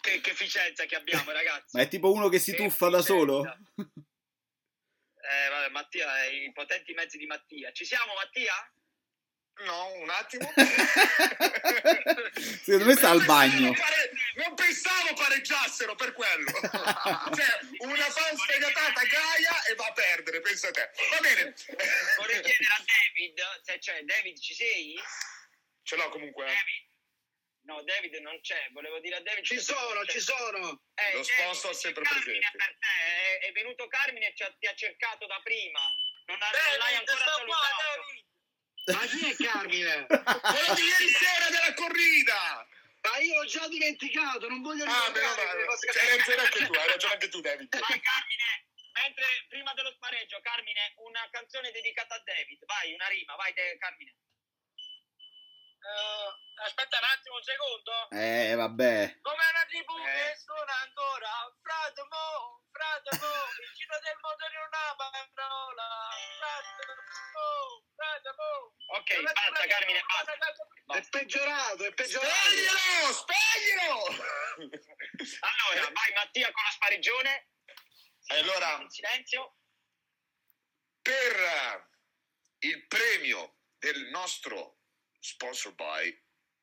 che, 0.00 0.12
che 0.20 0.30
efficienza 0.30 0.84
che 0.86 0.96
abbiamo, 0.96 1.30
ragazzi. 1.32 1.76
Ma 1.76 1.82
è 1.82 1.88
tipo 1.88 2.12
uno 2.12 2.28
che 2.28 2.38
si 2.38 2.52
Che 2.52 2.58
tuffa 2.58 2.88
da 2.88 3.02
solo? 3.02 3.44
Eh, 3.44 5.48
vabbè, 5.48 5.68
Mattia, 5.70 6.24
i 6.24 6.50
potenti 6.52 6.92
mezzi 6.94 7.18
di 7.18 7.26
Mattia. 7.26 7.72
Ci 7.72 7.84
siamo, 7.84 8.14
Mattia? 8.14 8.54
No, 9.64 9.92
un 9.94 10.10
attimo. 10.10 10.52
Secondo 12.62 12.84
me 12.86 12.94
sta 12.94 13.10
al 13.10 13.24
bagno. 13.24 13.72
Pare- 13.72 14.10
non 14.34 14.54
pensavo 14.54 15.14
pareggiassero 15.14 15.94
per 15.94 16.12
quello. 16.14 16.50
cioè, 17.34 17.58
una 17.78 18.10
fan 18.10 18.36
sfegatata 18.36 19.02
Gaia 19.02 19.62
e 19.64 19.74
va 19.74 19.86
a 19.86 19.92
perdere, 19.92 20.40
pensa 20.40 20.70
te. 20.70 20.90
Va 21.10 21.20
bene. 21.20 21.54
Vorrei 22.18 22.40
chiedere 22.40 22.68
a 22.76 22.84
David 22.84 23.60
se 23.62 23.78
c'è. 23.78 24.02
David, 24.02 24.38
ci 24.40 24.54
sei? 24.54 24.94
Ce 25.82 25.96
l'ho 25.96 26.08
comunque. 26.08 26.44
eh. 26.44 26.48
David. 26.54 26.90
No, 27.64 27.82
David 27.84 28.14
non 28.16 28.40
c'è. 28.40 28.68
Volevo 28.72 28.98
dire 28.98 29.16
a 29.16 29.20
David. 29.20 29.44
Ci 29.44 29.60
sono, 29.60 30.04
ci 30.06 30.18
sono. 30.20 30.82
Eh, 30.94 31.12
Lo 31.14 31.22
David, 31.22 31.24
sponsor 31.24 31.74
sempre 31.74 32.02
Carmine 32.02 32.38
presente. 32.40 32.56
per 32.56 32.76
te. 32.78 32.86
È, 32.88 33.48
è 33.48 33.52
venuto 33.52 33.86
Carmine 33.86 34.26
e 34.28 34.34
ci 34.34 34.42
ha- 34.42 34.54
ti 34.58 34.66
ha 34.66 34.74
cercato 34.74 35.26
da 35.26 35.40
prima. 35.44 35.80
Non, 36.26 36.38
ha- 36.42 36.50
non 36.50 36.78
l'hai 36.78 36.94
David, 36.94 37.08
ancora 37.08 37.30
sto 37.30 37.44
qua, 37.44 37.56
salutato. 37.56 38.00
David. 38.06 38.30
Ma 38.86 38.98
chi 39.06 39.30
è 39.30 39.36
Carmine? 39.36 40.06
Quello 40.10 40.74
di 40.74 40.82
ieri 40.82 41.08
sera 41.08 41.48
della 41.50 41.74
corrida. 41.74 42.66
Ma 43.02 43.18
io 43.18 43.34
l'ho 43.42 43.46
già 43.48 43.66
dimenticato, 43.68 44.48
non 44.48 44.62
voglio 44.62 44.84
Ah, 44.84 45.06
ricordare 45.06 45.44
male. 45.44 45.58
le 45.60 45.66
cose 45.66 45.86
che- 45.90 45.98
Hai 45.98 46.16
ragione 46.16 46.42
anche 46.42 46.66
tu, 46.66 46.72
hai 46.72 46.86
ragione 46.88 47.12
anche 47.14 47.28
tu, 47.28 47.40
David. 47.40 47.78
Vai 47.78 48.00
Carmine, 48.00 48.66
mentre 48.94 49.26
prima 49.48 49.74
dello 49.74 49.90
spareggio, 49.92 50.40
Carmine, 50.40 50.92
una 50.96 51.28
canzone 51.30 51.70
dedicata 51.72 52.14
a 52.14 52.22
David. 52.24 52.64
Vai, 52.64 52.92
una 52.94 53.08
rima, 53.08 53.34
vai 53.36 53.52
De- 53.54 53.76
Carmine. 53.78 54.14
Eh, 55.82 56.62
aspetta 56.64 56.98
un 56.98 57.04
attimo, 57.04 57.34
un 57.36 57.42
secondo. 57.42 57.92
Eh, 58.10 58.54
vabbè. 58.54 59.18
Come 59.20 59.44
una 59.50 59.64
tribù 59.66 59.96
Eh. 59.98 60.04
che 60.12 60.36
suona 60.38 60.74
ancora, 60.86 61.30
frate 61.62 62.02
mo, 62.06 62.62
frate 62.70 63.10
mo, 63.18 63.32
il 63.58 63.72
giro 63.74 63.98
del 63.98 64.18
mondo 64.22 64.44
in 64.46 64.56
una 64.62 64.94
parola, 64.94 65.88
frate 66.38 66.82
mo, 67.34 67.50
frate 67.96 68.30
mo. 68.38 68.52
Ok, 68.94 69.22
basta 69.22 69.66
Carmine, 69.66 70.02
basta. 70.06 70.32
È 70.92 71.08
peggiorato, 71.08 71.84
è 71.84 71.94
peggiorato. 71.94 72.34
Spegnilo, 72.36 73.12
spegnilo. 73.12 74.30
Allora, 75.42 75.90
vai 75.92 76.12
Mattia 76.14 76.50
con 76.52 76.62
la 76.62 76.70
spareggione. 76.70 77.48
E 78.26 78.38
allora, 78.38 78.78
In 78.80 78.90
silenzio. 78.90 79.56
per 81.00 81.90
il 82.60 82.86
premio 82.86 83.56
del 83.78 84.08
nostro 84.10 84.81
sponsor 85.22 85.72
by 85.74 86.12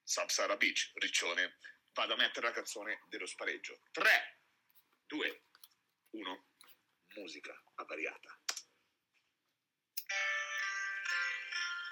Samsara 0.04 0.58
Beach, 0.58 0.92
Riccione, 0.96 1.58
vado 1.94 2.14
a 2.14 2.18
mettere 2.18 2.48
la 2.48 2.54
canzone 2.54 3.04
dello 3.08 3.26
spareggio. 3.26 3.80
3, 3.92 4.40
2, 5.08 5.44
1, 6.12 6.46
musica 7.16 7.64
avariata. 7.76 8.40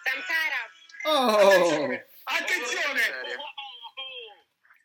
Samsara, 0.03 0.72
Oh! 1.03 2.03
Attenzione! 2.24 3.09
Oh, 3.09 3.41
oh. 3.41 3.55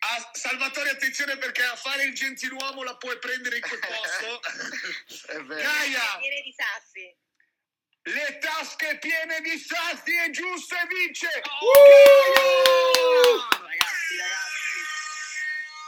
A 0.04 0.30
Salvatore, 0.32 0.90
attenzione 0.90 1.36
perché 1.38 1.62
a 1.62 1.76
fare 1.76 2.04
il 2.04 2.14
gentiluomo 2.14 2.82
la 2.82 2.96
puoi 2.96 3.18
prendere 3.18 3.56
in 3.56 3.62
quel 3.62 3.80
posto. 3.80 4.40
È 5.32 5.40
vero. 5.42 5.62
Gaia, 5.62 6.18
di 6.20 6.54
sassi. 6.56 7.16
Le 8.04 8.38
tasche 8.38 8.98
piene 8.98 9.40
di 9.40 9.56
sassi 9.58 10.16
è 10.16 10.30
giusto 10.30 10.74
e 10.74 10.86
vince! 10.88 11.28
Ragazzi, 13.50 14.16
ragazzi. 14.16 14.50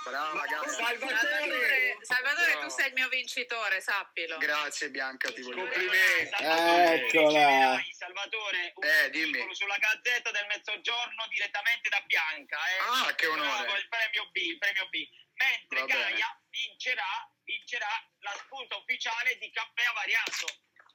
Brava, 0.05 0.45
Gaia. 0.45 0.69
Salvatore, 0.69 1.97
Salvatore, 2.03 2.59
tu 2.61 2.69
sei 2.69 2.87
il 2.89 2.93
mio 2.93 3.09
vincitore, 3.09 3.81
sappilo. 3.81 4.37
Grazie, 4.39 4.91
Bianca, 4.91 5.33
ti 5.33 5.41
voglio. 5.43 5.63
Complimenti. 5.65 6.29
Salvatore, 6.37 6.95
Eccola. 6.95 7.83
Salvatore, 7.99 8.73
un 8.77 8.85
Eh, 8.85 9.11
dimmi. 9.11 9.55
sulla 9.55 9.79
Gazzetta 9.79 10.31
del 10.31 10.47
Mezzogiorno 10.47 11.27
direttamente 11.31 11.89
da 11.89 12.01
Bianca. 12.07 12.59
Eh. 12.69 12.79
Ah, 13.09 13.15
che 13.15 13.27
onore. 13.27 13.49
Bravo, 13.49 13.77
il 13.77 13.89
premio 13.89 14.29
B, 14.31 14.37
il 14.37 14.59
premio 14.59 14.87
B. 14.91 15.09
Mentre. 15.35 15.85
Gaia 15.87 16.41
vincerà, 16.51 17.29
vincerà 17.43 17.91
la 18.21 18.33
spunta 18.45 18.77
ufficiale 18.77 19.37
di 19.39 19.51
caffè 19.51 19.83
avariato. 19.89 20.47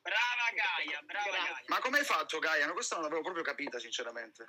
Brava 0.02 0.50
Gaia, 0.54 1.02
brava 1.04 1.30
Grazie. 1.30 1.50
Gaia. 1.54 1.64
Ma 1.68 1.80
come 1.80 2.00
hai 2.00 2.06
fatto, 2.06 2.39
Gaia? 2.39 2.66
No, 2.66 2.74
Questa 2.74 2.95
non 2.95 3.04
l'avevo 3.06 3.22
proprio 3.22 3.43
capita, 3.43 3.80
sinceramente. 3.80 4.45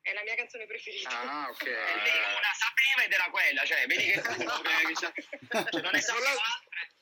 È 0.00 0.12
la 0.12 0.22
mia 0.22 0.34
canzone 0.34 0.66
preferita. 0.66 1.08
Ah, 1.20 1.48
ok. 1.48 1.62
Eh, 1.66 1.70
lei 1.72 2.18
una 2.36 2.52
sapeva 2.52 3.04
ed 3.04 3.12
era 3.12 3.30
quella, 3.30 3.64
cioè, 3.64 3.86
vedi 3.86 4.04
che 4.12 4.20
tu, 4.22 4.30
cioè, 4.30 4.42
non 5.80 6.00
sa 6.00 6.12
Non 6.12 6.22
la- 6.22 6.30
altre. 6.30 6.92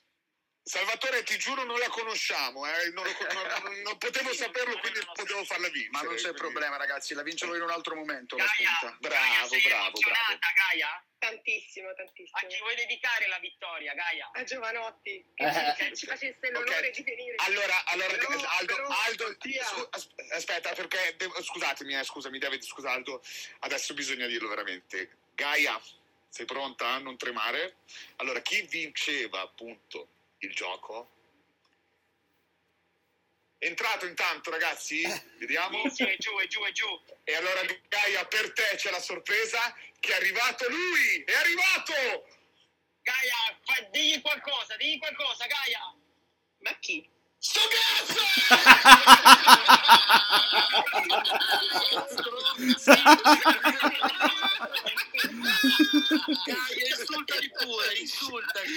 Salvatore, 0.64 1.24
ti 1.24 1.36
giuro 1.38 1.64
non 1.64 1.76
la 1.78 1.88
conosciamo, 1.88 2.64
eh, 2.66 2.90
non, 2.90 3.02
lo- 3.04 3.10
non- 3.66 3.80
non- 3.82 3.98
potevo 3.98 4.32
saperlo, 4.32 4.78
quindi 4.78 5.00
potevo 5.12 5.44
farla 5.44 5.68
vincere. 5.68 5.90
Ma 5.90 6.02
non 6.02 6.14
c'è 6.14 6.20
quindi- 6.20 6.38
problema, 6.38 6.76
ragazzi, 6.76 7.14
la 7.14 7.22
vincerò 7.22 7.54
in 7.56 7.62
un 7.62 7.70
altro 7.70 7.96
momento 7.96 8.36
la 8.36 8.44
Gaia, 8.44 8.70
spunta. 8.76 8.96
Bravo, 9.00 9.24
Gaia, 9.26 9.48
sei 9.48 9.60
bravo, 9.62 9.86
emozionata, 9.88 10.38
Gaia? 10.70 11.04
Tantissimo, 11.18 11.88
A 11.88 11.94
chi 11.94 11.96
tantissimo. 12.04 12.62
vuoi 12.62 12.74
dedicare 12.76 13.26
la 13.28 13.38
vittoria, 13.40 13.94
Gaia? 13.94 14.30
A 14.32 14.42
Giovanotti, 14.44 15.24
che, 15.34 15.44
Eh. 15.44 15.74
ci, 15.90 15.96
ci 15.96 16.06
facesse 16.06 16.50
l'onore 16.50 16.88
Ok. 16.88 16.90
di 16.90 17.02
venire. 17.02 17.34
Allora, 17.38 17.84
allora 17.86 18.16
Però- 18.16 18.28
Aldo, 18.30 18.74
però, 18.74 18.88
Aldo 18.88 19.36
scu- 19.40 19.88
as- 19.90 20.08
aspetta, 20.30 20.72
perché 20.74 21.14
devo- 21.16 21.42
scusatemi, 21.42 21.96
eh, 21.98 22.04
scusami, 22.04 22.38
David, 22.38 22.62
scusa 22.62 22.92
Aldo, 22.92 23.20
adesso 23.60 23.94
bisogna 23.94 24.26
dirlo 24.26 24.48
veramente. 24.48 25.10
Gaia, 25.34 25.80
sei 26.28 26.46
pronta? 26.46 26.98
Non 26.98 27.16
tremare. 27.16 27.76
Allora, 28.16 28.40
chi 28.40 28.62
vinceva 28.62 29.40
appunto 29.40 30.08
il 30.42 30.54
gioco? 30.54 31.10
Entrato 33.58 34.06
intanto, 34.06 34.50
ragazzi? 34.50 35.02
Vediamo. 35.38 35.88
Sì, 35.88 36.02
è 36.02 36.16
giù, 36.18 36.36
è 36.38 36.46
giù, 36.48 36.62
è 36.62 36.72
giù. 36.72 36.88
E 37.22 37.34
allora 37.36 37.60
Gaia, 37.88 38.26
per 38.26 38.52
te 38.52 38.74
c'è 38.74 38.90
la 38.90 39.00
sorpresa 39.00 39.74
che 40.00 40.12
è 40.12 40.16
arrivato 40.16 40.68
lui! 40.68 41.22
È 41.24 41.32
arrivato! 41.32 42.26
Gaia, 43.02 43.58
fa- 43.64 43.82
digli 43.90 44.20
qualcosa, 44.20 44.76
digli 44.76 44.98
qualcosa, 44.98 45.46
Gaia. 45.46 45.94
Ma 46.58 46.76
chi? 46.80 47.08
Sto 47.38 47.60
cazzo! 47.68 48.20
Gaia, 55.62 56.96
insultali 56.96 57.50
pure, 57.50 57.98
insultali. 57.98 58.70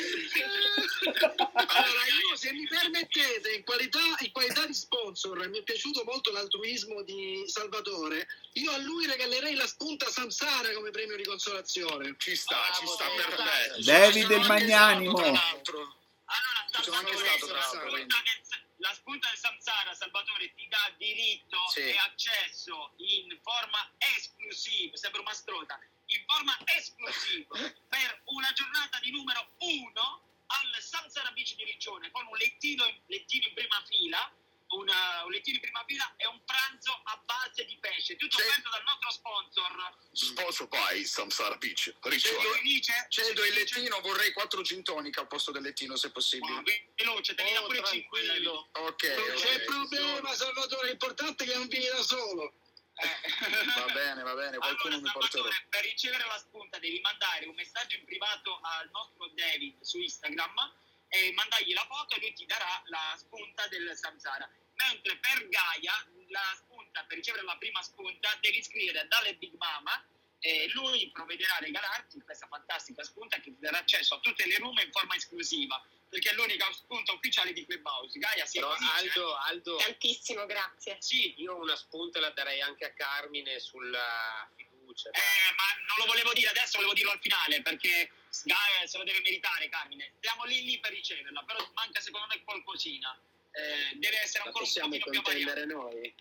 Allora, 1.53 2.05
io 2.05 2.36
se 2.36 2.51
mi 2.53 2.67
permettete, 2.67 3.53
in 3.53 3.63
qualità, 3.63 3.99
in 4.19 4.31
qualità 4.31 4.65
di 4.65 4.73
sponsor, 4.73 5.47
mi 5.49 5.59
è 5.59 5.63
piaciuto 5.63 6.03
molto 6.03 6.31
l'altruismo 6.31 7.01
di 7.01 7.43
Salvatore. 7.47 8.27
Io 8.53 8.71
a 8.71 8.77
lui 8.77 9.07
regalerei 9.07 9.55
la 9.55 9.67
spunta 9.67 10.09
Samsara 10.09 10.71
come 10.73 10.91
premio 10.91 11.15
di 11.15 11.23
consolazione. 11.23 12.15
Ci 12.17 12.36
sta, 12.36 12.57
ci 12.77 12.86
sta 12.88 13.05
perfetto. 13.15 13.81
David 13.83 14.29
il 14.29 14.45
magnanimo. 14.45 15.13
Tra 15.15 15.31
l'altro. 15.31 15.79
Allora, 16.25 16.83
Sono 16.83 16.97
anche 16.97 17.15
stato 17.15 17.45
la 17.47 17.53
bravo, 17.53 17.67
spunta 17.69 17.95
del- 18.23 18.63
la 18.77 18.93
spunta 18.93 19.29
del 19.29 19.38
Samsara, 19.38 19.93
Salvatore, 19.93 20.53
ti 20.53 20.67
dà 20.67 20.91
diritto 20.97 21.57
Sì. 21.71 21.79
e 21.79 21.95
accesso 21.97 22.91
in 22.97 23.39
forma 23.41 23.89
esclusiva, 24.17 24.95
sembra 24.97 25.21
una 25.21 25.33
strota, 25.33 25.79
in 26.16 26.24
forma 26.26 26.57
esclusiva 26.66 27.57
per 27.89 28.22
una 28.26 28.51
giornata 28.53 28.99
di 28.99 29.11
numero 29.11 29.49
1 29.59 30.22
al 30.47 30.82
Samsara 30.82 31.32
Beach 31.32 31.55
di 31.55 31.63
Riccione 31.63 32.11
con 32.11 32.26
un 32.28 32.38
lettino, 32.38 32.86
in- 32.86 32.99
lettino 33.07 33.47
in 33.47 33.53
prima 33.53 33.84
fila, 33.88 34.32
una- 34.70 35.24
un 35.24 35.32
lettino 35.32 35.55
in 35.57 35.61
prima 35.61 35.84
fila 35.88 36.13
e 36.18 36.28
un 36.28 36.43
pranzo 36.43 36.91
a 37.03 37.22
base 37.26 37.66
di 37.66 37.78
pesce. 37.80 38.16
Tutto 38.16 38.38
offerto 38.38 38.70
dal 38.70 38.84
nostro 38.84 39.11
sponsor. 39.11 39.97
Sponsor 40.11 40.68
by 40.68 41.03
Samsara 41.03 41.55
Beach, 41.57 41.84
Cedo, 41.84 42.09
Riccione. 42.09 43.05
Cedo 43.09 43.45
il 43.45 43.53
lettino, 43.53 43.99
vorrei 44.01 44.32
quattro 44.34 44.61
gin 44.61 44.84
tonic 44.84 45.18
al 45.18 45.28
posto 45.28 45.51
del 45.51 45.61
lettino 45.63 45.95
se 45.95 46.11
possibile. 46.11 46.63
Veloce, 46.95 47.36
te 47.36 47.43
ne 47.43 47.57
Oh, 47.57 47.66
pure 47.66 47.84
5 47.84 48.22
tranquillo. 48.24 48.68
Ok, 48.74 49.03
Non 49.03 49.36
c'è 49.36 49.55
ok. 49.55 49.63
problema, 49.66 50.34
Salvatore, 50.34 50.88
l'importante 50.89 51.43
è 51.43 51.47
che 51.47 51.55
non 51.55 51.68
vieni 51.68 51.88
da 51.88 52.01
solo. 52.01 52.53
Va 52.96 53.91
bene, 53.93 54.24
va 54.24 54.34
bene, 54.34 54.58
qualcuno 54.58 54.96
allora, 54.96 55.12
mi. 55.20 55.28
Salvatore, 55.28 55.68
per 55.70 55.82
ricevere 55.84 56.26
la 56.26 56.38
spunta 56.38 56.80
devi 56.80 57.00
mandare 57.02 57.46
un 57.46 57.56
messaggio 57.56 57.98
in 57.98 58.06
privato 58.06 58.60
al 58.62 58.89
nostro 58.91 59.28
David 59.36 59.82
su 59.82 60.00
Instagram 60.00 60.74
e 61.10 61.34
mandargli 61.34 61.74
la 61.74 61.86
foto 61.89 62.16
e 62.16 62.20
lui 62.20 62.34
ti 62.34 62.46
darà 62.46 62.82
la 62.86 63.16
spunta 63.18 63.68
del 63.68 63.96
Samsara. 63.96 64.50
Mentre 64.76 65.18
per 65.18 65.48
Gaia, 65.48 66.08
la 66.30 66.54
spunta, 66.56 67.04
per 67.04 67.18
ricevere 67.18 67.43
la 67.43 67.58
prima 67.58 67.82
spunta, 67.82 68.38
devi 68.41 68.64
scrivere 68.64 69.08
dalle 69.08 69.36
Big 69.36 69.54
Mama 69.58 70.04
e 70.39 70.70
lui 70.74 71.10
provvederà 71.12 71.56
a 71.56 71.60
regalarti 71.60 72.22
questa 72.22 72.48
fantastica 72.48 73.04
spunta 73.04 73.38
che 73.38 73.52
ti 73.52 73.60
darà 73.60 73.80
accesso 73.80 74.16
a 74.16 74.20
tutte 74.20 74.46
le 74.46 74.58
room 74.58 74.78
in 74.80 74.91
forma 74.91 75.16
esclusiva 75.16 75.82
perché 76.16 76.30
è 76.30 76.34
l'unica 76.34 76.72
spunta 76.72 77.11
ufficiale 77.11 77.51
di 77.51 77.66
Clubhouse. 77.66 78.18
Gaia 78.18 78.45
si 78.45 78.59
Però? 78.59 78.74
Aldo, 78.74 79.36
Aldo, 79.36 79.76
Tantissimo, 79.76 80.45
grazie. 80.45 80.95
Sì, 80.99 81.34
io 81.41 81.57
una 81.57 81.76
spunta 81.76 82.22
la 82.22 82.30
darei 82.30 82.61
anche 82.61 82.86
a 82.86 82.93
Carmine 82.93 83.59
sulla 83.59 84.49
fiducia. 84.55 85.09
Eh, 85.09 85.53
ma 85.57 85.86
non 85.89 85.97
lo 85.97 86.05
volevo 86.05 86.32
dire 86.32 86.47
adesso, 86.49 86.78
volevo 86.78 86.93
dirlo 86.93 87.11
al 87.11 87.20
finale 87.20 87.61
perché 87.61 88.11
Gaia 88.43 88.88
se 88.88 88.97
lo 88.97 89.03
deve 89.03 89.20
meritare, 89.20 89.68
Carmine. 89.68 90.13
Siamo 90.22 90.45
lì 90.45 90.63
lì 90.63 90.80
per 90.80 90.91
riceverla, 90.91 91.43
però 91.43 91.70
manca 91.74 91.99
secondo 91.99 92.28
me 92.28 92.41
qualcosina. 92.43 93.20
Eh, 93.51 93.95
deve 93.95 94.22
essere 94.22 94.39
La 94.39 94.45
ancora 94.45 94.63
un 94.63 94.70
possiamo 94.70 94.97
pochino 94.97 95.11
più 95.11 95.22
contendere 95.22 95.66
noi? 95.66 96.16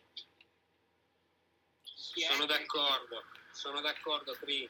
Sono 1.94 2.46
d'accordo, 2.46 3.24
sono 3.52 3.80
d'accordo, 3.80 4.32
Cri. 4.34 4.68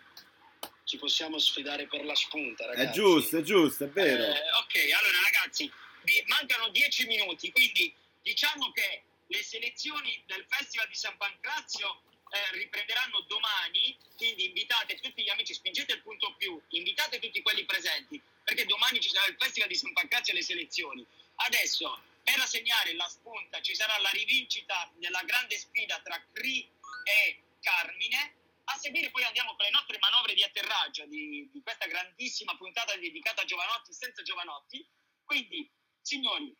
Ci 0.95 1.01
possiamo 1.01 1.39
sfidare 1.41 1.89
per 1.89 2.05
la 2.05 2.15
spunta, 2.15 2.71
È 2.71 2.91
giusto, 2.91 3.39
è 3.39 3.43
giusto, 3.43 3.83
è 3.83 3.89
vero. 3.89 4.23
Eh, 4.23 4.51
ok, 4.63 4.93
allora 4.97 5.19
ragazzi, 5.25 5.69
vi 6.05 6.23
mancano 6.29 6.69
10 6.69 7.07
minuti, 7.07 7.51
quindi 7.51 7.93
diciamo 8.23 8.71
che 8.71 9.03
le 9.27 9.43
selezioni 9.43 10.23
del 10.27 10.47
Festival 10.49 10.87
di 10.87 10.95
San 10.95 11.17
Pancrazio 11.17 12.03
eh, 12.31 12.57
riprenderanno 12.59 13.23
domani, 13.27 13.99
quindi 14.17 14.47
invitate 14.47 15.01
tutti 15.01 15.25
gli 15.25 15.31
amici, 15.31 15.53
spingete 15.55 15.95
il 15.95 16.03
punto 16.03 16.33
più, 16.39 16.63
invitate 16.69 17.19
tutti 17.19 17.43
quelli 17.43 17.65
presenti, 17.65 18.23
perché 18.45 18.65
domani 18.65 19.01
ci 19.01 19.11
sarà 19.11 19.27
il 19.27 19.37
Festival 19.37 19.69
di 19.69 19.75
San 19.75 19.93
Pancrazio 19.95 20.33
e 20.33 20.37
le 20.37 20.43
selezioni. 20.45 21.05
Adesso, 21.35 22.03
per 22.23 22.39
assegnare 22.39 22.95
la 22.95 23.09
spunta, 23.09 23.61
ci 23.61 23.75
sarà 23.75 23.99
la 23.99 24.11
rivincita 24.11 24.93
della 24.95 25.23
grande 25.25 25.59
sfida 25.59 26.01
tra 26.05 26.25
Cri 26.33 26.71
e 27.03 27.39
Carmine. 27.61 28.43
A 28.65 28.79
seguire 28.79 29.11
poi 29.11 29.25
andiamo 29.25 29.55
con 29.55 29.65
le 29.65 29.71
nostre 29.71 29.99
manovre 29.99 30.35
di 30.35 30.43
atterraggio 30.43 31.07
di, 31.07 31.49
di 31.53 31.63
questa 31.63 31.87
grandissima 31.87 32.57
puntata 32.57 32.97
dedicata 32.97 33.43
a 33.43 33.45
Giovanotti 33.45 33.93
senza 33.93 34.23
Giovanotti. 34.23 34.87
Quindi, 35.23 35.71
signori, 36.01 36.57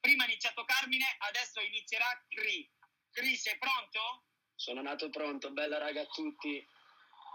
prima 0.00 0.24
ha 0.24 0.26
iniziato 0.26 0.64
Carmine, 0.64 1.04
adesso 1.18 1.60
inizierà 1.60 2.06
Cri. 2.28 2.70
Cri, 3.10 3.36
sei 3.36 3.58
pronto? 3.58 4.24
Sono 4.54 4.82
nato 4.82 5.10
pronto, 5.10 5.50
bella 5.50 5.78
raga 5.78 6.02
a 6.02 6.06
tutti. 6.06 6.66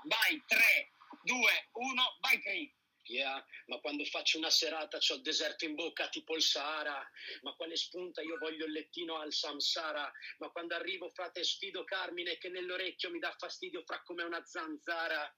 Vai, 0.04 0.44
3, 0.46 0.94
2, 1.24 1.70
1, 1.74 2.18
vai 2.22 2.42
Cri. 2.42 2.79
Yeah, 3.10 3.44
ma 3.66 3.80
quando 3.80 4.06
faccio 4.06 4.38
una 4.38 4.52
serata 4.52 5.00
c'ho 5.00 5.16
il 5.16 5.22
deserto 5.22 5.66
in 5.66 5.74
bocca 5.74 6.10
tipo 6.10 6.36
il 6.36 6.44
Sahara, 6.44 7.04
ma 7.42 7.54
quale 7.56 7.76
spunta 7.76 8.22
io 8.22 8.38
voglio 8.38 8.66
il 8.66 8.72
lettino 8.72 9.18
al 9.18 9.34
Samsara, 9.34 10.12
ma 10.38 10.50
quando 10.52 10.76
arrivo 10.76 11.10
frate 11.10 11.44
sfido 11.44 11.84
Carmine 11.86 12.38
che 12.38 12.50
nell'orecchio 12.50 13.10
mi 13.10 13.18
dà 13.18 13.34
fastidio 13.36 13.82
fra 13.84 14.00
come 14.04 14.22
una 14.22 14.46
zanzara. 14.46 15.36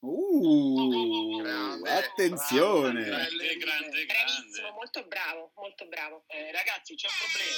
Uh, 0.00 1.42
Grande, 1.42 1.90
attenzione. 1.90 3.04
Grande, 3.04 3.56
grande, 3.56 4.06
Bravissimo, 4.06 4.70
molto 4.70 5.06
bravo, 5.06 5.52
molto 5.56 5.86
bravo. 5.88 6.24
Eh, 6.28 6.52
ragazzi, 6.52 6.94
c'è 6.94 7.08
un 7.08 7.14
problema. 7.18 7.56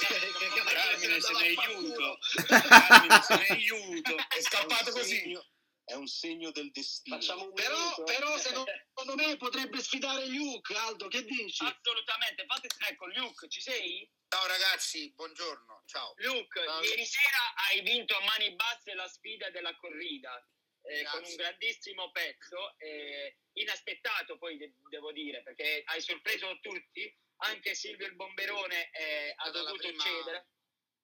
Ragazzi, 0.00 0.48
Carmine 0.74 1.20
se 1.20 1.32
ne 1.32 1.54
aiuto, 1.54 2.18
Carmine 2.48 3.22
se 3.22 3.36
ne 3.36 3.46
aiuto. 3.46 4.16
È 4.16 4.40
scappato 4.40 4.90
così. 4.90 5.52
È 5.84 5.92
un 5.94 6.06
segno 6.06 6.50
del 6.50 6.70
destino. 6.70 7.16
Facciamo 7.16 7.44
un 7.44 7.52
Però, 7.52 7.76
minuto. 7.76 8.04
però 8.04 8.36
secondo 8.38 9.14
me 9.16 9.36
potrebbe 9.36 9.82
sfidare 9.82 10.26
Luke, 10.26 10.74
Aldo, 10.74 11.08
che 11.08 11.24
dici? 11.24 11.62
Assolutamente, 11.64 12.46
fate 12.46 12.68
ecco, 12.88 13.06
Luke, 13.08 13.48
ci 13.48 13.60
sei? 13.60 14.10
Ciao 14.28 14.46
ragazzi, 14.46 15.12
buongiorno, 15.14 15.82
ciao. 15.86 16.14
Luke, 16.16 16.64
Ciao. 16.64 16.82
ieri 16.82 17.04
sera 17.04 17.54
hai 17.68 17.82
vinto 17.82 18.16
a 18.16 18.24
mani 18.24 18.54
basse 18.54 18.94
la 18.94 19.06
sfida 19.06 19.50
della 19.50 19.76
corrida 19.76 20.34
eh, 20.82 21.04
con 21.04 21.22
un 21.22 21.34
grandissimo 21.36 22.10
pezzo, 22.10 22.76
eh, 22.78 23.38
inaspettato 23.52 24.36
poi 24.38 24.56
de- 24.56 24.74
devo 24.88 25.12
dire, 25.12 25.42
perché 25.42 25.82
hai 25.86 26.00
sorpreso 26.00 26.58
tutti, 26.60 27.14
anche 27.42 27.74
Silvio 27.74 28.06
il 28.06 28.14
Bomberone 28.16 28.90
eh, 28.90 29.34
ha 29.36 29.50
dovuto 29.50 29.76
prima- 29.76 30.02
cedere. 30.02 30.48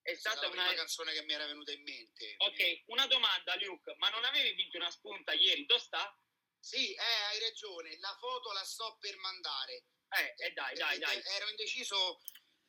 È 0.03 0.11
È 0.13 0.15
stata 0.15 0.43
la 0.43 0.49
una... 0.49 0.63
prima 0.63 0.75
canzone 0.77 1.13
che 1.13 1.23
mi 1.23 1.33
era 1.33 1.47
venuta 1.47 1.73
in 1.73 1.83
mente. 1.83 2.35
Ok, 2.39 2.83
una 2.87 3.07
domanda 3.07 3.55
Luke, 3.57 3.95
ma 3.99 4.09
non 4.09 4.25
avevi 4.25 4.53
vinto 4.55 4.77
una 4.79 4.91
spunta 4.91 5.33
ieri, 5.33 5.67
dove 5.67 5.81
sta? 5.81 6.17
Sì, 6.59 6.93
eh, 6.95 7.01
hai 7.31 7.41
ragione, 7.41 7.97
la 8.01 8.17
foto 8.19 8.53
la 8.53 8.65
sto 8.65 8.97
per 9.01 9.17
mandare. 9.19 9.85
Eh, 10.11 10.35
eh, 10.47 10.53
dai, 10.53 10.77
dai, 10.77 10.99
dai. 10.99 11.23
Ero 11.37 11.49
indeciso, 11.49 12.21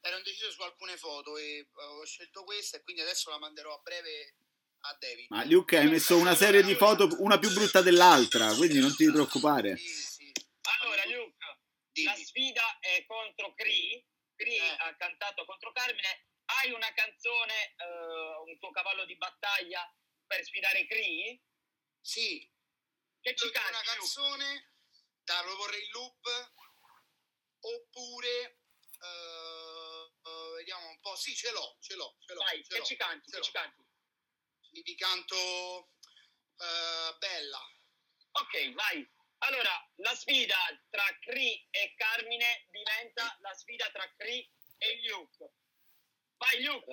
ero 0.01 0.17
indeciso 0.17 0.51
su 0.51 0.61
alcune 0.61 0.97
foto 0.97 1.37
e 1.37 1.57
eh, 1.57 1.67
ho 1.75 2.05
scelto 2.05 2.43
questa 2.43 2.77
e 2.77 2.83
quindi 2.83 3.01
adesso 3.01 3.29
la 3.29 3.39
manderò 3.39 3.73
a 3.73 3.81
breve 3.81 4.35
a 4.83 4.95
David. 4.99 5.25
Ma 5.29 5.43
Luke 5.45 5.77
hai 5.77 5.87
messo 5.87 6.17
una 6.17 6.35
serie 6.35 6.63
di 6.63 6.75
foto, 6.75 7.09
una 7.19 7.39
più 7.39 7.51
brutta 7.51 7.81
dell'altra, 7.81 8.53
quindi 8.55 8.79
non 8.79 8.95
ti 8.95 9.09
preoccupare. 9.11 9.77
Sì, 9.77 9.87
sì. 9.87 10.31
Allora 10.79 11.03
Luke, 11.05 11.35
la 11.45 11.57
Dimmi. 11.91 12.23
sfida 12.23 12.79
è 12.79 13.03
contro 13.05 13.53
Cree. 13.55 14.05
Cree 14.35 14.57
Eh. 14.57 14.75
ha 14.79 14.95
cantato 14.95 15.45
contro 15.45 15.71
Carmine. 15.71 16.27
Hai 16.59 16.71
una 16.71 16.91
canzone, 16.93 17.75
eh, 17.77 18.35
un 18.45 18.57
tuo 18.59 18.71
cavallo 18.71 19.05
di 19.05 19.15
battaglia 19.15 19.81
per 20.25 20.43
sfidare 20.43 20.85
Cree? 20.85 21.41
Sì, 22.01 22.39
Che 23.21 23.35
ci 23.35 23.49
canti? 23.51 23.69
una 23.69 23.81
canzone 23.83 24.73
da 25.23 25.41
Lo 25.43 25.55
vorrei 25.55 25.83
in 25.83 25.91
loop 25.91 26.53
oppure 27.59 28.59
eh, 29.01 30.11
eh, 30.23 30.51
vediamo 30.57 30.87
un 30.89 30.99
po'. 30.99 31.15
Sì, 31.15 31.35
ce 31.35 31.51
l'ho, 31.51 31.77
ce 31.79 31.95
l'ho, 31.95 32.17
ce 32.19 32.33
l'ho. 32.33 32.41
Vai, 32.41 32.63
ce 32.63 32.69
che 32.69 32.77
l'ho, 32.79 32.85
ci 32.85 32.95
canti? 32.95 33.31
Che 33.31 33.37
l'ho. 33.37 33.43
ci 33.43 33.51
canti? 33.51 33.83
Vi 34.71 34.81
vi 34.81 34.95
canto 34.95 35.89
Bella. 37.17 37.59
Ok, 38.33 38.73
vai. 38.73 39.09
Allora, 39.39 39.71
la 39.95 40.13
sfida 40.15 40.57
tra 40.89 41.03
Cree 41.21 41.67
e 41.71 41.93
Carmine 41.95 42.67
diventa 42.69 43.35
la 43.41 43.53
sfida 43.55 43.89
tra 43.91 44.07
Cree 44.15 44.47
e 44.77 45.01
Luke. 45.07 45.53
Vai 46.41 46.57
Luke. 46.63 46.91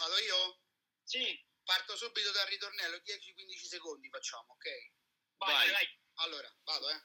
Vado 0.00 0.18
io? 0.18 0.60
Sì, 1.04 1.42
Parto 1.64 1.96
subito 1.96 2.30
dal 2.32 2.46
ritornello, 2.48 2.96
10-15 2.98 3.66
secondi 3.66 4.08
facciamo, 4.10 4.52
ok? 4.52 4.64
vai, 5.38 5.54
Vai. 5.54 5.70
vai. 5.70 5.98
Allora, 6.16 6.54
vado, 6.64 6.90
eh. 6.90 7.02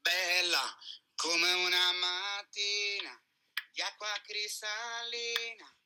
Bella 0.00 0.78
come 1.14 1.52
una 1.52 1.92
mattina 1.92 3.22
di 3.70 3.82
acqua 3.82 4.08
cristallina, 4.22 5.76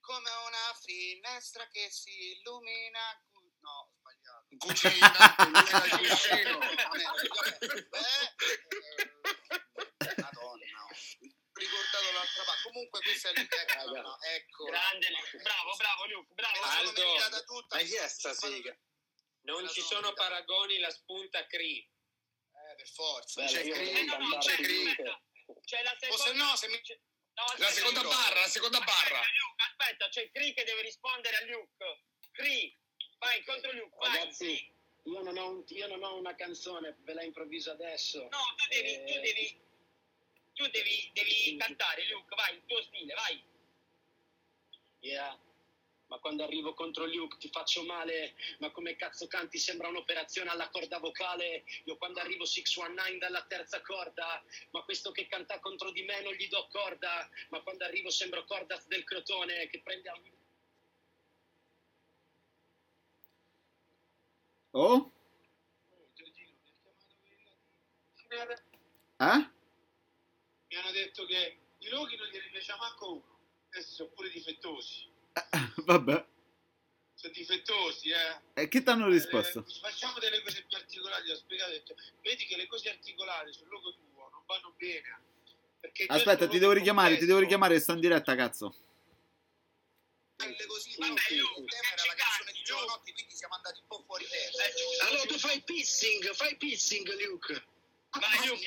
come 0.00 0.28
una 0.30 0.74
finestra 0.82 1.68
che 1.68 1.88
si 1.90 2.10
illumina. 2.38 3.22
cu- 3.32 3.42
No, 3.60 3.70
ho 3.70 3.92
sbagliato. 3.96 4.56
Cucina, 4.58 5.34
cucino. 5.36 6.60
Eh, 7.94 8.34
eh, 9.98 10.14
Madonna, 10.20 10.84
ho 10.84 10.94
ricordato 12.24 12.40
l'altra 12.40 12.44
parte. 12.44 12.62
Comunque 12.62 13.00
questa 13.00 13.28
è 13.28 13.32
l'idea. 13.34 14.02
No, 14.02 14.18
ecco. 14.34 14.64
Grande 14.64 15.08
Luke. 15.10 15.36
Bravo, 15.38 15.76
bravo 15.76 16.06
Luke, 16.06 16.34
bravo. 16.34 16.60
Aldo, 16.62 17.00
meritata 17.06 17.42
tutta. 17.42 17.76
ma 17.76 17.82
chi 17.82 17.94
è 17.94 18.08
sta 18.08 18.32
sega? 18.34 18.76
Non 19.42 19.68
ci 19.68 19.80
sono 19.82 20.12
paragoni, 20.14 20.78
la 20.78 20.90
spunta 20.90 21.46
Cree. 21.46 21.78
Eh, 21.80 22.74
per 22.76 22.88
forza. 22.88 23.42
Bella, 23.44 23.58
c'è 23.58 23.62
Cree, 23.68 23.74
vorrei 23.74 24.04
no, 24.06 24.16
no, 24.18 24.28
non 24.28 24.38
c'è 24.38 24.54
Cree. 24.56 24.94
C'è 25.64 25.82
la 25.82 25.92
O 25.92 25.96
seconda... 25.98 26.24
se 26.24 26.32
no, 26.32 26.56
se 26.56 26.68
mi... 26.68 26.80
No, 27.34 27.44
La 27.56 27.68
seconda 27.70 28.02
barra, 28.02 28.40
la 28.40 28.48
seconda 28.48 28.78
barra. 28.80 29.18
Aspetta, 29.20 29.28
Luke, 29.42 29.62
aspetta, 29.64 30.08
c'è 30.08 30.30
Cree 30.30 30.54
che 30.54 30.64
deve 30.64 30.82
rispondere 30.82 31.36
a 31.36 31.44
Luke. 31.46 32.02
Cree, 32.30 32.78
vai 33.18 33.44
contro 33.44 33.72
Luke, 33.72 33.96
vai. 33.96 34.16
Ragazzi, 34.18 34.72
io 35.02 35.20
non, 35.20 35.36
ho 35.36 35.48
un- 35.48 35.64
io 35.68 35.86
non 35.88 36.02
ho 36.02 36.14
una 36.14 36.34
canzone, 36.36 36.94
ve 37.00 37.12
la 37.12 37.22
improvviso 37.22 37.72
adesso. 37.72 38.22
No, 38.30 38.54
tu 38.56 38.66
devi, 38.68 38.94
tu 39.04 39.12
Eh, 39.18 39.20
devi, 39.20 39.63
tu 40.54 40.66
devi, 40.68 41.10
devi 41.12 41.56
cantare, 41.56 42.06
Luke, 42.08 42.34
vai, 42.34 42.54
il 42.54 42.62
tuo 42.66 42.82
stile, 42.82 43.14
vai. 43.14 43.44
Yeah. 45.00 45.38
ma 46.06 46.18
quando 46.18 46.44
arrivo 46.44 46.74
contro 46.74 47.06
Luke 47.06 47.38
ti 47.38 47.48
faccio 47.48 47.84
male, 47.84 48.34
ma 48.58 48.70
come 48.70 48.94
cazzo 48.94 49.26
canti 49.26 49.58
sembra 49.58 49.88
un'operazione 49.88 50.48
alla 50.48 50.68
corda 50.68 50.98
vocale, 50.98 51.64
io 51.84 51.96
quando 51.96 52.20
arrivo 52.20 52.44
619 52.44 53.18
dalla 53.18 53.44
terza 53.46 53.80
corda, 53.82 54.42
ma 54.70 54.82
questo 54.82 55.10
che 55.10 55.26
canta 55.26 55.58
contro 55.60 55.90
di 55.90 56.02
me 56.02 56.20
non 56.22 56.32
gli 56.34 56.46
do 56.48 56.68
corda, 56.70 57.28
ma 57.48 57.60
quando 57.62 57.84
arrivo 57.84 58.10
sembro 58.10 58.44
Cordas 58.44 58.86
del 58.86 59.04
Crotone 59.04 59.66
che 59.68 59.80
prende 59.80 60.08
a 60.08 60.20
Oh? 64.76 65.12
Eh? 69.20 69.53
Mi 70.74 70.80
hanno 70.80 70.90
detto 70.90 71.24
che 71.24 71.56
i 71.78 71.88
loghi 71.88 72.16
non 72.16 72.26
gliene 72.26 72.48
piace 72.50 72.74
manco 72.76 73.12
uno. 73.12 73.38
Questi 73.70 73.94
sono 73.94 74.08
pure 74.08 74.28
difettosi. 74.28 75.08
Vabbè. 75.86 76.26
Sono 77.14 77.32
difettosi, 77.32 78.10
eh. 78.10 78.40
E 78.54 78.66
che 78.66 78.82
ti 78.82 78.88
hanno 78.88 79.06
risposto? 79.06 79.60
Eh, 79.60 79.72
facciamo 79.80 80.18
delle 80.18 80.42
cose 80.42 80.64
più 80.64 80.76
articolate. 80.76 81.30
Ho 81.30 81.36
spiegato, 81.36 81.70
ho 81.70 81.74
detto, 81.74 81.94
vedi 82.22 82.44
che 82.46 82.56
le 82.56 82.66
cose 82.66 82.90
articolate 82.90 83.52
sul 83.52 83.68
logo 83.68 83.94
tuo 83.94 84.28
non 84.32 84.42
vanno 84.46 84.74
bene. 84.76 85.20
Aspetta, 86.08 86.48
ti 86.48 86.58
devo 86.58 86.72
richiamare, 86.72 87.18
ti 87.18 87.24
devo 87.24 87.38
complesso. 87.38 87.42
richiamare, 87.42 87.78
sto 87.78 87.92
in 87.92 88.00
diretta, 88.00 88.34
cazzo. 88.34 88.74
così, 90.66 90.96
vabbè, 90.98 91.20
io 91.34 91.54
il 91.56 91.70
tema 91.70 91.92
era 91.92 92.04
la 92.04 92.14
canzone 92.16 92.50
di 92.52 92.62
Giovanotti, 92.64 93.12
quindi 93.12 93.32
siamo 93.36 93.54
andati 93.54 93.78
un 93.78 93.86
po' 93.86 94.02
fuori 94.04 94.26
testa. 94.26 95.06
Allora 95.06 95.24
tu 95.24 95.38
fai 95.38 95.62
pissing, 95.62 96.34
fai 96.34 96.56
pissing, 96.56 97.06
Luke. 97.28 97.64
Vai, 98.10 98.46
Luke, 98.48 98.66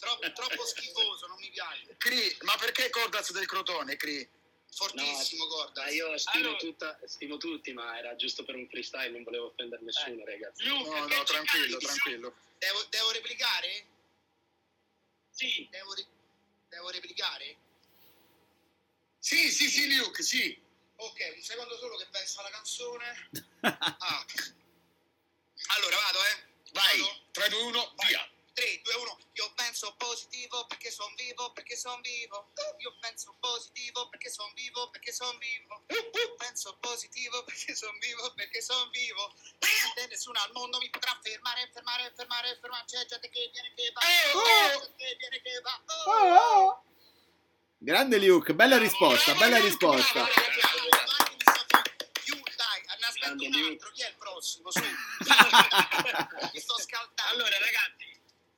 troppo, 0.00 0.32
troppo 0.32 0.64
schifoso, 0.64 1.26
non 1.28 1.38
mi 1.38 1.50
piace. 1.50 1.94
Cri, 1.98 2.36
ma 2.42 2.56
perché 2.56 2.90
Cordaz 2.90 3.30
del 3.32 3.46
Crotone, 3.46 3.96
Cri? 3.96 4.28
Fortissimo, 4.72 5.46
Corda. 5.46 5.82
Ma 5.82 5.88
io 5.90 6.16
stimo, 6.18 6.44
Allora- 6.44 6.58
tutta- 6.58 6.98
stimo 7.04 7.36
tutti, 7.36 7.72
ma 7.72 7.98
era 7.98 8.14
giusto 8.16 8.44
per 8.44 8.54
un 8.54 8.68
freestyle, 8.68 9.10
non 9.10 9.22
volevo 9.24 9.46
offendere 9.46 9.82
nessuno, 9.82 10.24
ragazzi. 10.24 10.64
No, 10.66 11.06
no, 11.06 11.22
tranquillo, 11.24 11.76
tranquillo. 11.78 12.34
Devo, 12.58 12.82
devo 12.88 13.10
replicare? 13.10 13.86
Sì. 15.30 15.66
Devo, 15.70 15.94
re- 15.94 16.06
devo 16.68 16.90
replicare? 16.90 17.56
Sì, 19.18 19.50
sì, 19.50 19.68
sì, 19.68 19.94
Luke, 19.96 20.22
sì. 20.22 20.56
Ok, 20.96 21.32
un 21.34 21.42
secondo 21.42 21.76
solo 21.78 21.96
che 21.96 22.06
penso 22.10 22.40
alla 22.40 22.50
canzone. 22.50 23.28
Ah. 23.62 24.24
Allora 25.76 25.96
vado, 25.96 26.18
eh. 26.24 26.48
Vai, 26.72 27.22
3, 27.32 27.48
2, 27.48 27.62
1, 27.62 27.94
via. 28.06 28.30
3, 28.52 28.80
2, 28.82 28.94
1. 28.94 29.18
Io 29.32 29.52
penso 29.54 29.94
positivo 29.96 30.66
perché 30.66 30.90
son 30.90 31.12
vivo, 31.14 31.52
perché 31.52 31.76
son 31.76 32.00
vivo. 32.00 32.52
Io 32.78 32.96
penso 33.00 33.36
positivo 33.40 34.08
perché 34.08 34.30
son 34.30 34.52
vivo, 34.54 34.90
perché 34.90 35.12
son 35.12 35.36
vivo. 35.38 35.84
Penso 36.36 36.76
positivo 36.80 37.42
perché 37.44 37.74
son 37.74 37.96
vivo, 37.98 38.32
perché 38.34 38.60
son 38.60 38.90
vivo. 38.90 39.32
Niente, 39.60 40.06
nessuno 40.08 40.40
al 40.40 40.52
mondo 40.52 40.78
mi 40.78 40.90
potrà 40.90 41.18
fermare, 41.22 41.70
fermare, 41.72 42.12
fermare, 42.14 42.58
fermare. 42.60 42.84
C'è 42.86 43.06
gente 43.06 43.28
che 43.28 43.50
viene 43.52 43.72
che 43.74 43.92
va. 43.92 44.00
Oh! 44.34 44.94
Che 44.96 45.16
viene 45.18 45.40
che 45.40 45.60
va. 45.62 45.80
Oh! 46.04 46.82
Grande 47.82 48.18
Luke, 48.18 48.52
bella 48.52 48.76
risposta, 48.76 49.32
bella 49.34 49.58
risposta. 49.58 50.24
Dai, 52.60 52.80
ne 52.98 53.06
aspetto 53.06 53.42
un 53.42 53.54
altro. 53.54 53.90
Chi 53.92 54.02
è 54.02 54.08
il 54.08 54.14
prossimo? 54.18 54.70
Su. 54.70 54.80
Mi 54.80 54.86
sto 56.60 56.78
scaldando. 56.78 57.32
Allora, 57.32 57.56
ragazzi, 57.58 58.09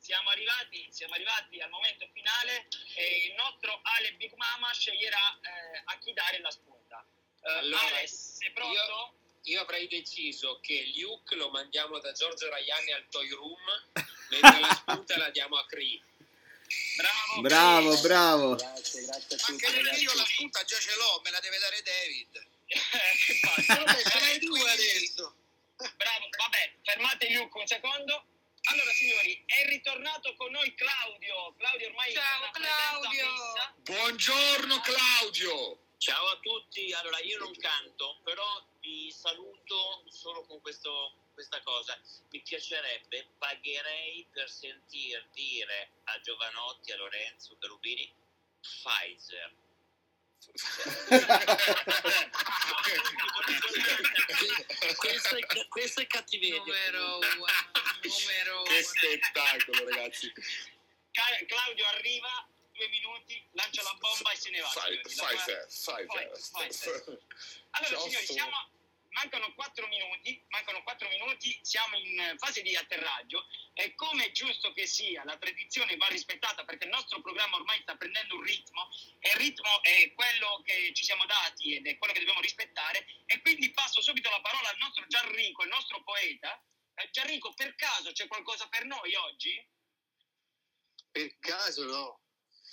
siamo 0.02 0.30
arrivati, 0.30 0.88
siamo 0.90 1.14
arrivati 1.14 1.60
al 1.60 1.70
momento 1.70 2.08
finale 2.12 2.66
e 2.96 3.26
il 3.28 3.34
nostro 3.34 3.78
Ale 3.84 4.12
Big 4.14 4.32
Mama 4.34 4.72
sceglierà 4.72 5.38
eh, 5.40 5.82
a 5.84 5.98
chi 5.98 6.12
dare 6.12 6.40
la 6.40 6.50
spunta. 6.50 7.06
Eh, 7.44 7.50
Allora, 7.52 7.86
Ale, 7.86 8.06
sei 8.08 8.50
pronto? 8.50 8.74
Io, 8.74 9.14
io 9.54 9.60
avrei 9.62 9.86
deciso 9.86 10.58
che 10.60 10.90
Luke 10.96 11.36
lo 11.36 11.50
mandiamo 11.50 12.00
da 12.00 12.10
Giorgio 12.12 12.50
Raiani 12.50 12.92
al 12.92 13.06
Toy 13.08 13.28
Room, 13.30 13.62
mentre 14.30 14.58
la 14.60 14.74
spunta 14.74 15.16
la 15.18 15.30
diamo 15.30 15.56
a 15.56 15.66
Cree. 15.66 16.02
Bravo, 16.96 17.40
Bravo, 17.42 18.00
bravo. 18.00 18.54
Grazie, 18.56 19.02
grazie 19.04 19.36
a 19.36 19.38
tutti, 19.38 19.50
Anche 19.66 19.70
ragazzi. 19.76 20.02
io 20.02 20.14
la 20.14 20.24
spunta 20.24 20.64
già 20.64 20.78
ce 20.78 20.94
l'ho, 20.96 21.20
me 21.22 21.30
la 21.30 21.40
deve 21.40 21.58
dare 21.58 21.82
David. 21.82 22.46
che 22.66 23.34
faccio? 23.34 23.84
Vabbè, 23.84 24.02
ce 24.02 24.20
l'hai 24.20 24.38
due 24.40 24.70
adesso. 24.70 25.36
Bravo, 25.76 26.28
vabbè, 26.38 26.72
fermate 26.82 27.30
Luke 27.34 27.58
un 27.58 27.66
secondo. 27.66 28.24
Allora, 28.70 28.92
signori, 28.92 29.42
è 29.44 29.66
ritornato 29.66 30.34
con 30.36 30.52
noi 30.52 30.72
Claudio. 30.74 31.54
Claudio 31.58 31.88
ormai 31.88 32.12
Ciao, 32.12 32.50
Claudio. 32.52 33.26
Buongiorno 33.78 34.80
Claudio. 34.80 35.78
Ciao 35.98 36.28
a 36.28 36.38
tutti, 36.38 36.92
allora 36.92 37.18
io 37.20 37.38
non 37.38 37.54
canto, 37.56 38.20
però 38.22 38.64
vi 38.80 39.10
saluto 39.10 40.04
solo 40.08 40.44
con 40.46 40.60
questo, 40.60 41.12
questa 41.34 41.60
cosa. 41.62 41.98
Mi 42.30 42.40
piacerebbe, 42.40 43.30
pagherei 43.38 44.26
per 44.32 44.48
sentir 44.48 45.26
dire 45.32 45.90
a 46.04 46.20
Giovanotti, 46.20 46.92
a 46.92 46.96
Lorenzo 46.96 47.56
Cherubini, 47.58 48.12
Pfizer. 48.60 49.54
Questo, 54.96 55.36
è, 55.36 55.68
questo 55.68 56.00
è 56.00 56.06
cattiveria. 56.06 56.58
Numero 56.58 57.16
uno, 57.18 57.46
numero 58.02 58.62
Che 58.62 58.72
uno. 58.72 58.82
spettacolo, 58.82 59.88
ragazzi. 59.88 60.32
Ca- 61.12 61.44
Claudio 61.46 61.86
arriva, 61.86 62.46
due 62.72 62.88
minuti, 62.88 63.46
lancia 63.52 63.82
la 63.82 63.94
bomba 63.98 64.32
e 64.32 64.36
se 64.36 64.50
ne 64.50 64.60
va. 64.60 64.68
Fai, 64.68 65.00
fai, 65.04 65.36
fai, 65.36 65.66
fai, 65.68 66.06
Fai, 66.06 66.72
fai. 66.72 67.18
Allora, 67.70 68.00
signori, 68.00 68.26
siamo, 68.26 68.70
mancano 69.12 69.52
4 69.54 69.86
minuti, 69.88 70.44
mancano 70.48 70.82
4 70.82 71.08
minuti, 71.08 71.58
siamo 71.62 71.96
in 71.96 72.34
fase 72.38 72.62
di 72.62 72.74
atterraggio 72.76 73.46
e 73.74 73.94
come 73.94 74.26
è 74.26 74.32
giusto 74.32 74.72
che 74.72 74.86
sia, 74.86 75.24
la 75.24 75.36
tradizione 75.36 75.96
va 75.96 76.06
rispettata 76.06 76.64
perché 76.64 76.84
il 76.84 76.90
nostro 76.90 77.20
programma 77.20 77.56
ormai 77.56 77.80
sta 77.82 77.96
prendendo 77.96 78.36
un 78.36 78.42
ritmo 78.42 78.88
e 79.18 79.30
il 79.30 79.36
ritmo 79.36 79.82
è 79.82 80.12
quello 80.14 80.62
che 80.64 80.92
ci 80.94 81.04
siamo 81.04 81.24
dati 81.26 81.76
ed 81.76 81.86
è 81.86 81.98
quello 81.98 82.12
che 82.12 82.20
dobbiamo 82.20 82.40
rispettare 82.40 83.06
e 83.26 83.40
quindi 83.40 83.70
passo 83.72 84.00
subito 84.00 84.30
la 84.30 84.40
parola 84.40 84.68
al 84.68 84.78
nostro 84.78 85.06
Gianrico, 85.06 85.62
il 85.62 85.68
nostro 85.68 86.02
poeta. 86.02 86.62
Eh, 86.94 87.08
Gianrico, 87.10 87.52
per 87.54 87.74
caso 87.74 88.12
c'è 88.12 88.26
qualcosa 88.26 88.68
per 88.68 88.84
noi 88.84 89.14
oggi? 89.14 89.68
Per 91.10 91.38
caso 91.38 91.84
no. 91.84 92.20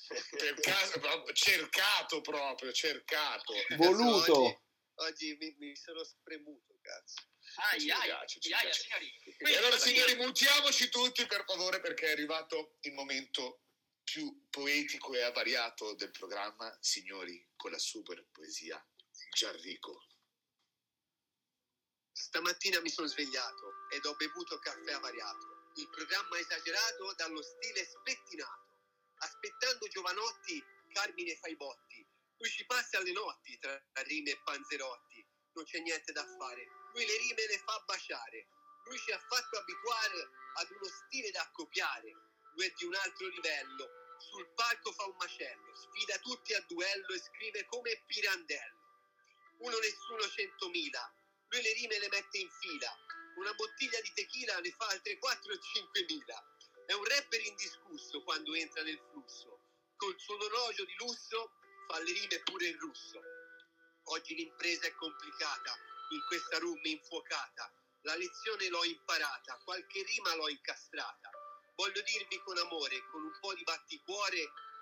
Per 0.09 0.59
caso, 0.61 0.99
proprio- 0.99 1.33
cercato 1.35 2.21
proprio, 2.21 2.71
cercato. 2.71 3.53
Voluto. 3.77 4.63
Oggi, 5.01 5.35
mi, 5.39 5.55
mi 5.59 5.75
sono 5.75 6.03
spremuto, 6.03 6.77
cazzo. 6.81 7.21
Ai, 7.71 7.79
Ci 7.79 7.85
piace, 7.85 8.39
ci 8.39 8.53
ai, 8.53 8.61
piace. 8.61 8.81
signori. 8.81 9.21
E 9.23 9.35
Quindi, 9.37 9.55
allora 9.57 9.77
signori 9.77 10.15
mutiamoci 10.15 10.89
tutti 10.89 11.25
per 11.25 11.45
favore 11.45 11.79
perché 11.79 12.07
è 12.07 12.11
arrivato 12.11 12.77
il 12.81 12.93
momento 12.93 13.63
più 14.03 14.47
poetico 14.49 15.13
e 15.13 15.21
avariato 15.21 15.93
del 15.95 16.11
programma, 16.11 16.75
signori, 16.81 17.47
con 17.55 17.71
la 17.71 17.77
super 17.77 18.27
poesia 18.31 18.83
Gianrico. 19.31 20.05
Stamattina 22.11 22.81
mi 22.81 22.89
sono 22.89 23.07
svegliato 23.07 23.71
ed 23.91 24.05
ho 24.05 24.15
bevuto 24.15 24.59
caffè 24.59 24.91
avariato. 24.91 25.71
Il 25.75 25.89
programma 25.89 26.37
esagerato 26.37 27.13
dallo 27.15 27.41
stile 27.41 27.85
spettinato. 27.85 28.67
Aspettando 29.21 29.87
Giovanotti, 29.87 30.61
Carmine 30.91 31.35
fa 31.37 31.47
i 31.47 31.55
botti. 31.55 31.88
Lui 32.39 32.49
ci 32.51 32.65
passa 32.65 32.97
alle 32.99 33.11
notti 33.11 33.59
tra 33.59 33.77
rime 34.03 34.31
e 34.31 34.41
panzerotti. 34.45 35.27
Non 35.55 35.65
c'è 35.65 35.79
niente 35.79 36.13
da 36.13 36.25
fare. 36.25 36.67
Lui 36.93 37.05
le 37.05 37.17
rime 37.17 37.47
le 37.47 37.57
fa 37.59 37.83
baciare. 37.85 38.47
Lui 38.85 38.97
ci 38.97 39.11
ha 39.11 39.19
fatto 39.19 39.57
abituare 39.57 40.29
ad 40.53 40.69
uno 40.71 40.85
stile 40.85 41.31
da 41.31 41.49
copiare. 41.51 42.11
Lui 42.55 42.65
è 42.65 42.73
di 42.77 42.85
un 42.85 42.95
altro 42.95 43.27
livello. 43.27 43.89
Sul 44.19 44.47
palco 44.53 44.93
fa 44.93 45.03
un 45.05 45.17
macello. 45.17 45.75
Sfida 45.75 46.17
tutti 46.19 46.53
a 46.53 46.61
duello 46.61 47.13
e 47.13 47.19
scrive 47.19 47.65
come 47.65 48.03
Pirandello. 48.07 48.87
Uno 49.57 49.77
nessuno 49.79 50.21
centomila. 50.29 51.13
Lui 51.49 51.61
le 51.61 51.73
rime 51.73 51.99
le 51.99 52.07
mette 52.07 52.37
in 52.37 52.49
fila. 52.49 52.89
Una 53.35 53.53
bottiglia 53.53 53.99
di 53.99 54.13
tequila 54.13 54.59
ne 54.59 54.71
fa 54.71 54.87
altre 54.87 55.17
4 55.17 55.53
o 55.53 55.59
5 55.59 56.05
mila. 56.07 56.55
È 56.85 56.93
un 56.93 57.03
rapper 57.03 57.41
indiscusso 57.41 58.23
quando 58.23 58.53
entra 58.55 58.81
nel 58.83 58.99
flusso. 59.11 59.59
Col 59.97 60.17
suo 60.17 60.35
orologio 60.35 60.85
di 60.85 60.95
lusso 60.95 61.58
fa 61.89 61.99
le 62.01 62.11
rime 62.11 62.39
pure 62.43 62.67
in 62.67 62.77
russo. 62.77 63.19
Oggi 64.13 64.35
l'impresa 64.35 64.85
è 64.85 64.93
complicata, 64.93 65.75
in 66.09 66.21
questa 66.27 66.59
room 66.59 66.79
infuocata. 66.83 67.73
La 68.01 68.15
lezione 68.15 68.69
l'ho 68.69 68.83
imparata, 68.83 69.59
qualche 69.63 70.03
rima 70.03 70.35
l'ho 70.35 70.49
incastrata. 70.49 71.31
Voglio 71.73 72.01
dirvi 72.01 72.39
con 72.43 72.59
amore, 72.59 73.03
con 73.09 73.23
un 73.23 73.35
po' 73.39 73.55
di 73.55 73.63
batticuore, 73.63 74.37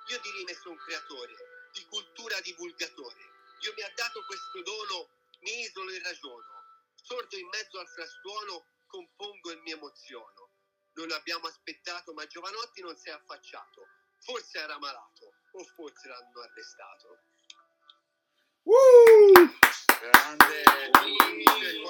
io 0.09 0.19
di 0.19 0.31
rime 0.31 0.53
sono 0.55 0.75
creatore, 0.75 1.33
di 1.71 1.85
cultura 1.85 2.41
divulgatore. 2.41 3.23
Dio 3.61 3.73
mi 3.73 3.83
ha 3.83 3.91
dato 3.95 4.25
questo 4.25 4.61
dono, 4.63 5.07
mi 5.39 5.61
isolo 5.61 5.91
e 5.91 6.01
ragiono. 6.03 6.91
Sordo 6.93 7.37
in 7.37 7.47
mezzo 7.47 7.79
al 7.79 7.87
frastuono, 7.87 8.65
compongo 8.85 9.51
e 9.51 9.55
mi 9.63 9.71
emoziono. 9.71 10.51
Non 10.95 11.11
abbiamo 11.11 11.47
aspettato, 11.47 12.11
ma 12.13 12.27
Giovanotti 12.27 12.81
non 12.81 12.97
si 12.97 13.07
è 13.07 13.11
affacciato. 13.11 13.87
Forse 14.19 14.57
era 14.59 14.77
malato, 14.77 15.36
o 15.57 15.63
forse 15.75 16.07
l'hanno 16.07 16.41
arrestato. 16.41 17.19
Uh! 18.63 19.55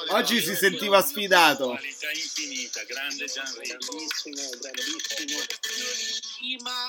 Oggi 0.10 0.42
si 0.42 0.56
sentiva 0.56 1.02
sfidato. 1.02 1.68
Qualità 1.70 2.12
infinita, 2.12 2.84
grande 2.84 3.26
Gianrico. 3.26 3.78
Grandissimo, 3.88 4.50
grandissimo. 4.60 5.40
Stima 6.22 6.88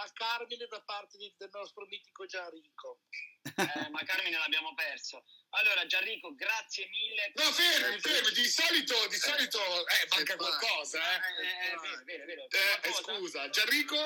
a 0.00 0.10
Carmine 0.14 0.66
da 0.66 0.80
parte 0.82 1.18
di- 1.18 1.34
del 1.36 1.50
nostro 1.52 1.84
mitico 1.86 2.24
Gianrico. 2.26 3.00
Eh, 3.42 3.88
ma 3.90 4.02
Carmine 4.04 4.38
l'abbiamo 4.38 4.72
perso. 4.74 5.24
Allora, 5.50 5.84
Gianrico, 5.86 6.32
grazie 6.34 6.86
mille. 6.88 7.32
No, 7.34 7.50
fermi, 7.52 7.98
fermi, 8.00 8.30
di 8.32 8.48
solito, 8.48 9.06
di 9.08 9.16
solito, 9.16 9.58
eh, 9.88 10.06
manca 10.10 10.36
qualcosa, 10.36 11.00
eh. 11.00 11.16
Eh, 11.16 11.72
eh, 11.72 12.04
vero, 12.04 12.24
vero, 12.24 12.42
Eh, 12.50 12.88
eh, 12.88 12.92
scusa, 12.92 13.48
Gianrico? 13.50 13.96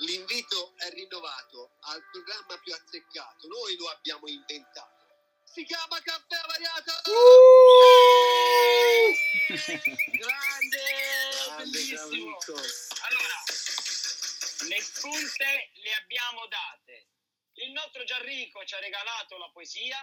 L'invito 0.00 0.74
è 0.78 0.88
rinnovato 0.90 1.76
al 1.80 2.02
programma 2.10 2.58
più 2.58 2.72
azzeccato. 2.72 3.46
Noi 3.48 3.76
lo 3.76 3.90
abbiamo 3.90 4.26
inventato. 4.28 4.98
Si 5.44 5.62
chiama 5.64 6.00
Caffè 6.00 6.36
Avariato! 6.36 6.92
Grande, 10.12 10.82
bellissimo. 11.58 12.38
Allora, 13.08 13.44
le 14.68 14.80
spunte 14.80 15.70
le 15.74 15.94
abbiamo 15.94 16.46
date. 16.46 17.08
Il 17.54 17.72
nostro 17.72 18.02
Gianrico 18.04 18.64
ci 18.64 18.74
ha 18.74 18.78
regalato 18.78 19.36
la 19.36 19.50
poesia. 19.50 19.98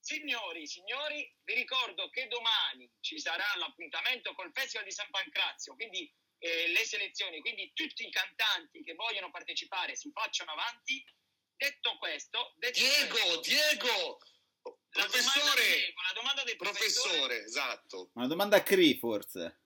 Signori, 0.00 0.66
signori, 0.66 1.30
vi 1.44 1.54
ricordo 1.54 2.08
che 2.08 2.26
domani 2.28 2.90
ci 3.00 3.18
sarà 3.18 3.44
l'appuntamento 3.56 4.32
col 4.34 4.52
Festival 4.52 4.86
di 4.86 4.92
San 4.92 5.10
Pancrazio, 5.10 5.74
quindi 5.74 6.10
eh, 6.38 6.68
le 6.68 6.84
selezioni, 6.84 7.40
quindi 7.40 7.72
tutti 7.72 8.06
i 8.06 8.10
cantanti 8.10 8.82
che 8.82 8.94
vogliono 8.94 9.30
partecipare 9.30 9.96
si 9.96 10.10
facciano 10.12 10.52
avanti. 10.52 11.04
Detto 11.56 11.96
questo, 11.98 12.52
detto 12.58 12.78
Diego, 12.78 13.14
questo, 13.14 13.40
Diego! 13.40 14.18
la 14.62 15.04
Professore! 15.04 15.62
Diego, 15.62 16.00
la 16.02 16.12
domanda 16.14 16.42
del 16.44 16.56
professore 16.56 17.08
Professore, 17.08 17.44
esatto. 17.44 18.10
Una 18.14 18.26
domanda 18.26 18.56
a 18.56 18.62
Cree, 18.62 18.98
forse. 18.98 19.62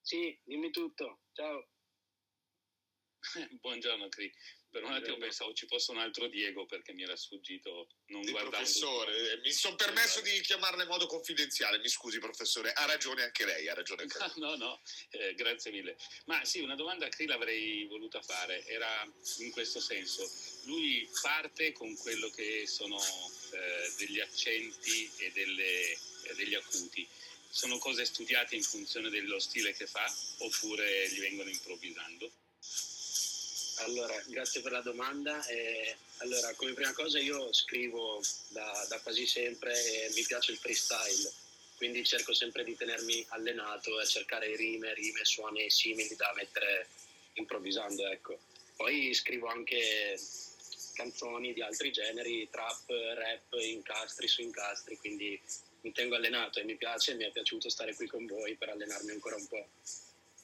Sì, 0.00 0.36
dimmi 0.44 0.70
tutto. 0.70 1.22
Ciao. 1.32 1.68
Buongiorno 3.60 4.08
Cri. 4.08 4.32
Per 4.76 4.84
un 4.84 4.92
attimo 4.92 5.16
pensavo 5.16 5.54
ci 5.54 5.66
fosse 5.66 5.90
un 5.90 5.96
altro 5.96 6.26
Diego 6.26 6.66
perché 6.66 6.92
mi 6.92 7.02
era 7.02 7.16
sfuggito. 7.16 7.88
Non 8.08 8.20
Il 8.24 8.30
guardavo 8.30 8.56
professore, 8.56 9.32
eh, 9.32 9.38
mi 9.38 9.50
sono 9.50 9.74
permesso 9.74 10.20
di 10.20 10.38
chiamarla 10.42 10.82
in 10.82 10.88
modo 10.88 11.06
confidenziale, 11.06 11.78
mi 11.78 11.88
scusi 11.88 12.18
professore, 12.18 12.74
ha 12.74 12.84
ragione 12.84 13.22
anche 13.22 13.46
lei, 13.46 13.68
ha 13.68 13.74
ragione 13.74 14.02
anche 14.02 14.18
lei. 14.18 14.24
No, 14.36 14.54
no, 14.56 14.82
eh, 15.12 15.32
grazie 15.34 15.70
mille. 15.70 15.96
Ma 16.26 16.44
sì, 16.44 16.60
una 16.60 16.74
domanda 16.74 17.06
a 17.06 17.08
Cri 17.08 17.24
l'avrei 17.24 17.86
voluta 17.86 18.20
fare, 18.20 18.66
era 18.66 19.10
in 19.38 19.50
questo 19.50 19.80
senso. 19.80 20.30
Lui 20.64 21.08
parte 21.22 21.72
con 21.72 21.96
quello 21.96 22.28
che 22.28 22.66
sono 22.66 23.00
eh, 23.00 23.92
degli 23.96 24.20
accenti 24.20 25.10
e 25.16 25.30
delle- 25.32 25.92
e 26.24 26.34
degli 26.34 26.54
acuti. 26.54 27.08
Sono 27.48 27.78
cose 27.78 28.04
studiate 28.04 28.54
in 28.56 28.62
funzione 28.62 29.08
dello 29.08 29.38
stile 29.38 29.72
che 29.72 29.86
fa 29.86 30.04
oppure 30.40 31.08
gli 31.08 31.20
vengono 31.20 31.48
improvvisando? 31.48 32.30
Allora, 33.78 34.20
grazie 34.26 34.62
per 34.62 34.72
la 34.72 34.80
domanda. 34.80 35.44
Eh, 35.46 35.96
allora, 36.18 36.52
come 36.54 36.72
prima 36.72 36.92
cosa 36.92 37.18
io 37.18 37.52
scrivo 37.52 38.22
da, 38.48 38.86
da 38.88 38.98
quasi 39.00 39.26
sempre 39.26 39.72
e 39.72 40.12
mi 40.14 40.22
piace 40.22 40.52
il 40.52 40.58
freestyle, 40.58 41.30
quindi 41.76 42.04
cerco 42.04 42.32
sempre 42.32 42.64
di 42.64 42.74
tenermi 42.74 43.24
allenato 43.28 44.00
e 44.00 44.06
cercare 44.06 44.56
rime, 44.56 44.94
rime, 44.94 45.24
suoni 45.24 45.68
simili 45.70 46.16
da 46.16 46.32
mettere 46.34 46.88
improvvisando, 47.34 48.06
ecco. 48.06 48.38
Poi 48.76 49.12
scrivo 49.12 49.46
anche 49.48 50.18
canzoni 50.94 51.52
di 51.52 51.60
altri 51.60 51.92
generi, 51.92 52.48
trap, 52.50 52.88
rap, 52.88 53.52
incastri 53.60 54.26
su 54.26 54.40
incastri, 54.40 54.96
quindi 54.96 55.38
mi 55.82 55.92
tengo 55.92 56.14
allenato 56.16 56.60
e 56.60 56.64
mi 56.64 56.76
piace, 56.76 57.14
mi 57.14 57.24
è 57.24 57.30
piaciuto 57.30 57.68
stare 57.68 57.94
qui 57.94 58.06
con 58.06 58.26
voi 58.26 58.56
per 58.56 58.70
allenarmi 58.70 59.10
ancora 59.10 59.36
un 59.36 59.46
po'. 59.46 59.68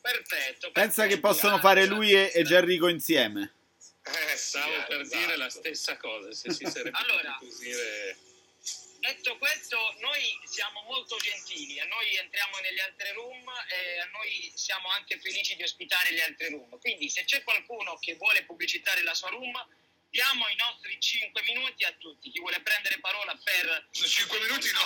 Perfetto. 0.02 0.72
Pensa 0.72 1.06
che 1.06 1.20
possono 1.20 1.58
fare 1.58 1.86
lui 1.86 2.12
e, 2.12 2.32
e 2.34 2.42
Gianrico 2.42 2.88
insieme. 2.88 3.54
Eh, 4.02 4.36
Stavo 4.36 4.84
per 4.88 5.00
esatto. 5.00 5.18
dire 5.18 5.36
la 5.36 5.48
stessa 5.48 5.96
cosa, 5.96 6.32
se 6.32 6.52
si 6.52 6.66
sarebbe 6.66 6.98
Allora. 6.98 7.36
potuto 7.38 7.58
dire... 7.62 8.18
Detto 8.98 9.36
questo, 9.38 9.76
noi 10.00 10.22
siamo 10.44 10.82
molto 10.82 11.16
gentili, 11.16 11.80
a 11.80 11.84
noi 11.86 12.16
entriamo 12.16 12.58
negli 12.62 12.78
altri 12.78 13.10
room 13.12 13.48
e 13.68 13.98
a 13.98 14.08
noi 14.12 14.52
siamo 14.54 14.88
anche 14.90 15.18
felici 15.18 15.56
di 15.56 15.62
ospitare 15.64 16.12
gli 16.14 16.20
altri 16.20 16.50
room. 16.50 16.78
Quindi 16.78 17.08
se 17.08 17.24
c'è 17.24 17.42
qualcuno 17.42 17.96
che 17.98 18.14
vuole 18.14 18.44
pubblicizzare 18.44 19.02
la 19.02 19.14
sua 19.14 19.30
room, 19.30 19.52
diamo 20.12 20.46
i 20.48 20.56
nostri 20.56 21.00
5 21.00 21.42
minuti 21.42 21.84
a 21.84 21.92
tutti. 21.98 22.30
Chi 22.30 22.38
vuole 22.38 22.60
prendere 22.60 23.00
parola 23.00 23.36
per... 23.42 23.88
5 23.90 24.40
minuti 24.40 24.70
no, 24.70 24.84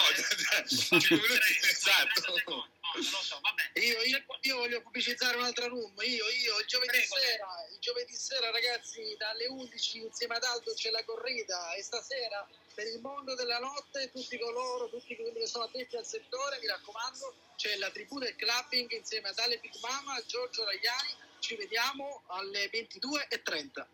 5 0.99 1.17
minuti 1.19 1.51
esatto. 1.67 2.33
No, 2.47 2.55
non 2.95 3.11
lo 3.11 3.23
so, 3.23 3.41
vabbè. 3.43 3.81
Io, 3.81 4.01
io, 4.03 4.25
io 4.43 4.57
voglio 4.57 4.81
pubblicizzare 4.83 5.37
un'altra 5.37 5.67
room. 5.67 5.93
Io, 6.03 6.29
io, 6.29 6.59
il 6.61 6.67
giovedì 6.67 6.99
Prego. 6.99 7.17
sera, 7.17 7.67
il 7.73 7.79
giovedì 7.81 8.15
sera, 8.15 8.51
ragazzi, 8.51 9.17
dalle 9.19 9.47
11 9.49 9.99
insieme 9.99 10.37
ad 10.37 10.45
Aldo 10.45 10.73
c'è 10.75 10.91
la 10.91 11.05
corrida 11.05 11.75
e 11.75 11.83
stasera 11.83 12.49
per 12.73 12.87
il 12.87 13.01
mondo 13.01 13.35
della 13.35 13.59
notte, 13.59 14.11
tutti 14.13 14.39
coloro, 14.39 14.89
tutti 14.89 15.17
quelli 15.17 15.41
che 15.41 15.47
sono 15.47 15.65
addetti 15.65 15.97
al 15.97 16.07
settore, 16.07 16.59
mi 16.61 16.69
raccomando, 16.69 17.35
c'è 17.57 17.75
la 17.77 17.91
tribù 17.91 18.21
del 18.21 18.37
clubbing 18.37 18.93
insieme 18.93 19.31
ad 19.31 19.39
Ale 19.39 19.59
Big 19.59 19.75
Mama, 19.81 20.23
Giorgio 20.27 20.63
Ragliani. 20.65 21.25
Ci 21.41 21.57
vediamo 21.57 22.23
alle 22.29 22.71
22.30. 22.71 23.87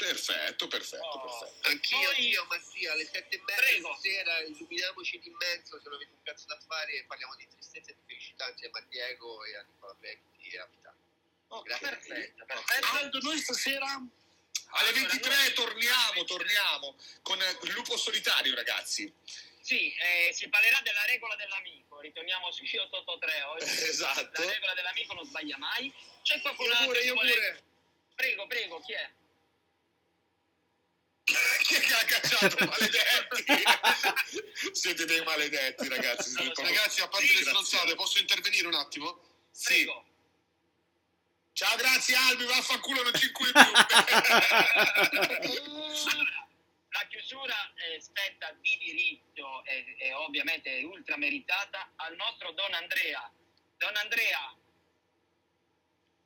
Perfetto, 0.00 0.66
perfetto, 0.66 1.04
Oh. 1.04 1.20
perfetto. 1.20 1.68
Anch'io, 1.68 2.10
io, 2.12 2.44
Mattia, 2.48 2.92
alle 2.92 3.04
sette 3.04 3.36
e 3.36 3.42
mezza 3.44 3.60
Prego. 3.60 3.92
stasera 3.92 4.38
illuminamoci 4.40 5.18
d'immenso 5.18 5.76
se 5.76 5.82
non 5.84 5.94
avete 5.94 6.10
un 6.14 6.22
cazzo 6.22 6.46
da 6.46 6.58
fare 6.66 6.92
e 6.94 7.04
parliamo 7.04 7.34
di 7.36 7.46
tristezza 7.48 7.90
e 7.90 7.94
di 7.94 8.00
felicità 8.06 8.48
insieme 8.48 8.78
a 8.78 8.82
Diego 8.88 9.44
e 9.44 9.56
a 9.56 9.62
Nicola 9.62 9.92
Becchi 10.00 10.48
e 10.48 10.58
a 10.58 10.66
Vitale. 10.66 10.96
Grazie. 11.64 11.88
Perfetto, 11.88 12.44
perfetto. 12.46 12.86
Aldo, 12.96 13.18
noi 13.20 13.38
stasera 13.40 14.00
Alle 14.72 14.92
23 14.92 15.52
torniamo, 15.52 16.24
torniamo 16.24 16.96
con 17.22 17.38
il 17.64 17.70
lupo 17.72 17.96
solitario, 17.98 18.54
ragazzi. 18.54 19.12
Sì, 19.60 19.92
eh, 19.96 20.32
si 20.32 20.48
parlerà 20.48 20.80
della 20.80 21.04
regola 21.04 21.36
dell'amico. 21.36 22.00
Ritorniamo 22.00 22.50
su 22.52 22.62
883 22.62 23.42
oggi. 23.42 23.64
Esatto. 23.90 24.42
La 24.44 24.50
regola 24.50 24.72
dell'amico 24.74 25.12
non 25.12 25.26
sbaglia 25.26 25.58
mai. 25.58 25.92
C'è 26.22 26.40
qualcuno 26.40 26.72
Io 26.72 26.84
pure, 26.86 27.00
che 27.00 27.06
io 27.06 27.12
vuole- 27.14 27.32
pure. 27.34 27.62
Prego, 28.14 28.46
prego, 28.46 28.80
chi 28.80 28.92
è? 28.92 29.10
Chi 31.70 31.76
è 31.76 31.80
che 31.82 31.94
ha 31.94 32.04
cacciato, 32.04 32.56
maledetti? 32.66 33.44
Siete 34.74 35.04
dei 35.04 35.22
maledetti, 35.22 35.86
ragazzi. 35.88 36.34
proprio 36.34 36.64
Ragazzi, 36.66 37.00
a 37.00 37.06
parte 37.06 37.32
le 37.32 37.42
stronzate, 37.42 37.94
posso 37.94 38.18
intervenire 38.18 38.66
un 38.66 38.74
attimo? 38.74 39.20
Sì. 39.52 39.84
Prego. 39.84 40.04
Ciao, 41.52 41.76
grazie 41.76 42.16
Albi, 42.16 42.44
vaffanculo, 42.46 43.04
non 43.04 43.14
ci 43.14 43.26
inculi 43.26 43.52
più. 43.52 43.60
La 46.90 47.06
chiusura 47.08 47.54
eh, 47.76 48.00
spetta 48.00 48.50
di 48.60 48.76
diritto 48.76 49.64
e, 49.64 49.94
e 50.00 50.12
ovviamente 50.14 50.76
è 50.76 50.82
ultra 50.82 51.16
meritata 51.16 51.92
al 51.94 52.16
nostro 52.16 52.50
Don 52.50 52.74
Andrea. 52.74 53.30
Don 53.76 53.94
Andrea. 53.94 54.56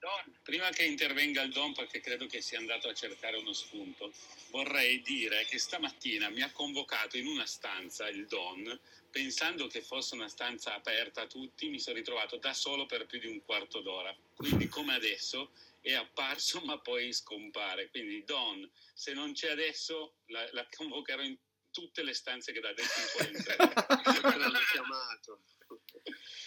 Don. 0.05 0.39
Prima 0.43 0.69
che 0.69 0.85
intervenga 0.85 1.41
il 1.41 1.51
Don, 1.51 1.73
perché 1.73 2.01
credo 2.01 2.27
che 2.27 2.43
sia 2.43 2.59
andato 2.59 2.89
a 2.89 2.93
cercare 2.93 3.39
uno 3.39 3.55
spunto, 3.55 4.13
vorrei 4.51 5.01
dire 5.01 5.47
che 5.47 5.59
stamattina 5.59 6.29
mi 6.29 6.43
ha 6.43 6.53
convocato 6.53 7.17
in 7.17 7.27
una 7.27 7.47
stanza 7.47 8.07
il 8.11 8.27
Don, 8.27 8.79
pensando 9.11 9.67
che 9.67 9.81
fosse 9.81 10.15
una 10.15 10.29
stanza 10.29 10.75
aperta 10.75 11.23
a 11.23 11.27
tutti, 11.27 11.71
mi 11.71 11.81
sono 11.81 11.97
ritrovato 11.97 12.37
da 12.37 12.53
solo 12.53 12.85
per 12.85 13.07
più 13.07 13.19
di 13.19 13.29
un 13.29 13.43
quarto 13.43 13.81
d'ora. 13.81 14.15
Quindi, 14.37 14.69
come 14.69 14.95
adesso, 14.95 15.53
è 15.81 15.95
apparso 15.95 16.61
ma 16.61 16.79
poi 16.79 17.11
scompare. 17.15 17.89
Quindi, 17.89 18.25
Don, 18.25 18.71
se 18.93 19.15
non 19.15 19.33
c'è 19.33 19.53
adesso, 19.53 20.17
la, 20.27 20.47
la 20.53 20.69
convocherò 20.69 21.23
in 21.23 21.35
tutte 21.71 22.03
le 22.03 22.13
stanze 22.13 22.53
che 22.53 22.61
da 22.61 22.69
adesso 22.69 23.01
in 23.01 23.07
poi 23.17 23.35
entrerà. 23.35 24.37
l'hanno 24.37 24.59
chiamato. 24.71 25.41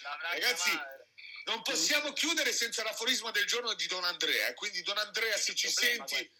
L'avrà 0.04 0.30
Ragazzi, 0.30 0.70
chiamato. 0.70 1.07
Non 1.48 1.62
possiamo 1.62 2.12
chiudere 2.14 2.52
senza 2.52 2.84
l'aforisma 2.84 3.32
del 3.32 3.46
giorno 3.46 3.74
di 3.74 3.88
Don 3.88 4.04
Andrea. 4.04 4.54
Quindi, 4.54 4.82
Don 4.84 4.98
Andrea, 4.98 5.38
se 5.38 5.56
ci 5.56 5.72
problema, 5.72 6.08
senti... 6.08 6.32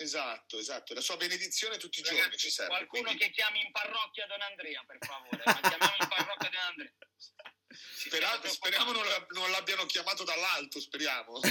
Esatto, 0.00 0.58
esatto. 0.58 0.94
La 0.94 1.00
sua 1.00 1.16
benedizione 1.16 1.76
tutti 1.76 1.98
i 1.98 2.02
giorni 2.02 2.20
Ragazzi, 2.20 2.38
ci 2.38 2.50
serve. 2.50 2.70
qualcuno 2.70 3.02
quindi 3.02 3.24
che 3.24 3.30
chiami 3.30 3.60
in 3.60 3.72
parrocchia 3.72 4.26
Don 4.26 4.40
Andrea, 4.40 4.84
per 4.86 4.98
favore. 5.00 5.42
Ma 5.44 5.60
chiamiamo 5.60 5.96
in 6.00 6.08
parrocchia 6.08 6.50
Don 6.50 6.60
Andrea. 6.60 6.92
Speriamo 8.48 8.92
non, 8.92 9.04
non 9.30 9.50
l'abbiano 9.50 9.84
chiamato 9.86 10.24
dall'alto, 10.24 10.80
speriamo. 10.80 11.40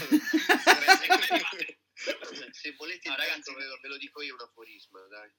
Se 2.52 2.74
volete 2.78 3.10
No, 3.10 3.16
ragazzi. 3.16 3.54
ve 3.54 3.66
lo, 3.66 3.80
ve 3.82 3.88
lo 3.90 3.98
dico 3.98 4.22
io 4.22 4.34
un 4.34 4.42
aforisma, 4.42 5.02
dai. 5.08 5.32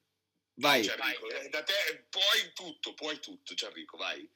Vai. 0.55 0.81
Gianrico, 0.83 1.27
Vai. 1.27 1.45
eh, 1.45 1.49
da 1.49 1.63
te 1.63 2.05
puoi 2.09 2.53
tutto, 2.53 2.93
puoi 2.93 3.19
tutto, 3.19 3.53
Gianrico, 3.53 3.97
vai. 3.97 4.29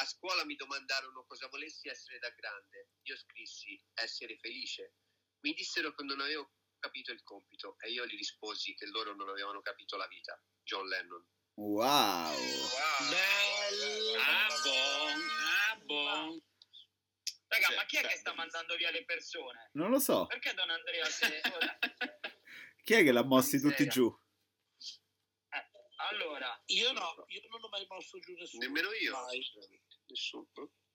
A 0.00 0.04
scuola 0.06 0.46
mi 0.46 0.56
domandarono 0.56 1.26
cosa 1.26 1.46
volessi 1.48 1.86
essere 1.88 2.18
da 2.18 2.30
grande. 2.30 2.88
Io 3.02 3.16
scrissi 3.18 3.78
essere 3.92 4.38
felice. 4.38 4.94
Mi 5.40 5.52
dissero 5.52 5.94
che 5.94 6.02
non 6.04 6.20
avevo 6.20 6.52
capito 6.78 7.12
il 7.12 7.22
compito 7.22 7.76
e 7.80 7.90
io 7.90 8.06
gli 8.06 8.16
risposi 8.16 8.74
che 8.74 8.86
loro 8.86 9.14
non 9.14 9.28
avevano 9.28 9.60
capito 9.60 9.98
la 9.98 10.06
vita. 10.06 10.42
John 10.62 10.88
Lennon. 10.88 11.22
Wow. 11.56 12.32
Ah, 14.18 14.48
bon, 14.64 15.20
ah, 15.38 15.76
bon. 15.84 16.42
Raga, 17.48 17.66
Sì, 17.66 17.74
ma 17.74 17.84
chi 17.84 17.96
è 17.98 18.06
che 18.06 18.16
sta 18.16 18.32
mandando 18.32 18.76
via 18.76 18.90
le 18.90 19.04
persone? 19.04 19.68
Non 19.74 19.90
lo 19.90 19.98
so. 19.98 20.24
Perché 20.26 20.54
Don 20.54 20.70
Andrea 20.70 21.04
se... 21.04 21.42
ora- 21.52 21.78
Chi 22.82 22.94
è 22.94 23.02
che 23.02 23.12
l'ha 23.12 23.24
mossi 23.24 23.60
tutti 23.60 23.84
Miseria. 23.84 23.92
giù? 23.92 24.18
Allora, 26.08 26.60
Io 26.66 26.92
no, 26.92 27.24
io 27.28 27.42
non 27.50 27.62
ho 27.62 27.68
mai 27.68 27.86
mosso 27.88 28.18
giù 28.20 28.32
nessuno. 28.34 28.64
Nemmeno 28.64 28.90
io. 28.92 29.12
Mai. 29.12 29.44
Nessuno. 30.10 30.46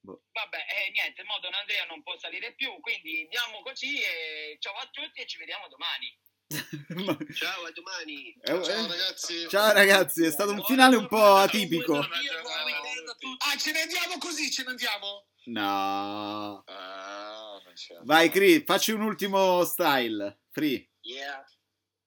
vabbè, 0.04 0.58
eh, 0.58 0.92
niente, 0.92 1.24
mo 1.24 1.40
Don 1.40 1.54
Andrea 1.54 1.86
non 1.86 2.04
può 2.04 2.18
salire 2.18 2.54
più, 2.54 2.80
quindi 2.82 3.28
diamo 3.30 3.62
così 3.64 4.00
e 4.02 4.58
ciao 4.60 4.76
a 4.76 4.90
tutti 4.92 5.22
e 5.22 5.26
ci 5.26 5.38
vediamo 5.38 5.68
domani. 5.68 6.14
Ciao, 7.34 7.66
a 7.66 7.72
domani. 7.72 8.36
Eh, 8.40 8.54
eh. 8.54 8.88
ragazzi. 8.88 9.50
Ciao 9.50 9.74
ragazzi, 9.74 10.24
è 10.26 10.32
stato 10.32 10.52
un 10.52 10.64
finale 10.64 10.96
un 10.96 11.08
po' 11.08 11.36
atipico. 11.36 11.98
Ah, 11.98 13.58
ce 13.58 13.72
ne 13.72 13.82
andiamo 13.82 14.20
così, 14.20 14.52
ce 14.52 14.64
ne 14.64 14.70
andiamo? 14.70 15.26
No. 15.46 16.64
Ah. 16.68 17.60
Vai, 18.04 18.30
Cri, 18.30 18.64
facci 18.64 18.92
un 18.92 19.02
ultimo 19.02 19.64
style. 19.64 20.42
Free. 20.52 20.92
Yeah, 21.02 21.44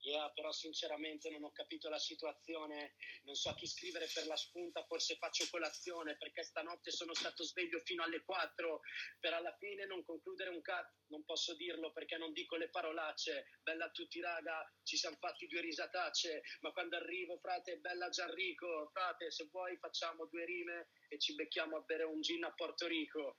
yeah, 0.08 0.30
però 0.30 0.50
sinceramente 0.52 1.30
non 1.30 1.44
ho 1.44 1.52
capito 1.52 1.88
la 1.88 1.98
situazione, 1.98 2.94
non 3.24 3.34
so 3.34 3.50
a 3.50 3.54
chi 3.54 3.66
scrivere 3.66 4.08
per 4.12 4.26
la 4.26 4.36
spunta, 4.36 4.84
forse 4.84 5.16
faccio 5.16 5.46
colazione 5.50 6.16
perché 6.16 6.42
stanotte 6.42 6.90
sono 6.90 7.14
stato 7.14 7.44
sveglio 7.44 7.78
fino 7.80 8.02
alle 8.02 8.22
4 8.22 8.80
per 9.20 9.34
alla 9.34 9.54
fine 9.58 9.86
non 9.86 10.04
concludere 10.04 10.50
un 10.50 10.62
cat, 10.62 10.90
non 11.08 11.24
posso 11.24 11.54
dirlo 11.54 11.92
perché 11.92 12.16
non 12.16 12.32
dico 12.32 12.56
le 12.56 12.70
parolacce, 12.70 13.58
bella 13.62 13.86
a 13.86 13.90
tutti 13.90 14.20
raga, 14.20 14.64
ci 14.82 14.96
siamo 14.96 15.16
fatti 15.20 15.46
due 15.46 15.60
risatacce, 15.60 16.42
ma 16.60 16.72
quando 16.72 16.96
arrivo 16.96 17.38
frate 17.38 17.78
bella 17.78 18.08
Gianrico, 18.08 18.90
frate 18.92 19.30
se 19.30 19.48
vuoi 19.50 19.76
facciamo 19.76 20.26
due 20.26 20.44
rime 20.44 20.88
e 21.08 21.18
ci 21.18 21.34
becchiamo 21.34 21.76
a 21.76 21.80
bere 21.80 22.04
un 22.04 22.20
gin 22.20 22.44
a 22.44 22.52
Porto 22.52 22.86
Rico. 22.86 23.38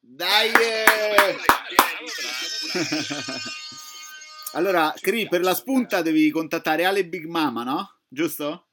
Dai! 0.00 0.50
eh! 0.52 1.36
Allora, 4.58 4.92
Cri, 5.00 5.28
per 5.28 5.42
la 5.42 5.54
spunta 5.54 6.02
devi 6.02 6.28
contattare 6.30 6.84
Ale 6.84 7.06
Big 7.06 7.26
Mama, 7.26 7.62
no? 7.62 8.00
Giusto? 8.08 8.70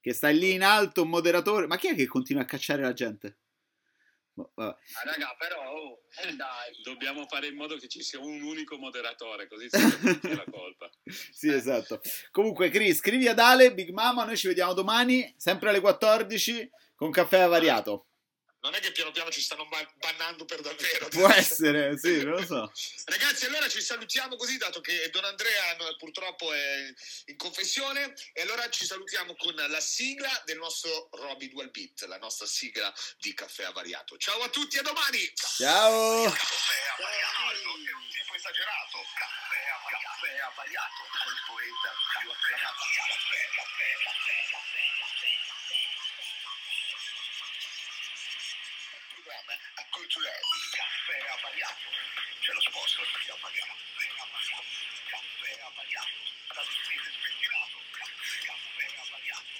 Che 0.00 0.12
stai 0.12 0.38
lì 0.38 0.52
in 0.52 0.62
alto, 0.62 1.02
un 1.02 1.08
moderatore. 1.08 1.66
Ma 1.66 1.76
chi 1.76 1.88
è 1.88 1.96
che 1.96 2.06
continua 2.06 2.42
a 2.42 2.44
cacciare 2.44 2.82
la 2.82 2.92
gente? 2.92 3.38
Boh, 4.32 4.52
vabbè. 4.54 4.70
Ah, 4.70 5.02
raga, 5.04 5.34
però, 5.36 5.68
oh, 5.68 6.02
eh, 6.22 6.32
dai. 6.36 6.80
Dobbiamo 6.84 7.26
fare 7.26 7.48
in 7.48 7.56
modo 7.56 7.76
che 7.76 7.88
ci 7.88 8.02
sia 8.02 8.20
un 8.20 8.40
unico 8.40 8.76
moderatore, 8.76 9.48
così 9.48 9.66
si 9.68 9.78
la 10.32 10.44
colpa. 10.48 10.88
Sì, 11.32 11.48
esatto. 11.48 12.00
Comunque, 12.30 12.70
Cri, 12.70 12.94
scrivi 12.94 13.26
ad 13.26 13.40
Ale, 13.40 13.74
Big 13.74 13.90
Mama, 13.90 14.24
noi 14.24 14.36
ci 14.36 14.46
vediamo 14.46 14.74
domani, 14.74 15.34
sempre 15.36 15.70
alle 15.70 15.80
14, 15.80 16.70
con 16.94 17.10
caffè 17.10 17.40
avariato. 17.40 18.06
Non 18.66 18.74
è 18.74 18.80
che 18.80 18.90
piano 18.90 19.12
piano 19.12 19.30
ci 19.30 19.40
stanno 19.40 19.64
ba- 19.68 19.88
bannando 19.94 20.44
per 20.44 20.60
davvero. 20.60 21.06
Può 21.06 21.30
essere, 21.30 21.96
sì, 21.96 22.24
non 22.24 22.32
lo 22.32 22.44
so. 22.44 22.72
Ragazzi, 23.06 23.46
allora 23.46 23.68
ci 23.68 23.80
salutiamo 23.80 24.34
così, 24.34 24.56
dato 24.56 24.80
che 24.80 25.08
Don 25.10 25.24
Andrea 25.24 25.76
purtroppo 25.96 26.52
è 26.52 26.92
in 27.26 27.36
confessione. 27.36 28.12
E 28.32 28.42
allora 28.42 28.68
ci 28.68 28.84
salutiamo 28.84 29.36
con 29.36 29.54
la 29.54 29.80
sigla 29.80 30.42
del 30.46 30.58
nostro 30.58 31.08
Robbie 31.12 31.48
Dual 31.48 31.70
Beat, 31.70 32.02
la 32.08 32.18
nostra 32.18 32.46
sigla 32.46 32.92
di 33.18 33.32
Caffè 33.34 33.62
Avariato. 33.62 34.16
Ciao 34.16 34.42
a 34.42 34.48
tutti, 34.48 34.78
a 34.78 34.82
domani! 34.82 35.32
Ciao! 35.36 36.24
Caffè 36.24 36.82
avariato 36.98 37.54
è 37.54 37.66
un 37.70 38.10
tipo 38.10 38.34
esagerato. 38.34 38.98
Caffè 39.14 39.62
avariato. 39.78 40.10
Caffè 40.10 40.38
avariato. 40.42 41.00
Col 41.22 41.38
poeta 41.46 41.90
più 42.18 42.30
affamato. 42.34 42.82
Caffè, 42.82 43.40
caffè, 43.54 43.88
caffè, 44.02 44.34
caffè, 44.50 44.85
caffè. 49.26 49.34
Un 49.34 49.34
programma 49.34 49.54
acculturato. 49.74 50.46
Caffè 50.70 51.18
avariato. 51.26 51.86
C'è 52.40 52.52
lo 52.52 52.62
sponsor 52.62 53.06
avariato. 53.06 53.74
Caffè 53.74 54.06
avariato. 54.22 54.70
Caffè 55.10 55.50
avariato. 55.66 56.18
Dallo 56.54 56.74
stile 56.86 57.10
spettinato. 57.10 57.76
Caffè 57.90 58.86
avariato. 59.02 59.54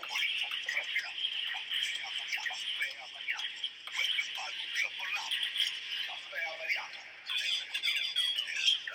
Umorismo 0.00 0.48
raffinato. 0.48 1.24
Caffè 1.52 1.92
avariato. 2.08 2.52
Caffè 2.56 2.88
avariato. 3.04 3.56
Questo 3.84 4.16
è 4.16 4.24
il 4.24 4.32
palco 4.32 4.64
più 4.72 4.84
affollato. 4.86 5.40
Caffè 6.06 6.40
avariato. 6.56 6.98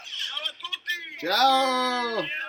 Ciao 0.01 0.41
a 0.41 0.53
tutti! 0.57 0.97
Ciao! 1.19 2.40